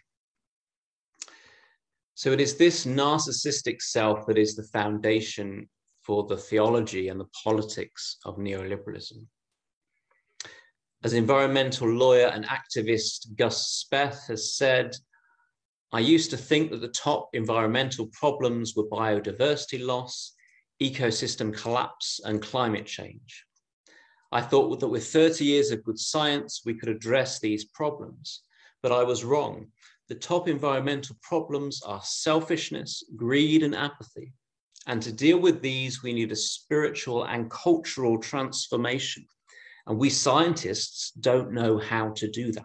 So 2.15 2.31
it 2.33 2.41
is 2.41 2.57
this 2.57 2.85
narcissistic 2.85 3.81
self 3.81 4.25
that 4.27 4.37
is 4.37 4.55
the 4.55 4.67
foundation 4.73 5.69
for 6.01 6.25
the 6.27 6.35
theology 6.35 7.07
and 7.07 7.19
the 7.19 7.29
politics 7.43 8.17
of 8.25 8.35
neoliberalism. 8.35 9.25
As 11.01 11.13
environmental 11.13 11.87
lawyer 11.87 12.27
and 12.27 12.43
activist 12.45 13.33
Gus 13.37 13.85
Speth 13.89 14.27
has 14.27 14.57
said, 14.57 14.97
I 15.93 16.01
used 16.01 16.29
to 16.31 16.37
think 16.37 16.71
that 16.71 16.81
the 16.81 16.89
top 16.89 17.29
environmental 17.31 18.07
problems 18.07 18.75
were 18.75 18.83
biodiversity 18.83 19.83
loss, 19.83 20.33
ecosystem 20.81 21.55
collapse, 21.55 22.19
and 22.25 22.41
climate 22.41 22.85
change. 22.85 23.45
I 24.33 24.41
thought 24.41 24.81
that 24.81 24.89
with 24.89 25.07
30 25.07 25.45
years 25.45 25.71
of 25.71 25.85
good 25.85 25.97
science, 25.97 26.63
we 26.65 26.73
could 26.73 26.89
address 26.89 27.39
these 27.39 27.63
problems, 27.63 28.43
but 28.83 28.91
I 28.91 29.03
was 29.03 29.23
wrong. 29.23 29.67
The 30.09 30.15
top 30.15 30.49
environmental 30.49 31.15
problems 31.21 31.81
are 31.81 32.01
selfishness, 32.03 33.05
greed, 33.15 33.63
and 33.63 33.73
apathy. 33.73 34.33
And 34.85 35.01
to 35.03 35.13
deal 35.13 35.39
with 35.39 35.61
these, 35.61 36.03
we 36.03 36.11
need 36.11 36.33
a 36.33 36.35
spiritual 36.35 37.23
and 37.23 37.49
cultural 37.49 38.17
transformation. 38.19 39.25
And 39.89 39.97
we 39.97 40.11
scientists 40.11 41.11
don't 41.19 41.51
know 41.51 41.79
how 41.79 42.11
to 42.11 42.29
do 42.29 42.51
that. 42.51 42.63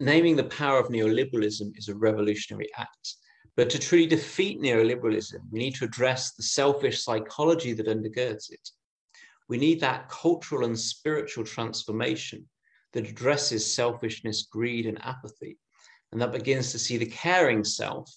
Naming 0.00 0.34
the 0.34 0.44
power 0.44 0.80
of 0.80 0.88
neoliberalism 0.88 1.78
is 1.78 1.88
a 1.88 1.94
revolutionary 1.94 2.68
act. 2.76 3.14
But 3.56 3.70
to 3.70 3.78
truly 3.78 4.06
defeat 4.06 4.60
neoliberalism, 4.60 5.38
we 5.52 5.60
need 5.60 5.76
to 5.76 5.84
address 5.84 6.32
the 6.32 6.42
selfish 6.42 7.04
psychology 7.04 7.72
that 7.72 7.86
undergirds 7.86 8.50
it. 8.50 8.68
We 9.48 9.58
need 9.58 9.78
that 9.80 10.08
cultural 10.08 10.64
and 10.64 10.76
spiritual 10.76 11.44
transformation 11.44 12.48
that 12.94 13.08
addresses 13.08 13.72
selfishness, 13.72 14.48
greed, 14.50 14.86
and 14.86 15.00
apathy, 15.04 15.56
and 16.10 16.20
that 16.20 16.32
begins 16.32 16.72
to 16.72 16.80
see 16.80 16.96
the 16.96 17.06
caring 17.06 17.62
self 17.62 18.12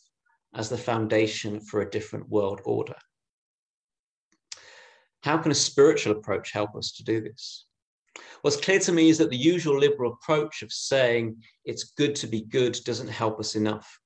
as 0.55 0.69
the 0.69 0.77
foundation 0.77 1.59
for 1.59 1.81
a 1.81 1.89
different 1.89 2.27
world 2.29 2.61
order. 2.65 2.95
How 5.27 5.37
can 5.37 5.51
a 5.51 5.55
spiritual 5.55 6.13
approach 6.13 6.53
help 6.53 6.73
us 6.73 6.93
to 6.93 7.03
do 7.03 7.19
this? 7.19 7.65
What's 8.43 8.55
clear 8.55 8.79
to 8.79 8.93
me 8.93 9.09
is 9.09 9.17
that 9.17 9.29
the 9.29 9.35
usual 9.35 9.77
liberal 9.77 10.13
approach 10.13 10.61
of 10.61 10.71
saying 10.71 11.43
it's 11.65 11.91
good 11.97 12.15
to 12.15 12.27
be 12.27 12.43
good 12.43 12.79
doesn't 12.85 13.09
help 13.09 13.37
us 13.37 13.55
enough. 13.55 13.99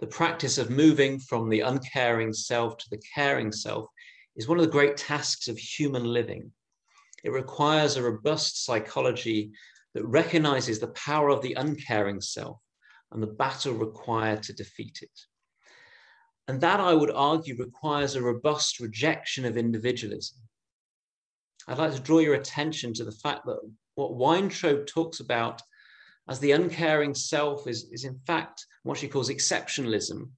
The 0.00 0.06
practice 0.06 0.56
of 0.56 0.70
moving 0.70 1.18
from 1.18 1.50
the 1.50 1.60
uncaring 1.60 2.32
self 2.32 2.78
to 2.78 2.86
the 2.90 3.02
caring 3.14 3.52
self 3.52 3.90
is 4.36 4.48
one 4.48 4.58
of 4.58 4.64
the 4.64 4.72
great 4.72 4.96
tasks 4.96 5.48
of 5.48 5.58
human 5.58 6.04
living. 6.04 6.50
It 7.24 7.32
requires 7.32 7.96
a 7.96 8.02
robust 8.02 8.64
psychology 8.64 9.50
that 9.92 10.06
recognizes 10.06 10.78
the 10.78 10.94
power 11.08 11.28
of 11.28 11.42
the 11.42 11.52
uncaring 11.58 12.22
self 12.22 12.58
and 13.12 13.22
the 13.22 13.26
battle 13.26 13.74
required 13.74 14.44
to 14.44 14.54
defeat 14.54 15.00
it. 15.02 15.20
And 16.48 16.60
that, 16.62 16.80
I 16.80 16.94
would 16.94 17.10
argue, 17.10 17.56
requires 17.58 18.14
a 18.14 18.22
robust 18.22 18.80
rejection 18.80 19.44
of 19.44 19.58
individualism. 19.58 20.38
I'd 21.68 21.76
like 21.76 21.94
to 21.94 22.00
draw 22.00 22.20
your 22.20 22.34
attention 22.34 22.94
to 22.94 23.04
the 23.04 23.12
fact 23.12 23.44
that 23.44 23.58
what 23.96 24.12
Weintrobe 24.12 24.86
talks 24.86 25.20
about 25.20 25.60
as 26.26 26.40
the 26.40 26.52
uncaring 26.52 27.14
self 27.14 27.66
is, 27.66 27.88
is 27.92 28.04
in 28.04 28.18
fact 28.26 28.64
what 28.82 28.96
she 28.96 29.08
calls 29.08 29.28
exceptionalism, 29.28 30.30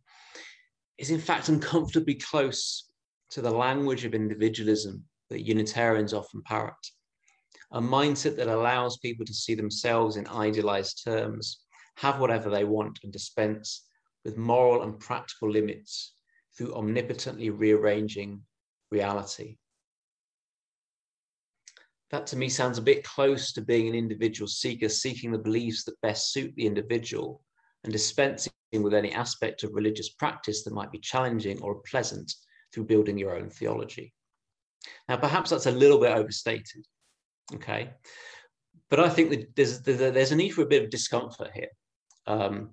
is 0.98 1.10
in 1.10 1.20
fact 1.20 1.48
uncomfortably 1.48 2.14
close 2.14 2.90
to 3.30 3.40
the 3.40 3.50
language 3.50 4.04
of 4.04 4.12
individualism 4.12 5.04
that 5.28 5.46
Unitarians 5.46 6.12
often 6.12 6.42
parrot. 6.42 6.74
A 7.70 7.80
mindset 7.80 8.36
that 8.36 8.48
allows 8.48 8.98
people 8.98 9.24
to 9.24 9.34
see 9.34 9.54
themselves 9.54 10.16
in 10.16 10.26
idealized 10.26 11.04
terms, 11.04 11.60
have 11.96 12.18
whatever 12.18 12.50
they 12.50 12.64
want, 12.64 12.98
and 13.04 13.12
dispense 13.12 13.86
with 14.24 14.36
moral 14.36 14.82
and 14.82 14.98
practical 14.98 15.50
limits 15.50 16.14
through 16.56 16.74
omnipotently 16.74 17.50
rearranging 17.50 18.42
reality. 18.90 19.56
That 22.10 22.26
to 22.28 22.36
me 22.36 22.48
sounds 22.48 22.78
a 22.78 22.82
bit 22.82 23.04
close 23.04 23.52
to 23.52 23.60
being 23.60 23.88
an 23.88 23.94
individual 23.94 24.48
seeker, 24.48 24.88
seeking 24.88 25.30
the 25.30 25.38
beliefs 25.38 25.84
that 25.84 26.00
best 26.00 26.32
suit 26.32 26.52
the 26.56 26.66
individual 26.66 27.40
and 27.84 27.92
dispensing 27.92 28.52
with 28.72 28.94
any 28.94 29.12
aspect 29.12 29.62
of 29.62 29.74
religious 29.74 30.10
practice 30.10 30.64
that 30.64 30.74
might 30.74 30.90
be 30.90 30.98
challenging 30.98 31.60
or 31.62 31.82
pleasant 31.88 32.32
through 32.72 32.84
building 32.84 33.16
your 33.16 33.36
own 33.36 33.48
theology. 33.48 34.12
Now, 35.08 35.16
perhaps 35.16 35.50
that's 35.50 35.66
a 35.66 35.70
little 35.70 35.98
bit 35.98 36.16
overstated, 36.16 36.84
okay? 37.54 37.90
But 38.88 39.00
I 39.00 39.08
think 39.08 39.30
that 39.30 39.56
there's, 39.56 39.80
there's 39.82 40.32
a 40.32 40.36
need 40.36 40.50
for 40.50 40.62
a 40.62 40.66
bit 40.66 40.82
of 40.82 40.90
discomfort 40.90 41.50
here. 41.54 41.68
Um, 42.26 42.70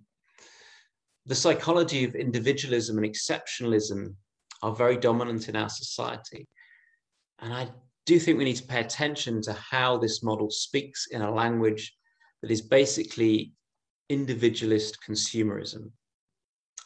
the 1.27 1.35
psychology 1.35 2.05
of 2.05 2.15
individualism 2.15 2.97
and 2.97 3.05
exceptionalism 3.05 4.15
are 4.63 4.73
very 4.73 4.97
dominant 4.97 5.49
in 5.49 5.55
our 5.57 5.69
society. 5.69 6.47
And 7.39 7.53
I 7.53 7.69
do 8.05 8.17
think 8.17 8.37
we 8.37 8.45
need 8.45 8.55
to 8.55 8.63
pay 8.63 8.79
attention 8.79 9.41
to 9.43 9.53
how 9.53 9.97
this 9.97 10.23
model 10.23 10.49
speaks 10.49 11.07
in 11.07 11.21
a 11.21 11.33
language 11.33 11.93
that 12.41 12.49
is 12.49 12.61
basically 12.61 13.51
individualist 14.09 14.99
consumerism. 15.07 15.91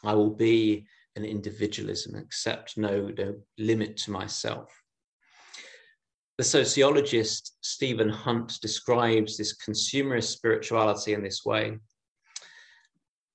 I 0.04 0.14
will 0.14 0.34
be 0.34 0.86
an 1.14 1.24
individualism, 1.24 2.16
accept 2.16 2.76
no, 2.76 3.12
no 3.16 3.36
limit 3.58 3.96
to 3.98 4.10
myself. 4.10 4.68
The 6.38 6.44
sociologist 6.44 7.58
Stephen 7.60 8.08
Hunt 8.08 8.58
describes 8.60 9.36
this 9.36 9.56
consumerist 9.56 10.32
spirituality 10.32 11.12
in 11.12 11.22
this 11.22 11.44
way. 11.44 11.78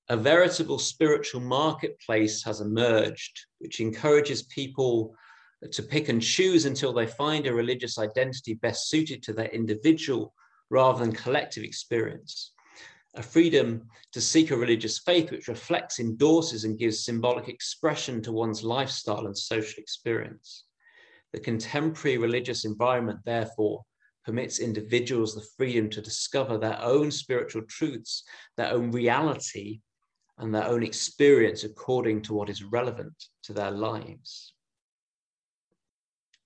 A 0.10 0.16
veritable 0.18 0.80
spiritual 0.80 1.41
marketplace 1.41 2.43
has 2.43 2.62
emerged, 2.62 3.45
which 3.60 3.82
encourages 3.82 4.43
people 4.43 5.14
to 5.72 5.84
pick 5.84 6.08
and 6.08 6.22
choose 6.22 6.66
until 6.66 6.93
they 6.93 7.08
find 7.08 7.45
a 7.45 7.53
religious 7.53 7.97
identity 7.97 8.53
best 8.53 8.88
suited 8.88 9.22
to 9.24 9.34
their 9.34 9.47
individual 9.47 10.34
rather 10.70 11.03
than 11.03 11.14
collective 11.14 11.64
experience 11.64 12.53
a 13.18 13.24
freedom 13.24 13.84
to 14.12 14.22
seek 14.22 14.51
a 14.51 14.58
religious 14.58 14.99
faith 14.99 15.32
which 15.32 15.47
reflects, 15.47 15.99
endorses, 15.99 16.64
and 16.64 16.78
gives 16.78 17.03
symbolic 17.03 17.49
expression 17.49 18.22
to 18.22 18.32
one's 18.32 18.64
lifestyle 18.64 19.26
and 19.26 19.36
social 19.38 19.82
experience. 19.82 20.66
The 21.34 21.39
contemporary 21.39 22.18
religious 22.18 22.64
environment, 22.64 23.20
therefore, 23.26 23.84
permits 24.24 24.60
individuals 24.60 25.34
the 25.34 25.45
freedom 25.58 25.89
to 25.89 26.01
discover 26.01 26.58
their 26.58 26.80
own 26.80 27.10
spiritual 27.10 27.64
truths, 27.64 28.24
their 28.55 28.72
own 28.72 28.91
reality, 28.91 29.82
and 30.38 30.54
their 30.54 30.66
own 30.66 30.84
experience 30.84 31.64
according 31.64 32.22
to 32.24 32.34
what 32.34 32.50
is 32.50 32.64
relevant 32.64 33.16
to 33.44 33.54
their 33.54 33.72
lives. 33.72 34.54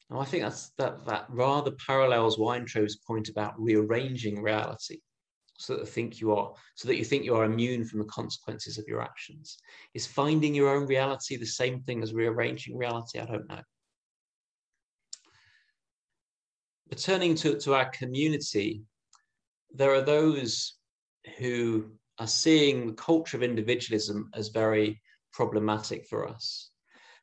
Now, 0.09 0.19
I 0.19 0.25
think 0.25 0.43
that's, 0.43 0.71
that, 0.77 1.05
that 1.05 1.25
rather 1.29 1.71
parallels 1.85 2.37
Weintrobe's 2.37 2.97
point 2.97 3.29
about 3.29 3.59
rearranging 3.59 4.41
reality 4.41 4.99
so 5.57 5.77
that 5.77 5.87
think 5.87 6.19
you 6.19 6.35
are 6.35 6.53
so 6.75 6.87
that 6.87 6.97
you 6.97 7.05
think 7.05 7.23
you 7.23 7.35
are 7.35 7.45
immune 7.45 7.85
from 7.85 7.99
the 7.99 8.05
consequences 8.05 8.77
of 8.79 8.85
your 8.87 8.99
actions. 9.01 9.57
Is 9.93 10.07
finding 10.07 10.55
your 10.55 10.75
own 10.75 10.87
reality 10.87 11.37
the 11.37 11.45
same 11.45 11.81
thing 11.81 12.01
as 12.01 12.13
rearranging 12.13 12.77
reality? 12.77 13.19
I 13.19 13.25
don't 13.25 13.47
know. 13.47 13.61
But 16.89 16.97
turning 16.97 17.35
to, 17.35 17.59
to 17.59 17.75
our 17.75 17.89
community 17.91 18.81
there 19.73 19.93
are 19.93 20.01
those 20.01 20.75
who 21.37 21.91
are 22.19 22.27
seeing 22.27 22.87
the 22.87 22.93
culture 22.93 23.37
of 23.37 23.43
individualism 23.43 24.29
as 24.33 24.49
very 24.49 25.01
problematic 25.31 26.05
for 26.07 26.27
us 26.27 26.71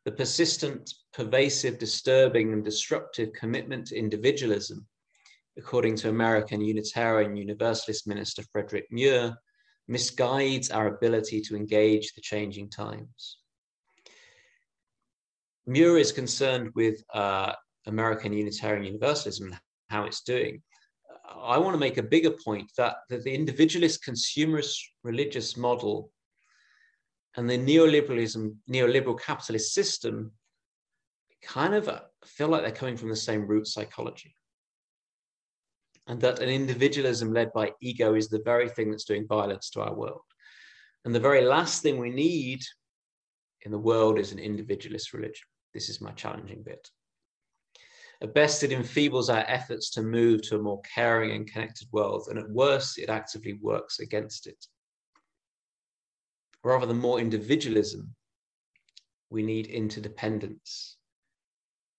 the 0.05 0.13
persistent 0.13 0.95
pervasive 1.13 1.79
disturbing 1.79 2.53
and 2.53 2.65
disruptive 2.65 3.31
commitment 3.35 3.89
to 3.89 3.99
individualism 3.99 4.87
according 5.59 5.97
to 5.97 6.09
American 6.09 6.61
Unitarian 6.61 7.37
Universalist 7.37 8.07
minister 8.07 8.43
Frederick 8.53 8.87
Muir, 8.91 9.37
misguides 9.91 10.71
our 10.75 10.95
ability 10.95 11.41
to 11.41 11.57
engage 11.57 12.15
the 12.15 12.21
changing 12.21 12.71
times. 12.71 13.39
Muir 15.67 15.99
is 15.99 16.13
concerned 16.13 16.71
with 16.75 17.03
uh, 17.13 17.53
American 17.87 18.33
Unitarian 18.33 18.85
Universalism 18.85 19.49
and 19.49 19.61
how 19.89 20.05
it's 20.05 20.23
doing, 20.23 20.63
I 21.37 21.59
want 21.59 21.75
to 21.75 21.81
make 21.81 21.99
a 21.99 22.03
bigger 22.03 22.31
point 22.31 22.71
that, 22.77 22.97
that 23.09 23.25
the 23.25 23.35
individualist 23.35 24.05
consumerist 24.05 24.79
religious 25.03 25.57
model 25.57 26.11
and 27.37 27.49
the 27.49 27.59
neoliberalism, 27.59 28.55
neoliberal 28.71 29.21
capitalist 29.21 29.75
system 29.75 30.33
kind 31.43 31.75
of 31.75 31.89
uh, 31.89 32.01
feel 32.25 32.49
like 32.49 32.63
they're 32.63 32.73
coming 32.73 32.97
from 32.97 33.11
the 33.11 33.17
same 33.17 33.47
root 33.47 33.67
psychology. 33.67 34.35
And 36.07 36.21
that 36.23 36.41
an 36.41 36.49
individualism 36.49 37.33
led 37.33 37.53
by 37.53 37.73
ego 37.81 38.15
is 38.15 38.29
the 38.29 38.43
very 38.45 38.69
thing 38.69 38.91
that's 38.91 39.05
doing 39.05 39.27
violence 39.27 39.71
to 39.71 39.83
our 39.83 39.95
world. 39.95 40.23
And 41.05 41.15
the 41.15 41.21
very 41.21 41.43
last 41.43 41.83
thing 41.83 41.99
we 41.99 42.11
need 42.11 42.61
in 43.63 43.71
the 43.71 43.79
world 43.79 44.19
is 44.19 44.33
an 44.33 44.39
individualist 44.39 45.13
religion. 45.13 45.47
This 45.75 45.89
is 45.89 46.01
my 46.01 46.13
challenging 46.13 46.63
bit. 46.63 46.91
At 48.21 48.35
best, 48.35 48.65
it 48.65 48.73
enfeebles 48.73 49.33
our 49.33 49.45
efforts 49.47 49.91
to 49.91 50.03
move 50.03 50.43
to 50.43 50.57
a 50.57 50.63
more 50.63 50.81
caring 50.95 51.31
and 51.37 51.51
connected 51.51 51.87
world, 51.93 52.27
and 52.29 52.39
at 52.39 52.51
worst, 52.51 52.99
it 52.99 53.09
actively 53.09 53.55
works 53.63 54.01
against 54.01 54.49
it. 54.49 54.67
Rather 56.65 56.87
than 56.87 56.99
more 56.99 57.21
individualism, 57.21 58.15
we 59.31 59.43
need 59.43 59.69
interdependence 59.69 60.97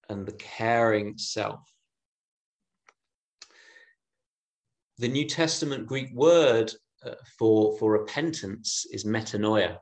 and 0.09 0.25
the 0.25 0.33
caring 0.33 1.17
self. 1.17 1.61
The 4.97 5.07
New 5.07 5.25
Testament 5.25 5.87
Greek 5.87 6.09
word 6.13 6.73
uh, 7.05 7.15
for, 7.37 7.77
for 7.77 7.93
repentance 7.93 8.85
is 8.91 9.05
metanoia, 9.05 9.77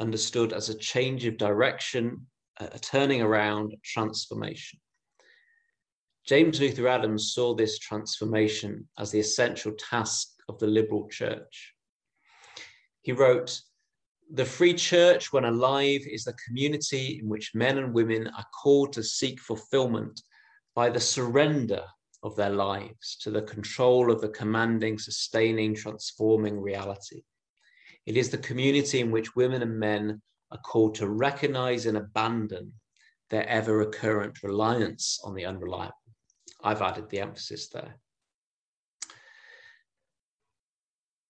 understood 0.00 0.54
as 0.54 0.70
a 0.70 0.78
change 0.78 1.26
of 1.26 1.36
direction, 1.36 2.26
a 2.58 2.78
turning 2.78 3.20
around, 3.20 3.74
transformation. 3.84 4.80
James 6.26 6.58
Luther 6.58 6.88
Adams 6.88 7.34
saw 7.34 7.54
this 7.54 7.78
transformation 7.78 8.88
as 8.98 9.10
the 9.10 9.20
essential 9.20 9.72
task 9.72 10.28
of 10.48 10.58
the 10.58 10.66
liberal 10.66 11.06
church. 11.10 11.74
He 13.02 13.12
wrote, 13.12 13.60
The 14.32 14.46
free 14.46 14.72
church, 14.72 15.34
when 15.34 15.44
alive, 15.44 16.00
is 16.06 16.24
the 16.24 16.32
community 16.46 17.18
in 17.20 17.28
which 17.28 17.54
men 17.54 17.76
and 17.76 17.92
women 17.92 18.28
are 18.28 18.46
called 18.62 18.94
to 18.94 19.02
seek 19.02 19.38
fulfillment 19.38 20.22
by 20.74 20.88
the 20.88 21.00
surrender 21.00 21.84
of 22.22 22.36
their 22.36 22.48
lives 22.48 23.18
to 23.20 23.30
the 23.30 23.42
control 23.42 24.10
of 24.10 24.22
the 24.22 24.30
commanding, 24.30 24.98
sustaining, 24.98 25.74
transforming 25.74 26.58
reality. 26.58 27.20
It 28.06 28.16
is 28.16 28.30
the 28.30 28.38
community 28.38 29.00
in 29.00 29.10
which 29.10 29.36
women 29.36 29.60
and 29.60 29.78
men 29.78 30.22
are 30.50 30.60
called 30.60 30.94
to 30.94 31.08
recognize 31.10 31.84
and 31.84 31.98
abandon 31.98 32.72
their 33.28 33.46
ever 33.46 33.76
recurrent 33.76 34.42
reliance 34.42 35.20
on 35.22 35.34
the 35.34 35.44
unreliable. 35.44 35.92
I've 36.64 36.82
added 36.82 37.10
the 37.10 37.20
emphasis 37.20 37.68
there. 37.68 37.96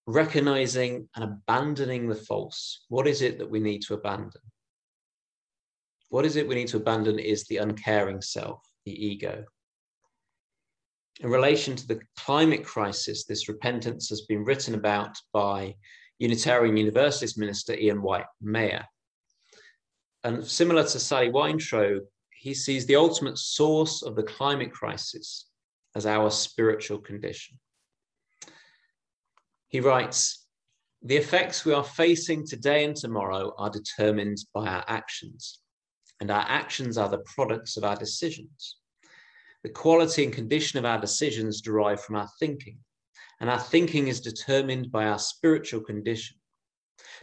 Recognizing 0.07 1.09
and 1.17 1.25
abandoning 1.25 2.09
the 2.09 2.15
false. 2.15 2.85
What 2.89 3.09
is 3.09 3.21
it 3.21 3.39
that 3.39 3.51
we 3.51 3.59
need 3.59 3.83
to 3.83 3.95
abandon? 3.95 4.41
What 6.11 6.25
is 6.25 6.37
it 6.37 6.47
we 6.47 6.55
need 6.55 6.69
to 6.69 6.77
abandon 6.77 7.19
is 7.19 7.45
the 7.45 7.57
uncaring 7.57 8.23
self, 8.23 8.61
the 8.87 8.93
ego. 8.93 9.45
In 11.21 11.31
relation 11.31 11.75
to 11.75 11.87
the 11.87 12.01
climate 12.17 12.65
crisis, 12.65 13.25
this 13.25 13.49
repentance 13.49 14.09
has 14.11 14.23
been 14.23 14.45
written 14.45 14.75
about 14.75 15.17
by 15.33 15.75
Unitarian 16.19 16.77
Universalist 16.77 17.39
minister 17.39 17.75
Ian 17.75 18.03
White 18.03 18.27
Maher. 18.41 18.85
And 20.23 20.45
similar 20.45 20.83
to 20.85 21.01
Sally 21.01 21.31
Weintrobe, 21.31 22.07
he 22.45 22.53
sees 22.53 22.85
the 22.85 22.95
ultimate 22.95 23.39
source 23.39 24.03
of 24.03 24.17
the 24.17 24.23
climate 24.23 24.71
crisis 24.71 25.47
as 25.97 26.05
our 26.05 26.31
spiritual 26.31 26.99
condition. 26.99 27.59
He 29.69 29.81
writes, 29.81 30.47
the 31.01 31.17
effects 31.17 31.65
we 31.65 31.73
are 31.73 31.83
facing 31.83 32.47
today 32.47 32.85
and 32.85 32.95
tomorrow 32.95 33.55
are 33.57 33.71
determined 33.71 34.45
by 34.53 34.67
our 34.67 34.85
actions, 34.89 35.61
and 36.21 36.31
our 36.31 36.45
actions 36.47 36.99
are 36.99 37.09
the 37.09 37.25
products 37.35 37.79
of 37.79 37.85
our 37.85 37.97
decisions. 37.97 38.77
The 39.63 39.71
quality 39.71 40.23
and 40.25 40.33
condition 40.33 40.79
of 40.79 40.85
our 40.85 41.01
decisions 41.01 41.63
derive 41.63 42.03
from 42.03 42.17
our 42.17 42.29
thinking, 42.39 42.77
and 43.41 43.49
our 43.49 43.59
thinking 43.59 44.09
is 44.09 44.21
determined 44.21 44.93
by 44.93 45.07
our 45.07 45.19
spiritual 45.19 45.81
condition. 45.81 46.37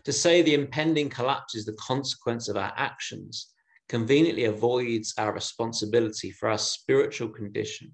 To 0.06 0.12
say 0.12 0.42
the 0.42 0.56
impending 0.56 1.10
collapse 1.10 1.54
is 1.54 1.66
the 1.66 1.78
consequence 1.80 2.48
of 2.48 2.58
our 2.58 2.74
actions 2.76 3.51
conveniently 3.92 4.46
avoids 4.46 5.14
our 5.18 5.34
responsibility 5.34 6.32
for 6.32 6.48
our 6.48 6.58
spiritual 6.58 7.28
condition, 7.28 7.92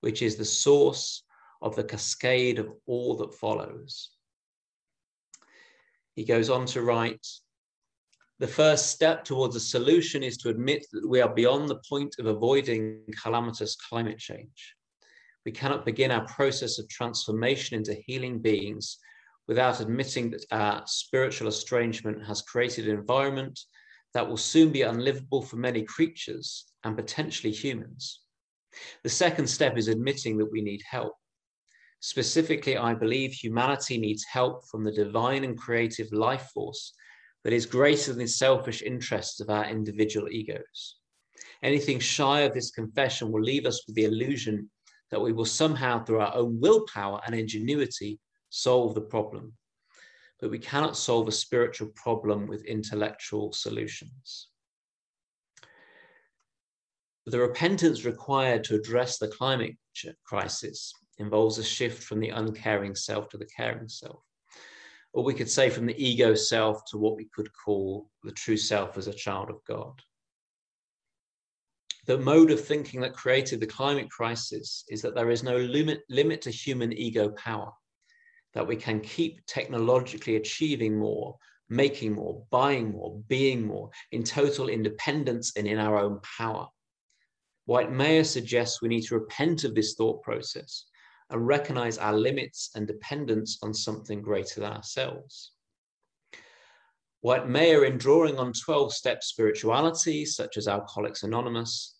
which 0.00 0.22
is 0.22 0.36
the 0.36 0.44
source 0.44 1.24
of 1.60 1.74
the 1.74 1.82
cascade 1.82 2.60
of 2.60 2.68
all 2.86 3.16
that 3.16 3.34
follows. 3.34 4.12
He 6.14 6.24
goes 6.24 6.48
on 6.48 6.66
to 6.66 6.82
write 6.82 7.26
The 8.38 8.46
first 8.46 8.92
step 8.92 9.24
towards 9.24 9.56
a 9.56 9.60
solution 9.74 10.22
is 10.22 10.36
to 10.38 10.48
admit 10.48 10.86
that 10.92 11.08
we 11.08 11.20
are 11.20 11.34
beyond 11.34 11.68
the 11.68 11.82
point 11.88 12.14
of 12.20 12.26
avoiding 12.26 13.00
calamitous 13.20 13.74
climate 13.74 14.20
change. 14.20 14.76
We 15.44 15.50
cannot 15.50 15.84
begin 15.84 16.12
our 16.12 16.24
process 16.28 16.78
of 16.78 16.88
transformation 16.88 17.76
into 17.76 18.00
healing 18.06 18.38
beings 18.38 18.96
without 19.48 19.80
admitting 19.80 20.30
that 20.30 20.46
our 20.52 20.84
spiritual 20.86 21.48
estrangement 21.48 22.24
has 22.26 22.42
created 22.42 22.86
an 22.86 22.96
environment 22.96 23.58
that 24.14 24.28
will 24.28 24.36
soon 24.36 24.70
be 24.70 24.82
unlivable 24.82 25.42
for 25.42 25.56
many 25.56 25.82
creatures 25.82 26.66
and 26.84 26.96
potentially 26.96 27.52
humans. 27.52 28.20
The 29.02 29.10
second 29.10 29.46
step 29.46 29.76
is 29.76 29.88
admitting 29.88 30.38
that 30.38 30.50
we 30.50 30.62
need 30.62 30.82
help. 30.88 31.14
Specifically, 32.00 32.76
I 32.76 32.94
believe 32.94 33.32
humanity 33.32 33.98
needs 33.98 34.24
help 34.24 34.66
from 34.68 34.82
the 34.82 34.92
divine 34.92 35.44
and 35.44 35.56
creative 35.56 36.12
life 36.12 36.50
force 36.52 36.92
that 37.44 37.52
is 37.52 37.66
greater 37.66 38.12
than 38.12 38.20
the 38.20 38.28
selfish 38.28 38.82
interests 38.82 39.40
of 39.40 39.50
our 39.50 39.66
individual 39.66 40.28
egos. 40.28 40.96
Anything 41.62 42.00
shy 42.00 42.40
of 42.40 42.54
this 42.54 42.70
confession 42.70 43.30
will 43.30 43.42
leave 43.42 43.66
us 43.66 43.86
with 43.86 43.94
the 43.94 44.04
illusion 44.04 44.70
that 45.10 45.20
we 45.20 45.32
will 45.32 45.44
somehow, 45.44 46.02
through 46.02 46.20
our 46.20 46.34
own 46.34 46.58
willpower 46.60 47.20
and 47.24 47.34
ingenuity, 47.34 48.18
solve 48.50 48.94
the 48.94 49.00
problem 49.00 49.52
but 50.42 50.50
we 50.50 50.58
cannot 50.58 50.96
solve 50.96 51.28
a 51.28 51.32
spiritual 51.32 51.86
problem 51.94 52.48
with 52.48 52.64
intellectual 52.64 53.52
solutions. 53.52 54.48
The 57.26 57.38
repentance 57.38 58.04
required 58.04 58.64
to 58.64 58.74
address 58.74 59.18
the 59.18 59.28
climate 59.28 59.76
crisis 60.24 60.92
involves 61.18 61.58
a 61.58 61.64
shift 61.64 62.02
from 62.02 62.18
the 62.18 62.30
uncaring 62.30 62.96
self 62.96 63.28
to 63.28 63.38
the 63.38 63.46
caring 63.56 63.88
self. 63.88 64.20
Or 65.12 65.22
we 65.22 65.32
could 65.32 65.48
say 65.48 65.70
from 65.70 65.86
the 65.86 66.04
ego 66.04 66.34
self 66.34 66.84
to 66.86 66.98
what 66.98 67.16
we 67.16 67.28
could 67.32 67.50
call 67.52 68.10
the 68.24 68.32
true 68.32 68.56
self 68.56 68.98
as 68.98 69.06
a 69.06 69.14
child 69.14 69.48
of 69.48 69.60
God. 69.68 69.92
The 72.06 72.18
mode 72.18 72.50
of 72.50 72.64
thinking 72.64 73.00
that 73.02 73.14
created 73.14 73.60
the 73.60 73.66
climate 73.68 74.10
crisis 74.10 74.84
is 74.88 75.02
that 75.02 75.14
there 75.14 75.30
is 75.30 75.44
no 75.44 75.56
limit, 75.56 76.00
limit 76.10 76.42
to 76.42 76.50
human 76.50 76.92
ego 76.92 77.28
power 77.28 77.72
that 78.54 78.66
we 78.66 78.76
can 78.76 79.00
keep 79.00 79.44
technologically 79.46 80.36
achieving 80.36 80.98
more, 80.98 81.36
making 81.68 82.12
more, 82.12 82.44
buying 82.50 82.92
more, 82.92 83.18
being 83.28 83.66
more 83.66 83.90
in 84.12 84.22
total 84.22 84.68
independence 84.68 85.52
and 85.56 85.66
in 85.66 85.78
our 85.78 85.98
own 85.98 86.20
power. 86.38 86.68
White 87.64 87.92
Maher 87.92 88.24
suggests 88.24 88.82
we 88.82 88.88
need 88.88 89.04
to 89.04 89.14
repent 89.14 89.64
of 89.64 89.74
this 89.74 89.94
thought 89.94 90.22
process 90.22 90.84
and 91.30 91.46
recognize 91.46 91.96
our 91.96 92.12
limits 92.12 92.70
and 92.74 92.86
dependence 92.86 93.58
on 93.62 93.72
something 93.72 94.20
greater 94.20 94.60
than 94.60 94.72
ourselves. 94.72 95.52
White 97.22 97.48
Maher, 97.48 97.84
in 97.84 97.98
drawing 97.98 98.36
on 98.38 98.52
12 98.52 98.92
step 98.92 99.22
spirituality, 99.22 100.26
such 100.26 100.56
as 100.56 100.66
Alcoholics 100.66 101.22
Anonymous, 101.22 101.96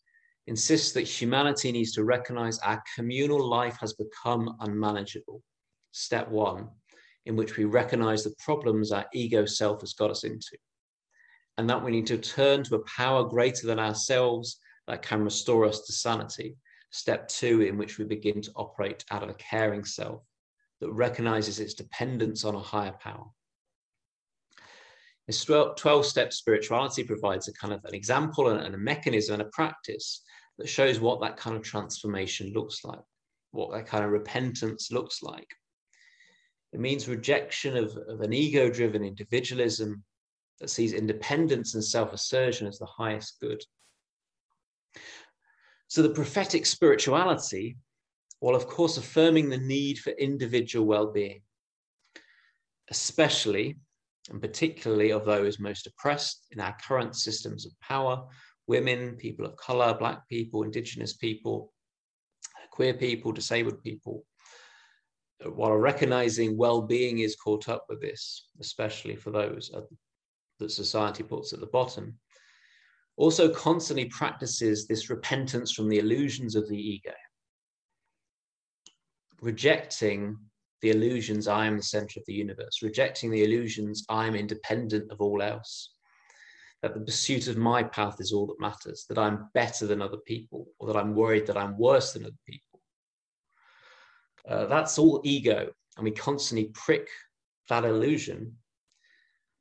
insists 0.49 0.93
that 0.93 1.03
humanity 1.03 1.71
needs 1.71 1.93
to 1.93 2.05
recognize 2.05 2.59
our 2.59 2.83
communal 2.97 3.49
life 3.49 3.77
has 3.81 3.95
become 3.95 4.57
unmanageable 4.61 5.41
step 5.93 6.29
one, 6.29 6.69
in 7.27 7.37
which 7.37 7.57
we 7.57 7.65
recognize 7.65 8.25
the 8.25 8.35
problems 8.39 8.91
our 8.91 9.07
ego 9.13 9.47
self 9.47 9.81
has 9.81 9.93
got 9.93 10.11
us 10.11 10.25
into. 10.25 10.57
And 11.59 11.69
that 11.71 11.85
we 11.85 11.91
need 11.91 12.07
to 12.07 12.19
turn 12.19 12.65
to 12.65 12.77
a 12.77 12.85
power 12.85 13.25
greater 13.25 13.67
than 13.67 13.79
ourselves 13.79 14.59
that 14.89 15.03
can 15.03 15.23
restore 15.23 15.65
us 15.65 15.81
to 15.83 15.93
sanity. 15.93 16.57
Step 16.91 17.29
two, 17.29 17.63
in 17.63 17.79
which 17.79 17.99
we 17.99 18.05
begin 18.05 18.43
to 18.43 18.53
operate 18.57 19.05
out 19.11 19.23
of 19.23 19.29
a 19.29 19.35
caring 19.35 19.85
self 19.85 20.23
that 20.81 20.93
recognizes 20.93 21.61
its 21.61 21.75
dependence 21.75 22.45
on 22.45 22.55
a 22.55 22.61
higher 22.61 22.95
power. 23.01 23.27
This 25.27 25.45
12 25.45 26.05
step 26.05 26.33
spirituality 26.33 27.05
provides 27.05 27.47
a 27.47 27.53
kind 27.53 27.73
of 27.73 27.85
an 27.85 27.95
example 27.95 28.49
and 28.49 28.75
a 28.75 28.79
mechanism 28.79 29.35
and 29.35 29.43
a 29.43 29.51
practice 29.53 30.23
that 30.59 30.69
shows 30.69 30.99
what 30.99 31.21
that 31.21 31.37
kind 31.37 31.57
of 31.57 31.63
transformation 31.63 32.53
looks 32.53 32.85
like, 32.85 32.99
what 33.53 33.73
that 33.73 33.87
kind 33.87 34.05
of 34.05 34.11
repentance 34.11 34.91
looks 34.91 35.23
like. 35.23 35.49
It 36.73 36.81
means 36.81 37.09
rejection 37.09 37.77
of, 37.77 37.97
of 38.09 38.21
an 38.21 38.33
ego 38.33 38.71
driven 38.71 39.05
individualism 39.05 40.03
that 40.61 40.71
sees 40.71 40.93
independence 40.93 41.75
and 41.75 41.85
self 41.85 42.13
assertion 42.13 42.67
as 42.67 42.79
the 42.79 42.87
highest 42.87 43.39
good. 43.41 43.63
So 45.89 46.03
the 46.03 46.11
prophetic 46.11 46.65
spirituality, 46.65 47.77
while 48.41 48.55
of 48.55 48.67
course 48.67 48.97
affirming 48.97 49.51
the 49.51 49.59
need 49.59 49.99
for 49.99 50.11
individual 50.11 50.87
well-being, 50.87 51.43
especially 52.91 53.77
and 54.31 54.41
particularly 54.41 55.11
of 55.11 55.25
those 55.25 55.59
most 55.59 55.87
oppressed 55.87 56.47
in 56.53 56.61
our 56.61 56.77
current 56.87 57.17
systems 57.17 57.67
of 57.67 57.73
power, 57.81 58.25
women, 58.67 59.17
people 59.17 59.45
of 59.45 59.57
color, 59.57 59.95
black 59.99 60.29
people, 60.29 60.63
indigenous 60.63 61.15
people, 61.15 61.73
queer 62.71 62.95
people, 62.95 63.33
disabled 63.33 63.83
people, 63.83 64.25
while 65.51 65.77
recognizing 65.77 66.57
well-being 66.57 67.21
is 67.21 67.37
caught 67.37 67.69
up 67.69 67.87
with 67.89 68.01
this, 68.01 68.49
especially 68.61 69.17
for 69.17 69.31
those 69.31 69.71
uh, 69.75 69.81
that 70.59 70.71
society 70.71 71.23
puts 71.23 71.53
at 71.53 71.61
the 71.61 71.67
bottom, 71.67 72.19
also 73.17 73.49
constantly 73.53 74.07
practices 74.07 74.87
this 74.87 75.11
repentance 75.11 75.73
from 75.73 75.89
the 75.89 75.99
illusions 75.99 76.55
of 76.55 76.69
the 76.69 76.79
ego, 76.79 77.13
rejecting 79.41 80.37
the 80.81 80.91
illusions 80.91 81.47
I 81.47 81.67
am 81.67 81.77
the 81.77 81.83
center 81.83 82.19
of 82.19 82.27
the 82.27 82.33
universe, 82.33 82.83
rejecting 82.83 83.31
the 83.31 83.45
illusions 83.45 84.05
I'm 84.09 84.35
independent 84.35 85.11
of 85.13 85.21
all 85.21 85.43
else, 85.43 85.95
that 86.83 86.95
the 86.95 87.01
pursuit 87.01 87.47
of 87.47 87.57
my 87.57 87.83
path 87.83 88.17
is 88.19 88.33
all 88.33 88.47
that 88.47 88.61
matters, 88.61 89.07
that 89.09 89.19
I'm 89.19 89.49
better 89.55 89.87
than 89.87 90.03
other 90.03 90.19
people, 90.27 90.67
or 90.79 90.89
that 90.89 90.99
I'm 90.99 91.15
worried 91.15 91.47
that 91.47 91.57
I'm 91.57 91.79
worse 91.79 92.13
than 92.13 92.25
other 92.25 92.35
people. 92.47 92.72
Uh, 94.49 94.67
that's 94.67 94.99
all 94.99 95.21
ego. 95.25 95.71
And 95.97 96.05
we 96.05 96.11
constantly 96.11 96.71
prick 96.75 97.09
that 97.69 97.85
illusion 97.85 98.57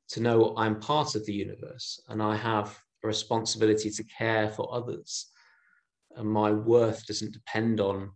to 0.08 0.20
know 0.20 0.54
I'm 0.56 0.80
part 0.80 1.14
of 1.14 1.24
the 1.24 1.32
universe 1.32 2.00
and 2.08 2.22
I 2.22 2.36
have 2.36 2.78
a 3.02 3.06
responsibility 3.06 3.90
to 3.90 4.04
care 4.04 4.50
for 4.50 4.72
others. 4.74 5.30
And 6.16 6.28
my 6.28 6.52
worth 6.52 7.06
doesn't 7.06 7.32
depend 7.32 7.80
on 7.80 8.10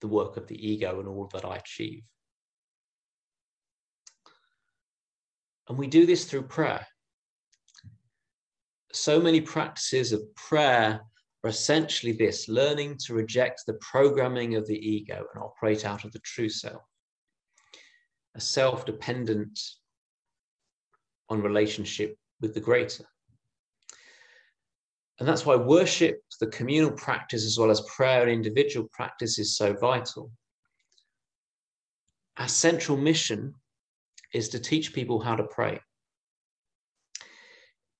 the 0.00 0.08
work 0.08 0.36
of 0.36 0.46
the 0.46 0.66
ego 0.66 0.98
and 0.98 1.08
all 1.08 1.28
that 1.32 1.44
I 1.44 1.56
achieve. 1.56 2.02
And 5.68 5.78
we 5.78 5.86
do 5.86 6.06
this 6.06 6.24
through 6.24 6.42
prayer. 6.42 6.86
So 8.92 9.20
many 9.20 9.40
practices 9.40 10.12
of 10.12 10.22
prayer 10.34 11.00
are 11.44 11.50
essentially 11.50 12.12
this 12.12 12.48
learning 12.48 12.96
to 13.06 13.14
reject 13.14 13.62
the 13.66 13.74
programming 13.74 14.54
of 14.54 14.66
the 14.66 14.78
ego 14.78 15.24
and 15.34 15.42
operate 15.42 15.84
out 15.84 16.04
of 16.04 16.12
the 16.12 16.20
true 16.20 16.48
self, 16.48 16.82
a 18.34 18.40
self 18.40 18.86
dependent 18.86 19.58
on 21.28 21.42
relationship 21.42 22.16
with 22.40 22.54
the 22.54 22.60
greater. 22.60 23.04
And 25.18 25.28
that's 25.28 25.46
why 25.46 25.56
worship, 25.56 26.20
the 26.40 26.48
communal 26.48 26.90
practice, 26.92 27.44
as 27.44 27.58
well 27.58 27.70
as 27.70 27.80
prayer 27.82 28.22
and 28.22 28.30
individual 28.30 28.88
practice, 28.92 29.38
is 29.38 29.56
so 29.56 29.72
vital. 29.72 30.30
Our 32.38 32.48
central 32.48 32.96
mission 32.96 33.54
is 34.32 34.48
to 34.50 34.58
teach 34.58 34.92
people 34.92 35.20
how 35.20 35.36
to 35.36 35.44
pray. 35.44 35.80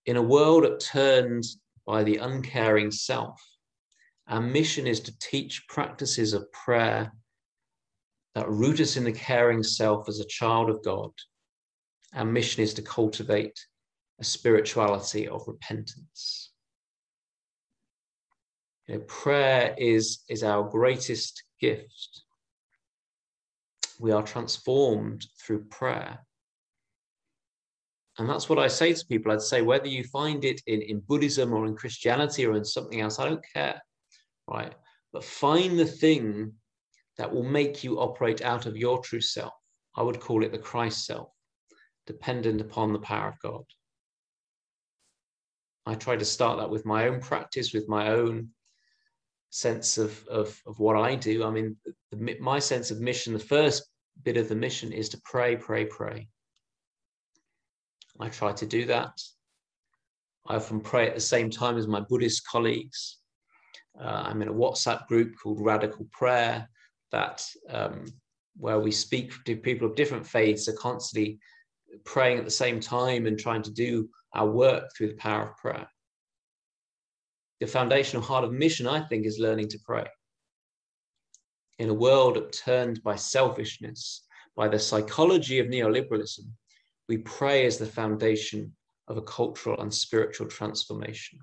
In 0.06 0.16
a 0.16 0.22
world 0.22 0.64
upturned 0.64 1.44
by 1.86 2.04
the 2.04 2.16
uncaring 2.16 2.90
self. 2.90 3.40
Our 4.28 4.40
mission 4.40 4.86
is 4.86 5.00
to 5.00 5.18
teach 5.18 5.66
practices 5.68 6.32
of 6.32 6.50
prayer 6.52 7.12
that 8.34 8.48
root 8.48 8.80
us 8.80 8.96
in 8.96 9.04
the 9.04 9.12
caring 9.12 9.62
self 9.62 10.08
as 10.08 10.20
a 10.20 10.26
child 10.26 10.70
of 10.70 10.82
God. 10.84 11.10
Our 12.14 12.24
mission 12.24 12.62
is 12.62 12.74
to 12.74 12.82
cultivate 12.82 13.58
a 14.20 14.24
spirituality 14.24 15.28
of 15.28 15.42
repentance. 15.46 16.52
You 18.86 18.96
know, 18.96 19.00
prayer 19.06 19.74
is, 19.78 20.20
is 20.28 20.42
our 20.42 20.68
greatest 20.68 21.42
gift. 21.60 22.22
We 23.98 24.12
are 24.12 24.22
transformed 24.22 25.26
through 25.40 25.64
prayer. 25.64 26.26
And 28.18 28.28
that's 28.28 28.48
what 28.48 28.58
I 28.58 28.68
say 28.68 28.92
to 28.92 29.06
people. 29.06 29.32
I'd 29.32 29.40
say 29.40 29.62
whether 29.62 29.88
you 29.88 30.04
find 30.04 30.44
it 30.44 30.60
in, 30.66 30.82
in 30.82 31.00
Buddhism 31.00 31.52
or 31.52 31.66
in 31.66 31.74
Christianity 31.74 32.44
or 32.46 32.54
in 32.56 32.64
something 32.64 33.00
else, 33.00 33.18
I 33.18 33.28
don't 33.28 33.44
care, 33.54 33.80
right? 34.46 34.74
But 35.12 35.24
find 35.24 35.78
the 35.78 35.86
thing 35.86 36.52
that 37.18 37.32
will 37.32 37.42
make 37.42 37.82
you 37.82 37.98
operate 37.98 38.42
out 38.42 38.66
of 38.66 38.76
your 38.76 39.00
true 39.00 39.20
self. 39.20 39.52
I 39.96 40.02
would 40.02 40.20
call 40.20 40.44
it 40.44 40.52
the 40.52 40.58
Christ 40.58 41.06
self, 41.06 41.28
dependent 42.06 42.60
upon 42.60 42.92
the 42.92 42.98
power 42.98 43.28
of 43.28 43.38
God. 43.40 43.64
I 45.84 45.94
try 45.94 46.16
to 46.16 46.24
start 46.24 46.58
that 46.58 46.70
with 46.70 46.86
my 46.86 47.08
own 47.08 47.20
practice, 47.20 47.72
with 47.72 47.88
my 47.88 48.10
own 48.10 48.50
sense 49.50 49.98
of, 49.98 50.26
of, 50.28 50.58
of 50.66 50.78
what 50.78 50.96
I 50.96 51.14
do. 51.14 51.44
I 51.44 51.50
mean, 51.50 51.76
the, 52.10 52.36
my 52.40 52.58
sense 52.58 52.90
of 52.90 53.00
mission, 53.00 53.32
the 53.32 53.38
first 53.38 53.84
bit 54.22 54.36
of 54.36 54.48
the 54.48 54.54
mission 54.54 54.92
is 54.92 55.08
to 55.10 55.20
pray, 55.24 55.56
pray, 55.56 55.84
pray. 55.84 56.28
I 58.22 58.28
try 58.28 58.52
to 58.52 58.66
do 58.66 58.86
that. 58.86 59.20
I 60.46 60.54
often 60.54 60.80
pray 60.80 61.08
at 61.08 61.14
the 61.16 61.20
same 61.20 61.50
time 61.50 61.76
as 61.76 61.88
my 61.88 62.00
Buddhist 62.00 62.46
colleagues. 62.46 63.18
Uh, 64.00 64.22
I'm 64.26 64.40
in 64.42 64.48
a 64.48 64.54
WhatsApp 64.54 65.08
group 65.08 65.34
called 65.42 65.60
Radical 65.60 66.06
Prayer 66.12 66.68
that 67.10 67.44
um, 67.68 68.04
where 68.56 68.78
we 68.78 68.92
speak 68.92 69.32
to 69.44 69.56
people 69.56 69.88
of 69.88 69.96
different 69.96 70.24
faiths 70.24 70.68
are 70.68 70.74
constantly 70.74 71.40
praying 72.04 72.38
at 72.38 72.44
the 72.44 72.50
same 72.50 72.78
time 72.78 73.26
and 73.26 73.36
trying 73.36 73.62
to 73.62 73.72
do 73.72 74.08
our 74.34 74.48
work 74.48 74.84
through 74.96 75.08
the 75.08 75.14
power 75.14 75.50
of 75.50 75.56
prayer. 75.56 75.88
The 77.60 77.66
foundational 77.66 78.22
heart 78.22 78.44
of 78.44 78.52
mission, 78.52 78.86
I 78.86 79.00
think, 79.00 79.26
is 79.26 79.40
learning 79.40 79.68
to 79.70 79.80
pray. 79.84 80.06
In 81.80 81.88
a 81.88 81.94
world 81.94 82.36
upturned 82.36 83.02
by 83.02 83.16
selfishness, 83.16 84.24
by 84.56 84.68
the 84.68 84.78
psychology 84.78 85.58
of 85.58 85.66
neoliberalism, 85.66 86.46
we 87.12 87.18
pray 87.18 87.66
as 87.66 87.76
the 87.76 87.84
foundation 87.84 88.72
of 89.06 89.18
a 89.18 89.22
cultural 89.22 89.78
and 89.82 89.92
spiritual 89.92 90.46
transformation. 90.46 91.38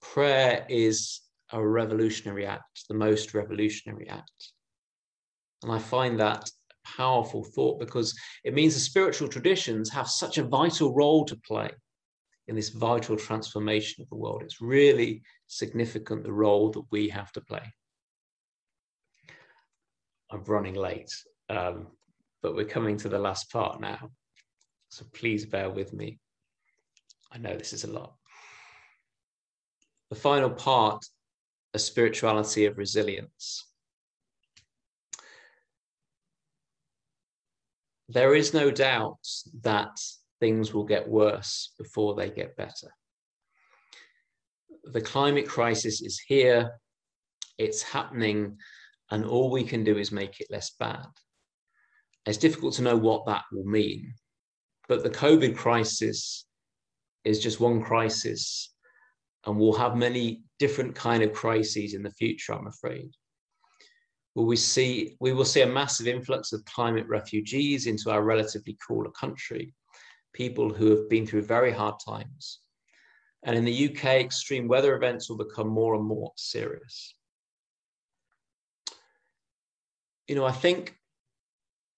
Prayer 0.00 0.64
is 0.70 1.20
a 1.52 1.62
revolutionary 1.62 2.46
act, 2.46 2.84
the 2.88 2.94
most 2.94 3.34
revolutionary 3.34 4.08
act. 4.08 4.52
And 5.62 5.70
I 5.70 5.78
find 5.78 6.18
that 6.18 6.48
a 6.70 6.88
powerful 6.96 7.44
thought 7.44 7.78
because 7.78 8.18
it 8.42 8.54
means 8.54 8.72
the 8.72 8.80
spiritual 8.80 9.28
traditions 9.28 9.90
have 9.90 10.08
such 10.08 10.38
a 10.38 10.44
vital 10.44 10.94
role 10.94 11.26
to 11.26 11.36
play 11.36 11.68
in 12.48 12.56
this 12.56 12.70
vital 12.70 13.18
transformation 13.18 14.02
of 14.02 14.08
the 14.08 14.16
world. 14.16 14.42
It's 14.42 14.62
really 14.62 15.20
significant 15.46 16.24
the 16.24 16.32
role 16.32 16.70
that 16.70 16.84
we 16.90 17.10
have 17.10 17.32
to 17.32 17.42
play. 17.42 17.70
I'm 20.30 20.42
running 20.44 20.74
late. 20.74 21.12
Um, 21.50 21.88
but 22.42 22.54
we're 22.54 22.64
coming 22.64 22.96
to 22.98 23.08
the 23.08 23.18
last 23.18 23.50
part 23.50 23.80
now. 23.80 24.10
So 24.88 25.04
please 25.12 25.46
bear 25.46 25.70
with 25.70 25.92
me. 25.92 26.18
I 27.32 27.38
know 27.38 27.56
this 27.56 27.72
is 27.72 27.84
a 27.84 27.92
lot. 27.92 28.14
The 30.10 30.16
final 30.16 30.50
part, 30.50 31.04
a 31.74 31.78
spirituality 31.78 32.66
of 32.66 32.78
resilience. 32.78 33.64
There 38.08 38.34
is 38.34 38.54
no 38.54 38.70
doubt 38.70 39.26
that 39.62 39.98
things 40.38 40.72
will 40.72 40.84
get 40.84 41.08
worse 41.08 41.72
before 41.76 42.14
they 42.14 42.30
get 42.30 42.56
better. 42.56 42.92
The 44.84 45.00
climate 45.00 45.48
crisis 45.48 46.00
is 46.00 46.20
here, 46.20 46.78
it's 47.58 47.82
happening, 47.82 48.58
and 49.10 49.24
all 49.24 49.50
we 49.50 49.64
can 49.64 49.82
do 49.82 49.98
is 49.98 50.12
make 50.12 50.40
it 50.40 50.46
less 50.50 50.70
bad. 50.78 51.06
It's 52.26 52.38
difficult 52.38 52.74
to 52.74 52.82
know 52.82 52.96
what 52.96 53.24
that 53.26 53.44
will 53.52 53.64
mean. 53.64 54.12
But 54.88 55.02
the 55.02 55.10
COVID 55.10 55.56
crisis 55.56 56.46
is 57.24 57.40
just 57.40 57.60
one 57.60 57.82
crisis, 57.82 58.74
and 59.44 59.56
we'll 59.56 59.72
have 59.74 59.96
many 59.96 60.42
different 60.58 60.94
kind 60.94 61.22
of 61.22 61.32
crises 61.32 61.94
in 61.94 62.02
the 62.02 62.10
future, 62.10 62.52
I'm 62.52 62.66
afraid. 62.66 63.10
Will 64.34 64.46
we 64.46 64.56
see 64.56 65.16
we 65.18 65.32
will 65.32 65.44
see 65.44 65.62
a 65.62 65.66
massive 65.66 66.06
influx 66.06 66.52
of 66.52 66.64
climate 66.66 67.06
refugees 67.08 67.86
into 67.86 68.10
our 68.10 68.22
relatively 68.22 68.76
cooler 68.86 69.10
country, 69.12 69.72
people 70.34 70.72
who 70.72 70.90
have 70.90 71.08
been 71.08 71.26
through 71.26 71.42
very 71.42 71.72
hard 71.72 71.94
times. 72.06 72.60
And 73.44 73.56
in 73.56 73.64
the 73.64 73.88
UK, 73.88 74.04
extreme 74.20 74.68
weather 74.68 74.94
events 74.94 75.30
will 75.30 75.38
become 75.38 75.68
more 75.68 75.94
and 75.94 76.04
more 76.04 76.32
serious. 76.36 77.14
You 80.28 80.34
know, 80.34 80.44
I 80.44 80.52
think 80.52 80.96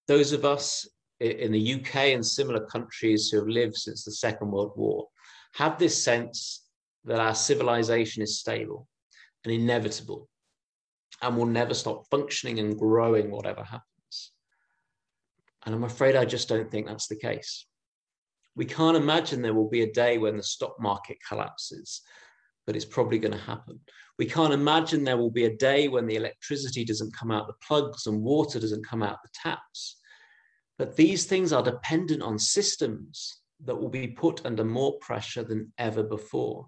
those 0.09 0.31
of 0.31 0.43
us 0.43 0.89
in 1.19 1.51
the 1.51 1.75
UK 1.75 1.95
and 2.15 2.25
similar 2.25 2.65
countries 2.65 3.29
who 3.29 3.37
have 3.37 3.47
lived 3.47 3.75
since 3.75 4.03
the 4.03 4.11
Second 4.11 4.49
World 4.49 4.73
War 4.75 5.07
have 5.53 5.77
this 5.77 6.03
sense 6.03 6.65
that 7.05 7.19
our 7.19 7.35
civilization 7.35 8.23
is 8.23 8.39
stable 8.39 8.87
and 9.45 9.53
inevitable 9.53 10.27
and 11.21 11.37
will 11.37 11.45
never 11.45 11.75
stop 11.75 12.09
functioning 12.09 12.57
and 12.57 12.79
growing, 12.79 13.29
whatever 13.29 13.63
happens. 13.63 14.31
And 15.63 15.75
I'm 15.75 15.83
afraid 15.83 16.15
I 16.15 16.25
just 16.25 16.49
don't 16.49 16.71
think 16.71 16.87
that's 16.87 17.07
the 17.07 17.15
case. 17.15 17.67
We 18.55 18.65
can't 18.65 18.97
imagine 18.97 19.43
there 19.43 19.53
will 19.53 19.69
be 19.69 19.83
a 19.83 19.93
day 19.93 20.17
when 20.17 20.37
the 20.37 20.43
stock 20.43 20.73
market 20.79 21.17
collapses 21.27 22.01
but 22.69 22.75
it's 22.75 22.85
probably 22.85 23.17
going 23.17 23.31
to 23.31 23.39
happen. 23.39 23.79
We 24.19 24.27
can't 24.27 24.53
imagine 24.53 25.03
there 25.03 25.17
will 25.17 25.31
be 25.31 25.45
a 25.45 25.57
day 25.57 25.87
when 25.87 26.05
the 26.05 26.17
electricity 26.17 26.85
doesn't 26.85 27.17
come 27.17 27.31
out 27.31 27.47
the 27.47 27.53
plugs 27.67 28.05
and 28.05 28.21
water 28.21 28.59
doesn't 28.59 28.85
come 28.85 29.01
out 29.01 29.17
the 29.23 29.29
taps. 29.33 29.97
But 30.79 30.95
these 30.95 31.25
things 31.25 31.51
are 31.51 31.61
dependent 31.61 32.23
on 32.23 32.39
systems 32.39 33.41
that 33.65 33.75
will 33.75 33.89
be 33.89 34.07
put 34.07 34.45
under 34.45 34.63
more 34.63 34.97
pressure 34.99 35.43
than 35.43 35.73
ever 35.77 36.01
before. 36.01 36.65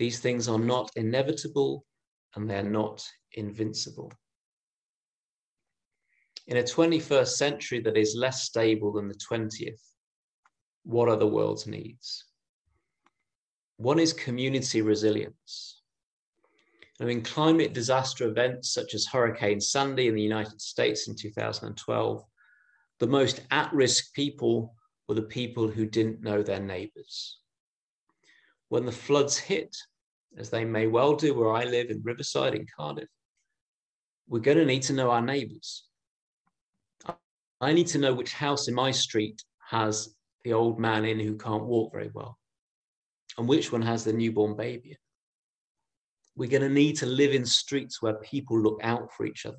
These 0.00 0.18
things 0.18 0.48
are 0.48 0.58
not 0.58 0.90
inevitable 0.96 1.86
and 2.34 2.50
they're 2.50 2.64
not 2.64 3.06
invincible. 3.32 4.12
In 6.48 6.56
a 6.56 6.64
21st 6.64 7.28
century 7.28 7.80
that 7.80 7.96
is 7.96 8.16
less 8.16 8.42
stable 8.42 8.92
than 8.92 9.06
the 9.06 9.14
20th, 9.14 9.82
what 10.82 11.08
are 11.08 11.16
the 11.16 11.26
world's 11.26 11.66
needs? 11.66 12.24
One 13.76 14.00
is 14.00 14.12
community 14.12 14.82
resilience. 14.82 15.82
I 17.00 17.04
mean, 17.04 17.22
climate 17.22 17.72
disaster 17.72 18.26
events 18.26 18.72
such 18.72 18.94
as 18.94 19.06
Hurricane 19.06 19.60
Sandy 19.60 20.08
in 20.08 20.16
the 20.16 20.22
United 20.22 20.60
States 20.60 21.06
in 21.06 21.14
2012, 21.14 22.24
the 23.00 23.06
most 23.06 23.40
at 23.50 23.72
risk 23.72 24.12
people 24.14 24.74
were 25.08 25.14
the 25.14 25.22
people 25.22 25.68
who 25.68 25.86
didn't 25.86 26.22
know 26.22 26.42
their 26.42 26.60
neighbors. 26.60 27.38
When 28.68 28.84
the 28.84 28.92
floods 28.92 29.38
hit, 29.38 29.76
as 30.36 30.50
they 30.50 30.64
may 30.64 30.86
well 30.86 31.14
do 31.14 31.34
where 31.34 31.52
I 31.52 31.64
live 31.64 31.90
in 31.90 32.02
Riverside 32.02 32.54
in 32.54 32.66
Cardiff, 32.76 33.08
we're 34.28 34.40
going 34.40 34.58
to 34.58 34.66
need 34.66 34.82
to 34.82 34.92
know 34.92 35.10
our 35.10 35.22
neighbors. 35.22 35.84
I 37.60 37.72
need 37.72 37.86
to 37.88 37.98
know 37.98 38.14
which 38.14 38.32
house 38.32 38.68
in 38.68 38.74
my 38.74 38.90
street 38.90 39.42
has 39.68 40.14
the 40.44 40.52
old 40.52 40.78
man 40.78 41.04
in 41.04 41.18
who 41.18 41.36
can't 41.36 41.64
walk 41.64 41.92
very 41.92 42.10
well 42.14 42.38
and 43.36 43.48
which 43.48 43.72
one 43.72 43.82
has 43.82 44.04
the 44.04 44.12
newborn 44.12 44.56
baby. 44.56 44.96
We're 46.36 46.50
going 46.50 46.62
to 46.62 46.68
need 46.68 46.96
to 46.96 47.06
live 47.06 47.32
in 47.32 47.44
streets 47.44 48.02
where 48.02 48.14
people 48.14 48.58
look 48.58 48.80
out 48.82 49.12
for 49.12 49.26
each 49.26 49.46
other. 49.46 49.58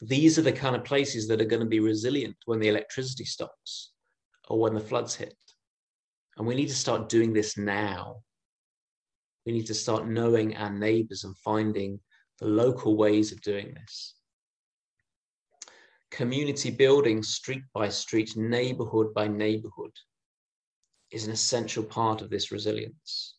These 0.00 0.38
are 0.38 0.42
the 0.42 0.52
kind 0.52 0.76
of 0.76 0.84
places 0.84 1.28
that 1.28 1.40
are 1.40 1.46
going 1.46 1.60
to 1.60 1.68
be 1.68 1.80
resilient 1.80 2.36
when 2.46 2.58
the 2.58 2.68
electricity 2.68 3.24
stops 3.24 3.92
or 4.48 4.58
when 4.58 4.74
the 4.74 4.80
floods 4.80 5.14
hit. 5.14 5.36
And 6.36 6.46
we 6.46 6.54
need 6.54 6.68
to 6.68 6.74
start 6.74 7.08
doing 7.08 7.32
this 7.32 7.56
now. 7.56 8.22
We 9.46 9.52
need 9.52 9.66
to 9.66 9.74
start 9.74 10.08
knowing 10.08 10.56
our 10.56 10.70
neighbors 10.70 11.24
and 11.24 11.36
finding 11.38 12.00
the 12.40 12.46
local 12.46 12.96
ways 12.96 13.30
of 13.30 13.40
doing 13.42 13.74
this. 13.74 14.14
Community 16.10 16.70
building, 16.70 17.22
street 17.22 17.62
by 17.72 17.88
street, 17.88 18.36
neighborhood 18.36 19.14
by 19.14 19.28
neighborhood, 19.28 19.92
is 21.10 21.26
an 21.26 21.32
essential 21.32 21.84
part 21.84 22.22
of 22.22 22.30
this 22.30 22.50
resilience. 22.50 23.36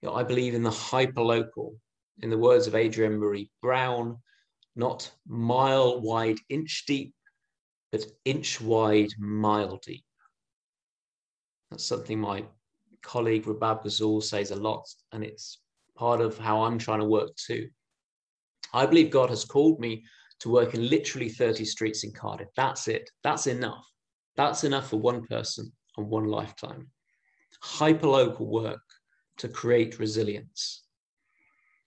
You 0.00 0.08
know, 0.08 0.14
I 0.14 0.22
believe 0.22 0.54
in 0.54 0.62
the 0.62 0.70
hyperlocal, 0.70 1.76
in 2.22 2.30
the 2.30 2.38
words 2.38 2.66
of 2.66 2.74
Adrienne 2.74 3.18
Maree 3.18 3.50
Brown, 3.62 4.18
not 4.76 5.10
mile 5.26 6.00
wide, 6.00 6.38
inch 6.48 6.84
deep, 6.86 7.14
but 7.92 8.04
inch 8.24 8.60
wide, 8.60 9.10
mile 9.18 9.76
deep. 9.78 10.04
That's 11.70 11.84
something 11.84 12.20
my 12.20 12.44
colleague 13.02 13.44
Rabab 13.44 13.82
Ghazal 13.84 14.22
says 14.22 14.50
a 14.50 14.56
lot, 14.56 14.86
and 15.12 15.22
it's 15.22 15.58
part 15.94 16.20
of 16.20 16.38
how 16.38 16.62
I'm 16.62 16.78
trying 16.78 17.00
to 17.00 17.04
work 17.06 17.30
too. 17.36 17.68
I 18.72 18.86
believe 18.86 19.10
God 19.10 19.30
has 19.30 19.44
called 19.44 19.78
me 19.78 20.04
to 20.40 20.50
work 20.50 20.74
in 20.74 20.88
literally 20.88 21.28
30 21.28 21.64
streets 21.64 22.04
in 22.04 22.12
Cardiff. 22.12 22.48
That's 22.56 22.88
it. 22.88 23.08
That's 23.22 23.46
enough. 23.46 23.84
That's 24.36 24.64
enough 24.64 24.90
for 24.90 24.96
one 24.96 25.24
person 25.26 25.72
and 25.96 26.08
one 26.08 26.26
lifetime. 26.26 26.88
Hyperlocal 27.62 28.46
work 28.46 28.82
to 29.38 29.48
create 29.48 29.98
resilience. 29.98 30.82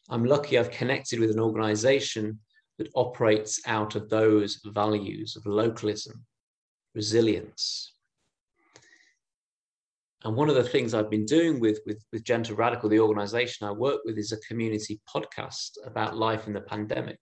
I'm 0.10 0.24
lucky 0.24 0.58
I've 0.58 0.72
connected 0.72 1.20
with 1.20 1.32
an 1.32 1.40
organization 1.40 2.40
that 2.78 2.90
operates 2.96 3.62
out 3.66 3.96
of 3.96 4.10
those 4.10 4.60
values 4.66 5.36
of 5.36 5.46
localism, 5.46 6.26
resilience. 6.96 7.94
And 10.24 10.36
one 10.36 10.50
of 10.50 10.56
the 10.56 10.64
things 10.64 10.94
I've 10.94 11.10
been 11.10 11.26
doing 11.26 11.60
with, 11.60 11.80
with, 11.86 12.04
with 12.12 12.24
Gentle 12.24 12.56
Radical, 12.56 12.90
the 12.90 13.00
organization 13.00 13.68
I 13.68 13.72
work 13.72 14.02
with, 14.04 14.18
is 14.18 14.32
a 14.32 14.48
community 14.48 15.00
podcast 15.08 15.72
about 15.86 16.18
life 16.18 16.48
in 16.48 16.54
the 16.54 16.62
pandemic. 16.62 17.20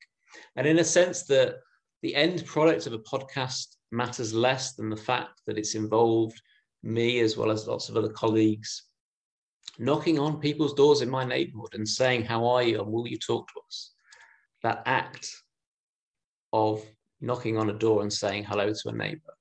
And 0.55 0.65
in 0.65 0.79
a 0.79 0.83
sense, 0.83 1.23
the, 1.23 1.57
the 2.01 2.15
end 2.15 2.45
product 2.45 2.87
of 2.87 2.93
a 2.93 2.99
podcast 2.99 3.75
matters 3.91 4.33
less 4.33 4.73
than 4.73 4.89
the 4.89 4.97
fact 4.97 5.41
that 5.45 5.57
it's 5.57 5.75
involved 5.75 6.41
me 6.83 7.19
as 7.19 7.37
well 7.37 7.51
as 7.51 7.67
lots 7.67 7.89
of 7.89 7.97
other 7.97 8.09
colleagues 8.09 8.83
knocking 9.79 10.19
on 10.19 10.39
people's 10.39 10.73
doors 10.73 11.01
in 11.01 11.09
my 11.09 11.25
neighborhood 11.25 11.73
and 11.73 11.87
saying, 11.87 12.23
How 12.23 12.45
are 12.45 12.63
you? 12.63 12.81
and 12.81 12.91
will 12.91 13.07
you 13.07 13.17
talk 13.17 13.47
to 13.47 13.59
us? 13.67 13.91
That 14.63 14.83
act 14.85 15.29
of 16.55 16.81
knocking 17.19 17.57
on 17.57 17.69
a 17.69 17.73
door 17.73 18.01
and 18.01 18.11
saying 18.11 18.45
hello 18.45 18.71
to 18.71 18.89
a 18.89 18.93
neighbor. 18.93 19.33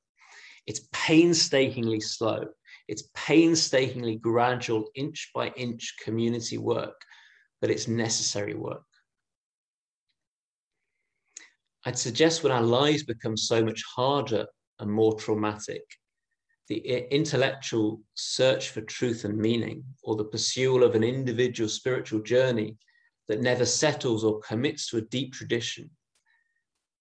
It's 0.67 0.89
painstakingly 0.93 2.01
slow. 2.01 2.47
It's 2.89 3.05
painstakingly 3.15 4.17
gradual, 4.17 4.91
inch 4.97 5.31
by 5.33 5.49
inch 5.57 5.95
community 6.03 6.59
work, 6.59 7.01
but 7.61 7.71
it's 7.71 7.87
necessary 7.87 8.55
work. 8.55 8.83
I'd 11.87 11.99
suggest 11.99 12.43
when 12.43 12.53
our 12.53 12.63
lives 12.63 13.05
become 13.05 13.37
so 13.37 13.65
much 13.65 13.81
harder 13.95 14.47
and 14.81 14.91
more 14.91 15.15
traumatic, 15.15 15.85
the 16.69 16.79
intellectual 17.15 18.01
search 18.15 18.71
for 18.71 18.81
truth 18.81 19.25
and 19.25 19.39
meaning, 19.39 19.85
or 20.03 20.17
the 20.17 20.25
pursuit 20.25 20.83
of 20.83 20.97
an 20.97 21.05
individual 21.05 21.69
spiritual 21.69 22.23
journey 22.23 22.77
that 23.29 23.41
never 23.41 23.65
settles 23.65 24.25
or 24.25 24.41
commits 24.41 24.89
to 24.89 24.97
a 24.97 25.03
deep 25.03 25.33
tradition, 25.33 25.91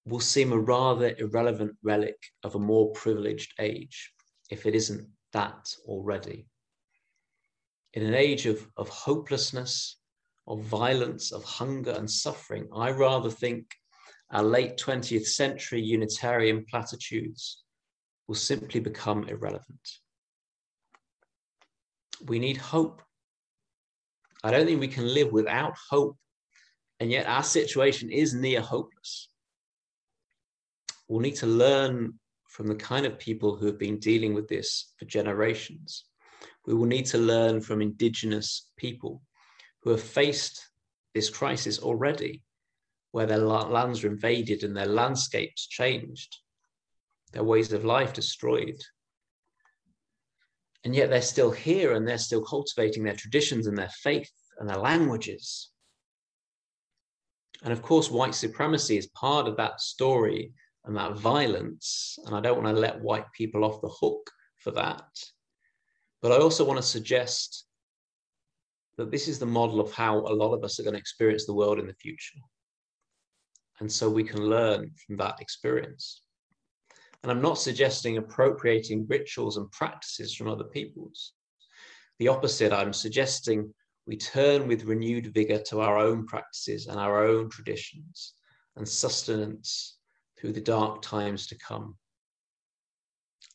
will 0.05 0.19
seem 0.19 0.51
a 0.51 0.59
rather 0.59 1.15
irrelevant 1.17 1.75
relic 1.83 2.17
of 2.43 2.55
a 2.55 2.59
more 2.59 2.91
privileged 2.91 3.53
age, 3.59 4.11
if 4.49 4.65
it 4.65 4.75
isn't 4.75 5.07
that 5.31 5.73
already. 5.85 6.47
In 7.93 8.03
an 8.03 8.13
age 8.13 8.45
of, 8.45 8.67
of 8.75 8.89
hopelessness, 8.89 9.97
of 10.47 10.61
violence, 10.61 11.31
of 11.31 11.43
hunger 11.43 11.91
and 11.91 12.09
suffering, 12.09 12.67
I 12.75 12.91
rather 12.91 13.29
think 13.29 13.65
our 14.31 14.43
late 14.43 14.77
20th 14.77 15.27
century 15.27 15.81
Unitarian 15.81 16.65
platitudes 16.69 17.63
will 18.27 18.35
simply 18.35 18.79
become 18.79 19.27
irrelevant. 19.29 19.89
We 22.25 22.39
need 22.39 22.57
hope. 22.57 23.01
I 24.43 24.51
don't 24.51 24.65
think 24.65 24.79
we 24.79 24.87
can 24.87 25.13
live 25.13 25.31
without 25.31 25.75
hope. 25.89 26.17
And 26.99 27.11
yet 27.11 27.27
our 27.27 27.43
situation 27.43 28.11
is 28.11 28.33
near 28.33 28.61
hopeless. 28.61 29.29
We'll 31.07 31.21
need 31.21 31.35
to 31.37 31.47
learn 31.47 32.19
from 32.47 32.67
the 32.67 32.75
kind 32.75 33.05
of 33.05 33.19
people 33.19 33.55
who 33.55 33.65
have 33.65 33.79
been 33.79 33.99
dealing 33.99 34.33
with 34.33 34.47
this 34.47 34.93
for 34.97 35.05
generations. 35.05 36.05
We 36.65 36.73
will 36.73 36.85
need 36.85 37.05
to 37.07 37.17
learn 37.17 37.61
from 37.61 37.81
indigenous 37.81 38.69
people 38.77 39.21
who 39.81 39.89
have 39.89 40.01
faced 40.01 40.69
this 41.13 41.29
crisis 41.29 41.79
already, 41.79 42.41
where 43.11 43.25
their 43.25 43.39
lands 43.39 44.03
are 44.03 44.07
invaded 44.07 44.63
and 44.63 44.75
their 44.75 44.85
landscapes 44.85 45.67
changed 45.67 46.37
their 47.33 47.43
ways 47.43 47.73
of 47.73 47.83
life 47.83 48.13
destroyed. 48.13 48.79
And 50.85 50.95
yet 50.95 51.09
they're 51.09 51.21
still 51.21 51.51
here 51.51 51.93
and 51.93 52.07
they're 52.07 52.17
still 52.17 52.43
cultivating 52.43 53.03
their 53.03 53.15
traditions 53.15 53.67
and 53.67 53.77
their 53.77 53.89
faith 53.89 54.31
and 54.59 54.69
their 54.69 54.77
languages. 54.77 55.69
And 57.63 57.73
of 57.73 57.81
course, 57.81 58.11
white 58.11 58.35
supremacy 58.35 58.97
is 58.97 59.07
part 59.07 59.47
of 59.47 59.57
that 59.57 59.81
story 59.81 60.53
and 60.85 60.95
that 60.97 61.17
violence. 61.17 62.17
And 62.25 62.35
I 62.35 62.41
don't 62.41 62.61
want 62.61 62.75
to 62.75 62.79
let 62.79 63.01
white 63.01 63.31
people 63.33 63.63
off 63.63 63.81
the 63.81 63.89
hook 63.89 64.29
for 64.57 64.71
that. 64.71 65.05
But 66.21 66.31
I 66.31 66.37
also 66.37 66.65
want 66.65 66.77
to 66.77 66.85
suggest 66.85 67.65
that 68.97 69.11
this 69.11 69.27
is 69.27 69.39
the 69.39 69.45
model 69.45 69.79
of 69.79 69.91
how 69.91 70.19
a 70.19 70.33
lot 70.33 70.53
of 70.53 70.63
us 70.63 70.79
are 70.79 70.83
going 70.83 70.93
to 70.93 70.99
experience 70.99 71.45
the 71.45 71.53
world 71.53 71.79
in 71.79 71.87
the 71.87 71.95
future. 71.95 72.39
And 73.79 73.91
so 73.91 74.09
we 74.09 74.23
can 74.23 74.41
learn 74.41 74.91
from 75.05 75.17
that 75.17 75.41
experience. 75.41 76.21
And 77.23 77.31
I'm 77.31 77.41
not 77.41 77.57
suggesting 77.57 78.17
appropriating 78.17 79.07
rituals 79.09 79.57
and 79.57 79.71
practices 79.71 80.35
from 80.35 80.49
other 80.49 80.65
peoples. 80.65 81.33
The 82.19 82.27
opposite, 82.27 82.71
I'm 82.71 82.93
suggesting 82.93 83.73
we 84.05 84.17
turn 84.17 84.67
with 84.67 84.83
renewed 84.83 85.33
vigor 85.33 85.59
to 85.59 85.81
our 85.81 85.97
own 85.97 86.25
practices 86.25 86.87
and 86.87 86.99
our 86.99 87.25
own 87.25 87.49
traditions 87.49 88.33
and 88.75 88.87
sustenance 88.87 89.97
through 90.43 90.51
the 90.51 90.61
dark 90.61 91.01
times 91.01 91.47
to 91.47 91.57
come. 91.57 91.95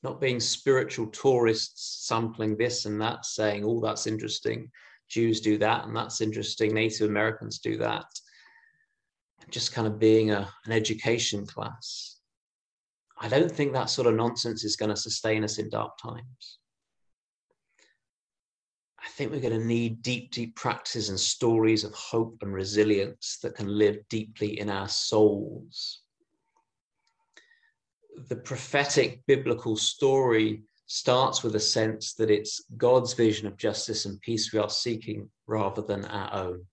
Not 0.03 0.20
being 0.20 0.41
spiritual 0.41 1.09
tourists 1.09 2.07
sampling 2.09 2.57
this 2.57 2.86
and 2.86 2.99
that, 3.03 3.26
saying, 3.26 3.64
oh, 3.64 3.80
that's 3.80 4.07
interesting. 4.07 4.70
Jews 5.09 5.41
do 5.41 5.59
that, 5.59 5.84
and 5.84 5.95
that's 5.95 6.22
interesting. 6.22 6.72
Native 6.72 7.11
Americans 7.11 7.59
do 7.59 7.76
that. 7.76 8.07
Just 9.51 9.72
kind 9.72 9.86
of 9.86 9.99
being 9.99 10.30
a, 10.30 10.49
an 10.64 10.72
education 10.72 11.47
class 11.47 12.18
I 13.20 13.28
don't 13.28 13.51
think 13.51 13.72
that 13.72 13.91
sort 13.91 14.07
of 14.07 14.14
nonsense 14.14 14.64
is 14.64 14.76
going 14.76 14.91
to 14.91 14.97
sustain 14.97 15.43
us 15.43 15.59
in 15.59 15.70
dark 15.70 15.99
times. 15.99 16.59
I 19.01 19.09
think 19.11 19.32
we're 19.32 19.41
going 19.41 19.59
to 19.59 19.66
need 19.66 20.03
deep, 20.03 20.30
deep 20.30 20.55
practices 20.55 21.09
and 21.09 21.18
stories 21.18 21.82
of 21.82 21.93
hope 21.95 22.39
and 22.43 22.53
resilience 22.53 23.39
that 23.43 23.57
can 23.57 23.66
live 23.66 23.97
deeply 24.09 24.61
in 24.61 24.70
our 24.70 24.89
souls. 24.89 26.03
The 28.26 28.36
prophetic 28.36 29.20
biblical 29.26 29.76
story 29.76 30.64
starts 30.86 31.42
with 31.42 31.54
a 31.54 31.60
sense 31.60 32.14
that 32.14 32.30
it's 32.30 32.64
God's 32.76 33.12
vision 33.12 33.46
of 33.46 33.56
justice 33.56 34.06
and 34.06 34.20
peace 34.20 34.52
we 34.52 34.58
are 34.58 34.70
seeking 34.70 35.30
rather 35.46 35.82
than 35.82 36.04
our 36.06 36.34
own. 36.34 36.66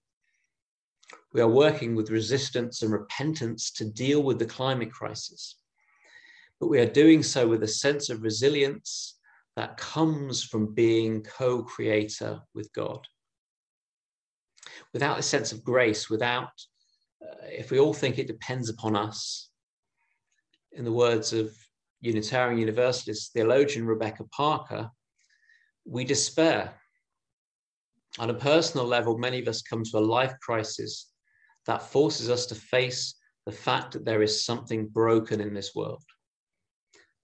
We 1.34 1.42
are 1.42 1.50
working 1.50 1.96
with 1.96 2.10
resistance 2.10 2.82
and 2.82 2.92
repentance 2.92 3.72
to 3.74 3.86
deal 3.86 4.24
with 4.24 4.40
the 4.40 4.46
climate 4.46 4.92
crisis, 4.92 5.58
but 6.60 6.68
we 6.68 6.80
are 6.80 6.90
doing 6.90 7.22
so 7.22 7.48
with 7.48 7.62
a 7.64 7.68
sense 7.68 8.10
of 8.10 8.24
resilience 8.24 9.20
that 9.56 9.78
comes 9.78 10.44
from 10.44 10.74
being 10.74 11.22
co 11.24 11.64
creator 11.64 12.40
with 12.54 12.72
God. 12.74 13.06
Without 14.94 15.20
a 15.20 15.24
sense 15.24 15.52
of 15.52 15.64
grace, 15.64 16.10
without, 16.10 16.50
uh, 17.22 17.48
if 17.48 17.70
we 17.70 17.80
all 17.80 17.94
think 17.94 18.18
it 18.18 18.28
depends 18.28 18.70
upon 18.70 18.96
us, 18.96 19.50
in 20.76 20.86
the 20.86 20.92
words 20.92 21.34
of 21.34 21.52
Unitarian 22.02 22.60
Universalist 22.60 23.34
theologian 23.34 23.86
Rebecca 23.86 24.24
Parker, 24.26 24.90
we 25.86 26.04
despair. 26.04 26.74
On 28.20 28.30
a 28.30 28.34
personal 28.34 28.86
level, 28.86 29.18
many 29.18 29.40
of 29.40 29.48
us 29.48 29.62
come 29.62 29.84
to 29.84 29.98
a 29.98 30.00
life 30.00 30.34
crisis 30.42 31.12
that 31.66 31.82
forces 31.82 32.30
us 32.30 32.46
to 32.48 32.56
face 32.56 33.16
the 33.46 33.52
fact 33.52 33.94
that 33.94 34.06
there 34.06 34.22
is 34.22 34.46
something 34.46 34.88
broken 34.88 35.42
in 35.42 35.54
this 35.54 35.74
world 35.76 36.04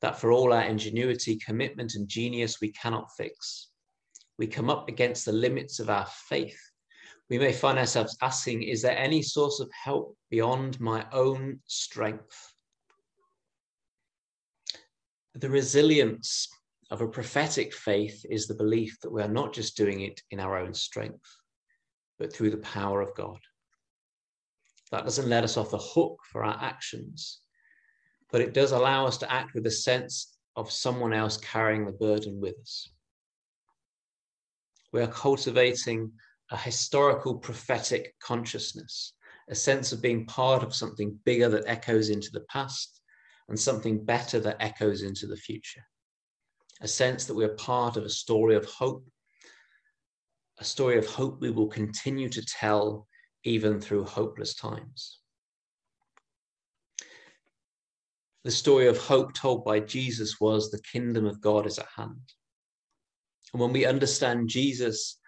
that 0.01 0.19
for 0.19 0.31
all 0.31 0.51
our 0.51 0.63
ingenuity, 0.63 1.35
commitment, 1.37 1.93
and 1.95 2.07
genius, 2.07 2.59
we 2.59 2.71
cannot 2.71 3.11
fix. 3.15 3.69
We 4.37 4.47
come 4.47 4.69
up 4.69 4.89
against 4.89 5.25
the 5.25 5.31
limits 5.31 5.79
of 5.79 5.89
our 5.89 6.07
faith. 6.27 6.59
We 7.29 7.37
may 7.37 7.53
find 7.53 7.77
ourselves 7.77 8.17
asking, 8.21 8.63
is 8.63 8.81
there 8.81 8.97
any 8.97 9.21
source 9.21 9.59
of 9.59 9.69
help 9.71 10.17
beyond 10.29 10.79
my 10.79 11.05
own 11.11 11.59
strength? 11.67 12.50
The 15.33 15.49
resilience 15.49 16.49
of 16.89 17.01
a 17.01 17.07
prophetic 17.07 17.73
faith 17.73 18.25
is 18.29 18.47
the 18.47 18.53
belief 18.53 18.99
that 19.01 19.11
we 19.11 19.21
are 19.21 19.29
not 19.29 19.53
just 19.53 19.77
doing 19.77 20.01
it 20.01 20.21
in 20.29 20.41
our 20.41 20.57
own 20.57 20.73
strength, 20.73 21.37
but 22.19 22.33
through 22.33 22.51
the 22.51 22.57
power 22.57 23.01
of 23.01 23.15
God. 23.15 23.39
That 24.91 25.05
doesn't 25.05 25.29
let 25.29 25.45
us 25.45 25.55
off 25.55 25.71
the 25.71 25.77
hook 25.77 26.19
for 26.29 26.43
our 26.43 26.57
actions, 26.61 27.39
but 28.29 28.41
it 28.41 28.53
does 28.53 28.73
allow 28.73 29.05
us 29.07 29.17
to 29.19 29.31
act 29.31 29.53
with 29.53 29.65
a 29.67 29.71
sense 29.71 30.37
of 30.57 30.69
someone 30.69 31.13
else 31.13 31.37
carrying 31.37 31.85
the 31.85 31.93
burden 31.93 32.41
with 32.41 32.59
us. 32.59 32.91
We 34.91 35.01
are 35.01 35.07
cultivating 35.07 36.11
a 36.51 36.57
historical 36.57 37.35
prophetic 37.35 38.15
consciousness, 38.19 39.13
a 39.49 39.55
sense 39.55 39.93
of 39.93 40.01
being 40.01 40.25
part 40.25 40.61
of 40.61 40.75
something 40.75 41.17
bigger 41.23 41.47
that 41.47 41.63
echoes 41.67 42.09
into 42.09 42.31
the 42.31 42.45
past 42.49 43.00
and 43.49 43.59
something 43.59 44.03
better 44.03 44.39
that 44.39 44.57
echoes 44.59 45.03
into 45.03 45.27
the 45.27 45.37
future. 45.37 45.83
A 46.81 46.87
sense 46.87 47.25
that 47.25 47.35
we're 47.35 47.55
part 47.55 47.97
of 47.97 48.03
a 48.03 48.09
story 48.09 48.55
of 48.55 48.65
hope, 48.65 49.05
a 50.59 50.63
story 50.63 50.97
of 50.97 51.05
hope 51.07 51.41
we 51.41 51.51
will 51.51 51.67
continue 51.67 52.29
to 52.29 52.45
tell 52.45 53.07
even 53.43 53.79
through 53.79 54.05
hopeless 54.05 54.55
times. 54.55 55.21
the 58.43 58.51
story 58.51 58.87
of 58.87 58.97
hope 58.97 59.33
told 59.33 59.63
by 59.63 59.79
Jesus 59.79 60.39
was 60.39 60.69
the 60.69 60.81
kingdom 60.81 61.25
of 61.25 61.41
God 61.41 61.67
is 61.67 61.77
at 61.77 61.87
hand. 61.95 62.33
And 63.53 63.61
when 63.61 63.71
we 63.71 63.85
understand 63.85 64.49
Jesus 64.49 65.19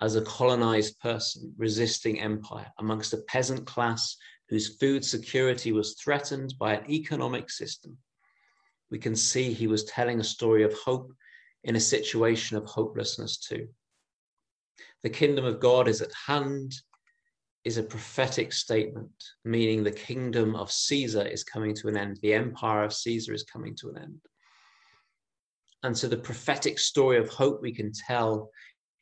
as 0.00 0.16
a 0.16 0.22
colonized 0.22 0.98
person 1.00 1.54
resisting 1.56 2.20
empire 2.20 2.70
amongst 2.78 3.12
a 3.12 3.22
peasant 3.28 3.66
class 3.66 4.16
whose 4.52 4.76
food 4.76 5.02
security 5.02 5.72
was 5.72 5.94
threatened 5.94 6.52
by 6.58 6.74
an 6.74 6.90
economic 6.90 7.48
system, 7.48 7.96
we 8.90 8.98
can 8.98 9.16
see 9.16 9.50
he 9.50 9.66
was 9.66 9.84
telling 9.84 10.20
a 10.20 10.24
story 10.24 10.62
of 10.62 10.74
hope 10.74 11.10
in 11.64 11.74
a 11.74 11.80
situation 11.80 12.58
of 12.58 12.66
hopelessness 12.66 13.38
too. 13.38 13.66
The 15.04 15.08
kingdom 15.08 15.46
of 15.46 15.58
God 15.58 15.88
is 15.88 16.02
at 16.02 16.12
hand 16.26 16.74
is 17.64 17.78
a 17.78 17.82
prophetic 17.82 18.52
statement, 18.52 19.24
meaning 19.42 19.82
the 19.82 19.90
kingdom 19.90 20.54
of 20.54 20.70
Caesar 20.70 21.26
is 21.26 21.44
coming 21.44 21.74
to 21.76 21.88
an 21.88 21.96
end, 21.96 22.18
the 22.20 22.34
empire 22.34 22.84
of 22.84 22.92
Caesar 22.92 23.32
is 23.32 23.44
coming 23.44 23.74
to 23.76 23.88
an 23.88 24.02
end. 24.02 24.20
And 25.82 25.96
so 25.96 26.08
the 26.08 26.18
prophetic 26.18 26.78
story 26.78 27.16
of 27.16 27.30
hope 27.30 27.62
we 27.62 27.72
can 27.72 27.90
tell 27.90 28.50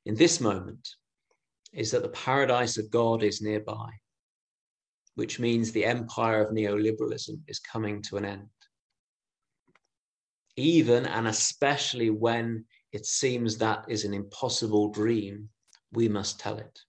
in 0.06 0.14
this 0.14 0.40
moment 0.40 0.90
is 1.72 1.90
that 1.90 2.02
the 2.02 2.10
paradise 2.10 2.78
of 2.78 2.89
God 2.89 3.24
is 3.24 3.43
nearby, 3.43 3.90
which 5.15 5.39
means 5.39 5.73
the 5.73 5.85
empire 5.85 6.43
of 6.43 6.55
neoliberalism 6.55 7.41
is 7.49 7.59
coming 7.59 8.03
to 8.03 8.16
an 8.16 8.24
end. 8.24 8.49
Even 10.57 11.07
and 11.07 11.28
especially 11.28 12.11
when 12.11 12.65
it 12.93 13.07
seems 13.07 13.57
that 13.57 13.85
is 13.89 14.05
an 14.05 14.15
impossible 14.15 14.91
dream, 14.91 15.49
we 15.93 16.09
must 16.09 16.41
tell 16.41 16.59
it. 16.59 16.81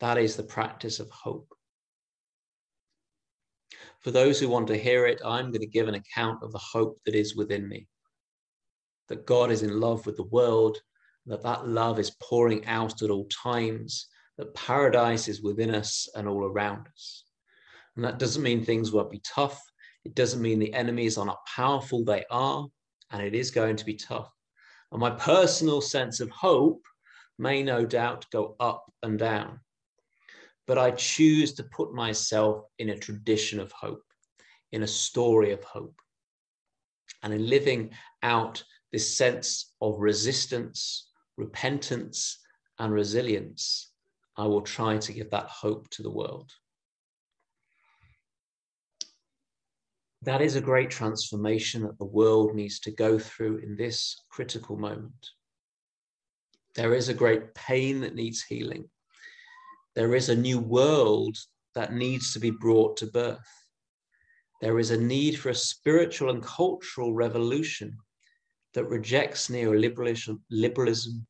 That 0.00 0.18
is 0.18 0.36
the 0.36 0.42
practice 0.42 1.00
of 1.00 1.10
hope. 1.10 1.52
For 4.00 4.10
those 4.10 4.38
who 4.38 4.48
want 4.48 4.68
to 4.68 4.76
hear 4.76 5.06
it, 5.06 5.20
I'm 5.24 5.50
going 5.50 5.60
to 5.60 5.66
give 5.66 5.88
an 5.88 5.94
account 5.94 6.42
of 6.42 6.52
the 6.52 6.58
hope 6.58 6.98
that 7.04 7.14
is 7.14 7.36
within 7.36 7.68
me. 7.68 7.88
That 9.08 9.26
God 9.26 9.50
is 9.50 9.62
in 9.62 9.80
love 9.80 10.06
with 10.06 10.16
the 10.16 10.24
world, 10.24 10.78
that 11.26 11.42
that 11.42 11.66
love 11.66 11.98
is 11.98 12.16
pouring 12.22 12.64
out 12.66 13.02
at 13.02 13.10
all 13.10 13.26
times, 13.26 14.08
that 14.38 14.54
paradise 14.54 15.28
is 15.28 15.42
within 15.42 15.74
us 15.74 16.08
and 16.14 16.26
all 16.26 16.44
around 16.44 16.86
us. 16.88 17.24
And 17.96 18.04
that 18.04 18.18
doesn't 18.18 18.42
mean 18.42 18.64
things 18.64 18.92
won't 18.92 19.10
be 19.10 19.20
tough. 19.24 19.60
It 20.04 20.14
doesn't 20.14 20.40
mean 20.40 20.58
the 20.58 20.72
enemies 20.72 21.18
are 21.18 21.26
not 21.26 21.44
powerful. 21.46 22.04
They 22.04 22.24
are, 22.30 22.66
and 23.10 23.22
it 23.22 23.34
is 23.34 23.50
going 23.50 23.76
to 23.76 23.84
be 23.84 23.94
tough. 23.94 24.30
And 24.92 25.00
my 25.00 25.10
personal 25.10 25.80
sense 25.80 26.20
of 26.20 26.30
hope 26.30 26.82
may 27.38 27.62
no 27.62 27.84
doubt 27.84 28.26
go 28.30 28.56
up 28.58 28.84
and 29.02 29.18
down 29.18 29.60
but 30.68 30.78
I 30.78 30.90
choose 30.90 31.54
to 31.54 31.64
put 31.64 31.94
myself 31.94 32.66
in 32.78 32.90
a 32.90 32.98
tradition 32.98 33.58
of 33.58 33.72
hope, 33.72 34.04
in 34.70 34.82
a 34.82 34.86
story 34.86 35.50
of 35.52 35.64
hope. 35.64 35.98
And 37.22 37.32
in 37.32 37.48
living 37.48 37.90
out 38.22 38.62
this 38.92 39.16
sense 39.16 39.72
of 39.80 39.98
resistance, 39.98 41.08
repentance, 41.38 42.38
and 42.78 42.92
resilience, 42.92 43.87
I 44.38 44.46
will 44.46 44.62
try 44.62 44.96
to 44.96 45.12
give 45.12 45.30
that 45.30 45.48
hope 45.48 45.90
to 45.90 46.02
the 46.02 46.10
world. 46.10 46.50
That 50.22 50.40
is 50.40 50.56
a 50.56 50.60
great 50.60 50.90
transformation 50.90 51.82
that 51.82 51.98
the 51.98 52.04
world 52.04 52.54
needs 52.54 52.80
to 52.80 52.90
go 52.90 53.18
through 53.18 53.58
in 53.58 53.76
this 53.76 54.16
critical 54.30 54.76
moment. 54.76 55.26
There 56.74 56.94
is 56.94 57.08
a 57.08 57.14
great 57.14 57.54
pain 57.54 58.00
that 58.00 58.14
needs 58.14 58.42
healing 58.42 58.88
there 59.98 60.14
is 60.14 60.28
a 60.28 60.36
new 60.36 60.60
world 60.60 61.36
that 61.74 61.92
needs 61.92 62.32
to 62.32 62.38
be 62.38 62.52
brought 62.52 62.96
to 62.98 63.06
birth. 63.06 63.50
There 64.60 64.78
is 64.78 64.92
a 64.92 64.96
need 64.96 65.36
for 65.36 65.48
a 65.48 65.54
spiritual 65.56 66.30
and 66.30 66.40
cultural 66.40 67.14
revolution 67.14 67.96
that 68.74 68.84
rejects 68.84 69.48
neoliberalism 69.48 70.38
liberalism, 70.50 71.26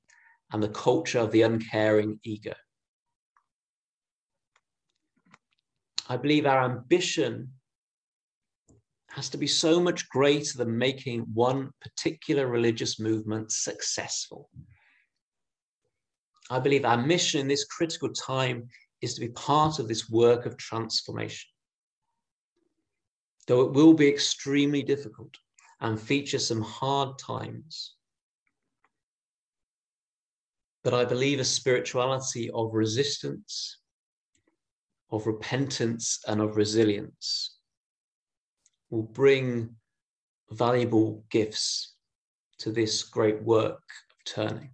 and 0.52 0.62
the 0.62 0.68
culture 0.68 1.18
of 1.18 1.32
the 1.32 1.40
uncaring 1.40 2.20
ego. 2.24 2.52
I 6.08 6.16
believe 6.16 6.46
our 6.46 6.64
ambition 6.64 7.52
has 9.10 9.28
to 9.30 9.38
be 9.38 9.46
so 9.46 9.80
much 9.80 10.08
greater 10.08 10.56
than 10.56 10.76
making 10.76 11.26
one 11.34 11.70
particular 11.80 12.46
religious 12.46 12.98
movement 12.98 13.52
successful. 13.52 14.48
I 16.50 16.60
believe 16.60 16.84
our 16.84 16.96
mission 16.96 17.40
in 17.40 17.48
this 17.48 17.64
critical 17.64 18.10
time 18.10 18.68
is 19.02 19.14
to 19.14 19.20
be 19.20 19.28
part 19.28 19.78
of 19.78 19.88
this 19.88 20.08
work 20.08 20.46
of 20.46 20.56
transformation. 20.56 21.50
Though 23.46 23.62
it 23.62 23.72
will 23.72 23.94
be 23.94 24.08
extremely 24.08 24.82
difficult 24.82 25.34
and 25.80 26.00
feature 26.00 26.38
some 26.38 26.62
hard 26.62 27.18
times. 27.18 27.94
But 30.84 30.94
I 30.94 31.04
believe 31.04 31.38
a 31.38 31.44
spirituality 31.44 32.50
of 32.50 32.72
resistance, 32.72 33.77
of 35.10 35.26
repentance, 35.26 36.20
and 36.26 36.40
of 36.40 36.56
resilience 36.56 37.56
will 38.90 39.02
bring 39.02 39.74
valuable 40.50 41.24
gifts 41.30 41.94
to 42.58 42.70
this 42.70 43.02
great 43.02 43.42
work 43.42 43.82
of 44.10 44.24
turning. 44.24 44.70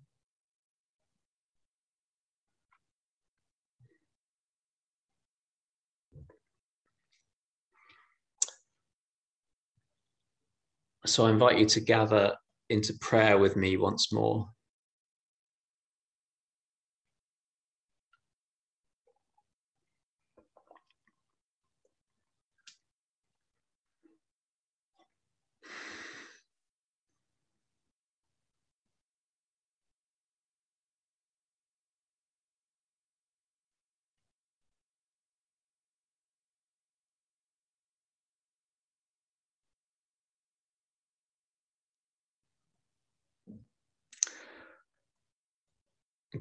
So 11.07 11.27
I 11.27 11.31
invite 11.31 11.59
you 11.59 11.67
to 11.67 11.81
gather 11.81 12.35
into 12.71 12.95
prayer 13.01 13.37
with 13.37 13.57
me 13.57 13.77
once 13.77 14.11
more. 14.11 14.49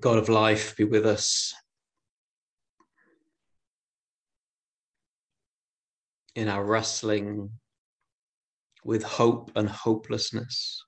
God 0.03 0.17
of 0.17 0.27
life 0.27 0.75
be 0.75 0.83
with 0.83 1.05
us. 1.05 1.53
In 6.35 6.49
our 6.49 6.61
wrestling 6.61 7.51
with 8.83 9.03
hope 9.03 9.51
and 9.55 9.69
hopelessness, 9.69 10.83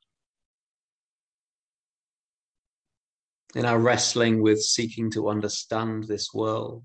in 3.55 3.63
our 3.63 3.79
wrestling 3.79 4.41
with 4.41 4.61
seeking 4.61 5.09
to 5.11 5.29
understand 5.29 6.03
this 6.03 6.33
world. 6.33 6.83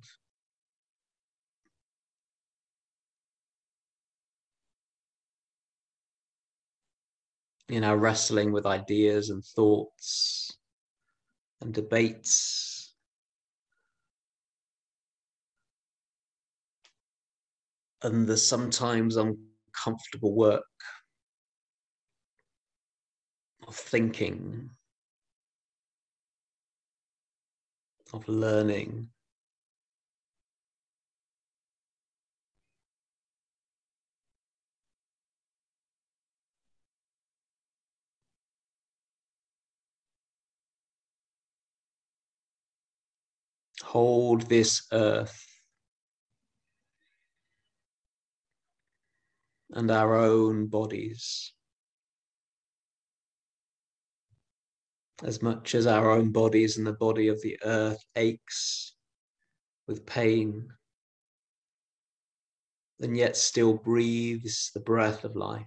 In 7.69 7.82
our 7.82 7.97
wrestling 7.97 8.52
with 8.52 8.66
ideas 8.66 9.31
and 9.31 9.44
thoughts 9.44 10.60
and 11.61 11.74
debates. 11.74 12.95
And 18.03 18.27
the 18.27 18.37
sometimes 18.37 19.16
uncomfortable 19.16 20.35
work 20.35 20.65
of 23.69 23.77
thinking, 23.77 24.70
of 28.12 28.27
learning. 28.27 29.09
Hold 43.91 44.43
this 44.43 44.87
earth 44.93 45.45
and 49.71 49.91
our 49.91 50.15
own 50.15 50.69
bodies. 50.69 51.53
As 55.25 55.43
much 55.43 55.75
as 55.75 55.89
our 55.89 56.12
own 56.12 56.31
bodies 56.31 56.79
and 56.79 56.87
the 56.87 56.93
body 56.93 57.27
of 57.27 57.43
the 57.43 57.59
earth 57.65 57.99
aches 58.15 58.95
with 59.89 60.07
pain, 60.07 60.69
and 63.01 63.17
yet 63.17 63.37
still 63.37 63.75
breathes 63.75 64.71
the 64.73 64.79
breath 64.79 65.25
of 65.25 65.35
life. 65.35 65.67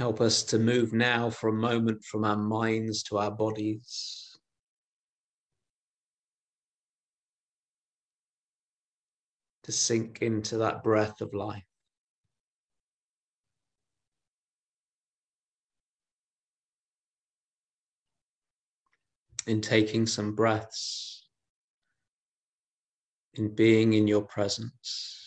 Help 0.00 0.22
us 0.22 0.42
to 0.44 0.58
move 0.58 0.94
now 0.94 1.28
for 1.28 1.50
a 1.50 1.52
moment 1.52 2.02
from 2.02 2.24
our 2.24 2.34
minds 2.34 3.02
to 3.02 3.18
our 3.18 3.30
bodies. 3.30 4.38
To 9.64 9.72
sink 9.72 10.22
into 10.22 10.56
that 10.56 10.82
breath 10.82 11.20
of 11.20 11.34
life. 11.34 11.66
In 19.46 19.60
taking 19.60 20.06
some 20.06 20.34
breaths, 20.34 21.26
in 23.34 23.54
being 23.54 23.92
in 23.92 24.08
your 24.08 24.22
presence. 24.22 25.19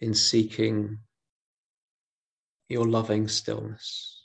In 0.00 0.14
seeking 0.14 0.98
your 2.68 2.86
loving 2.86 3.28
stillness. 3.28 4.17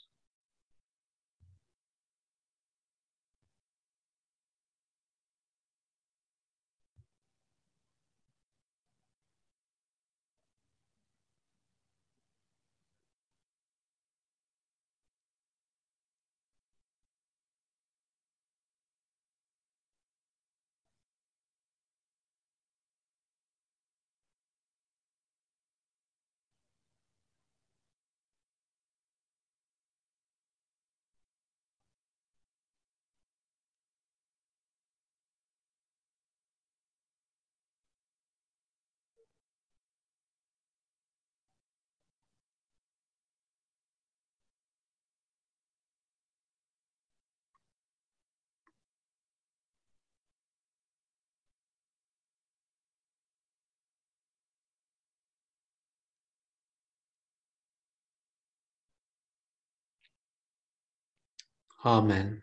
Amen. 61.84 62.42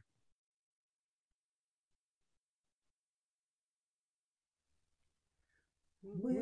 With 6.04 6.38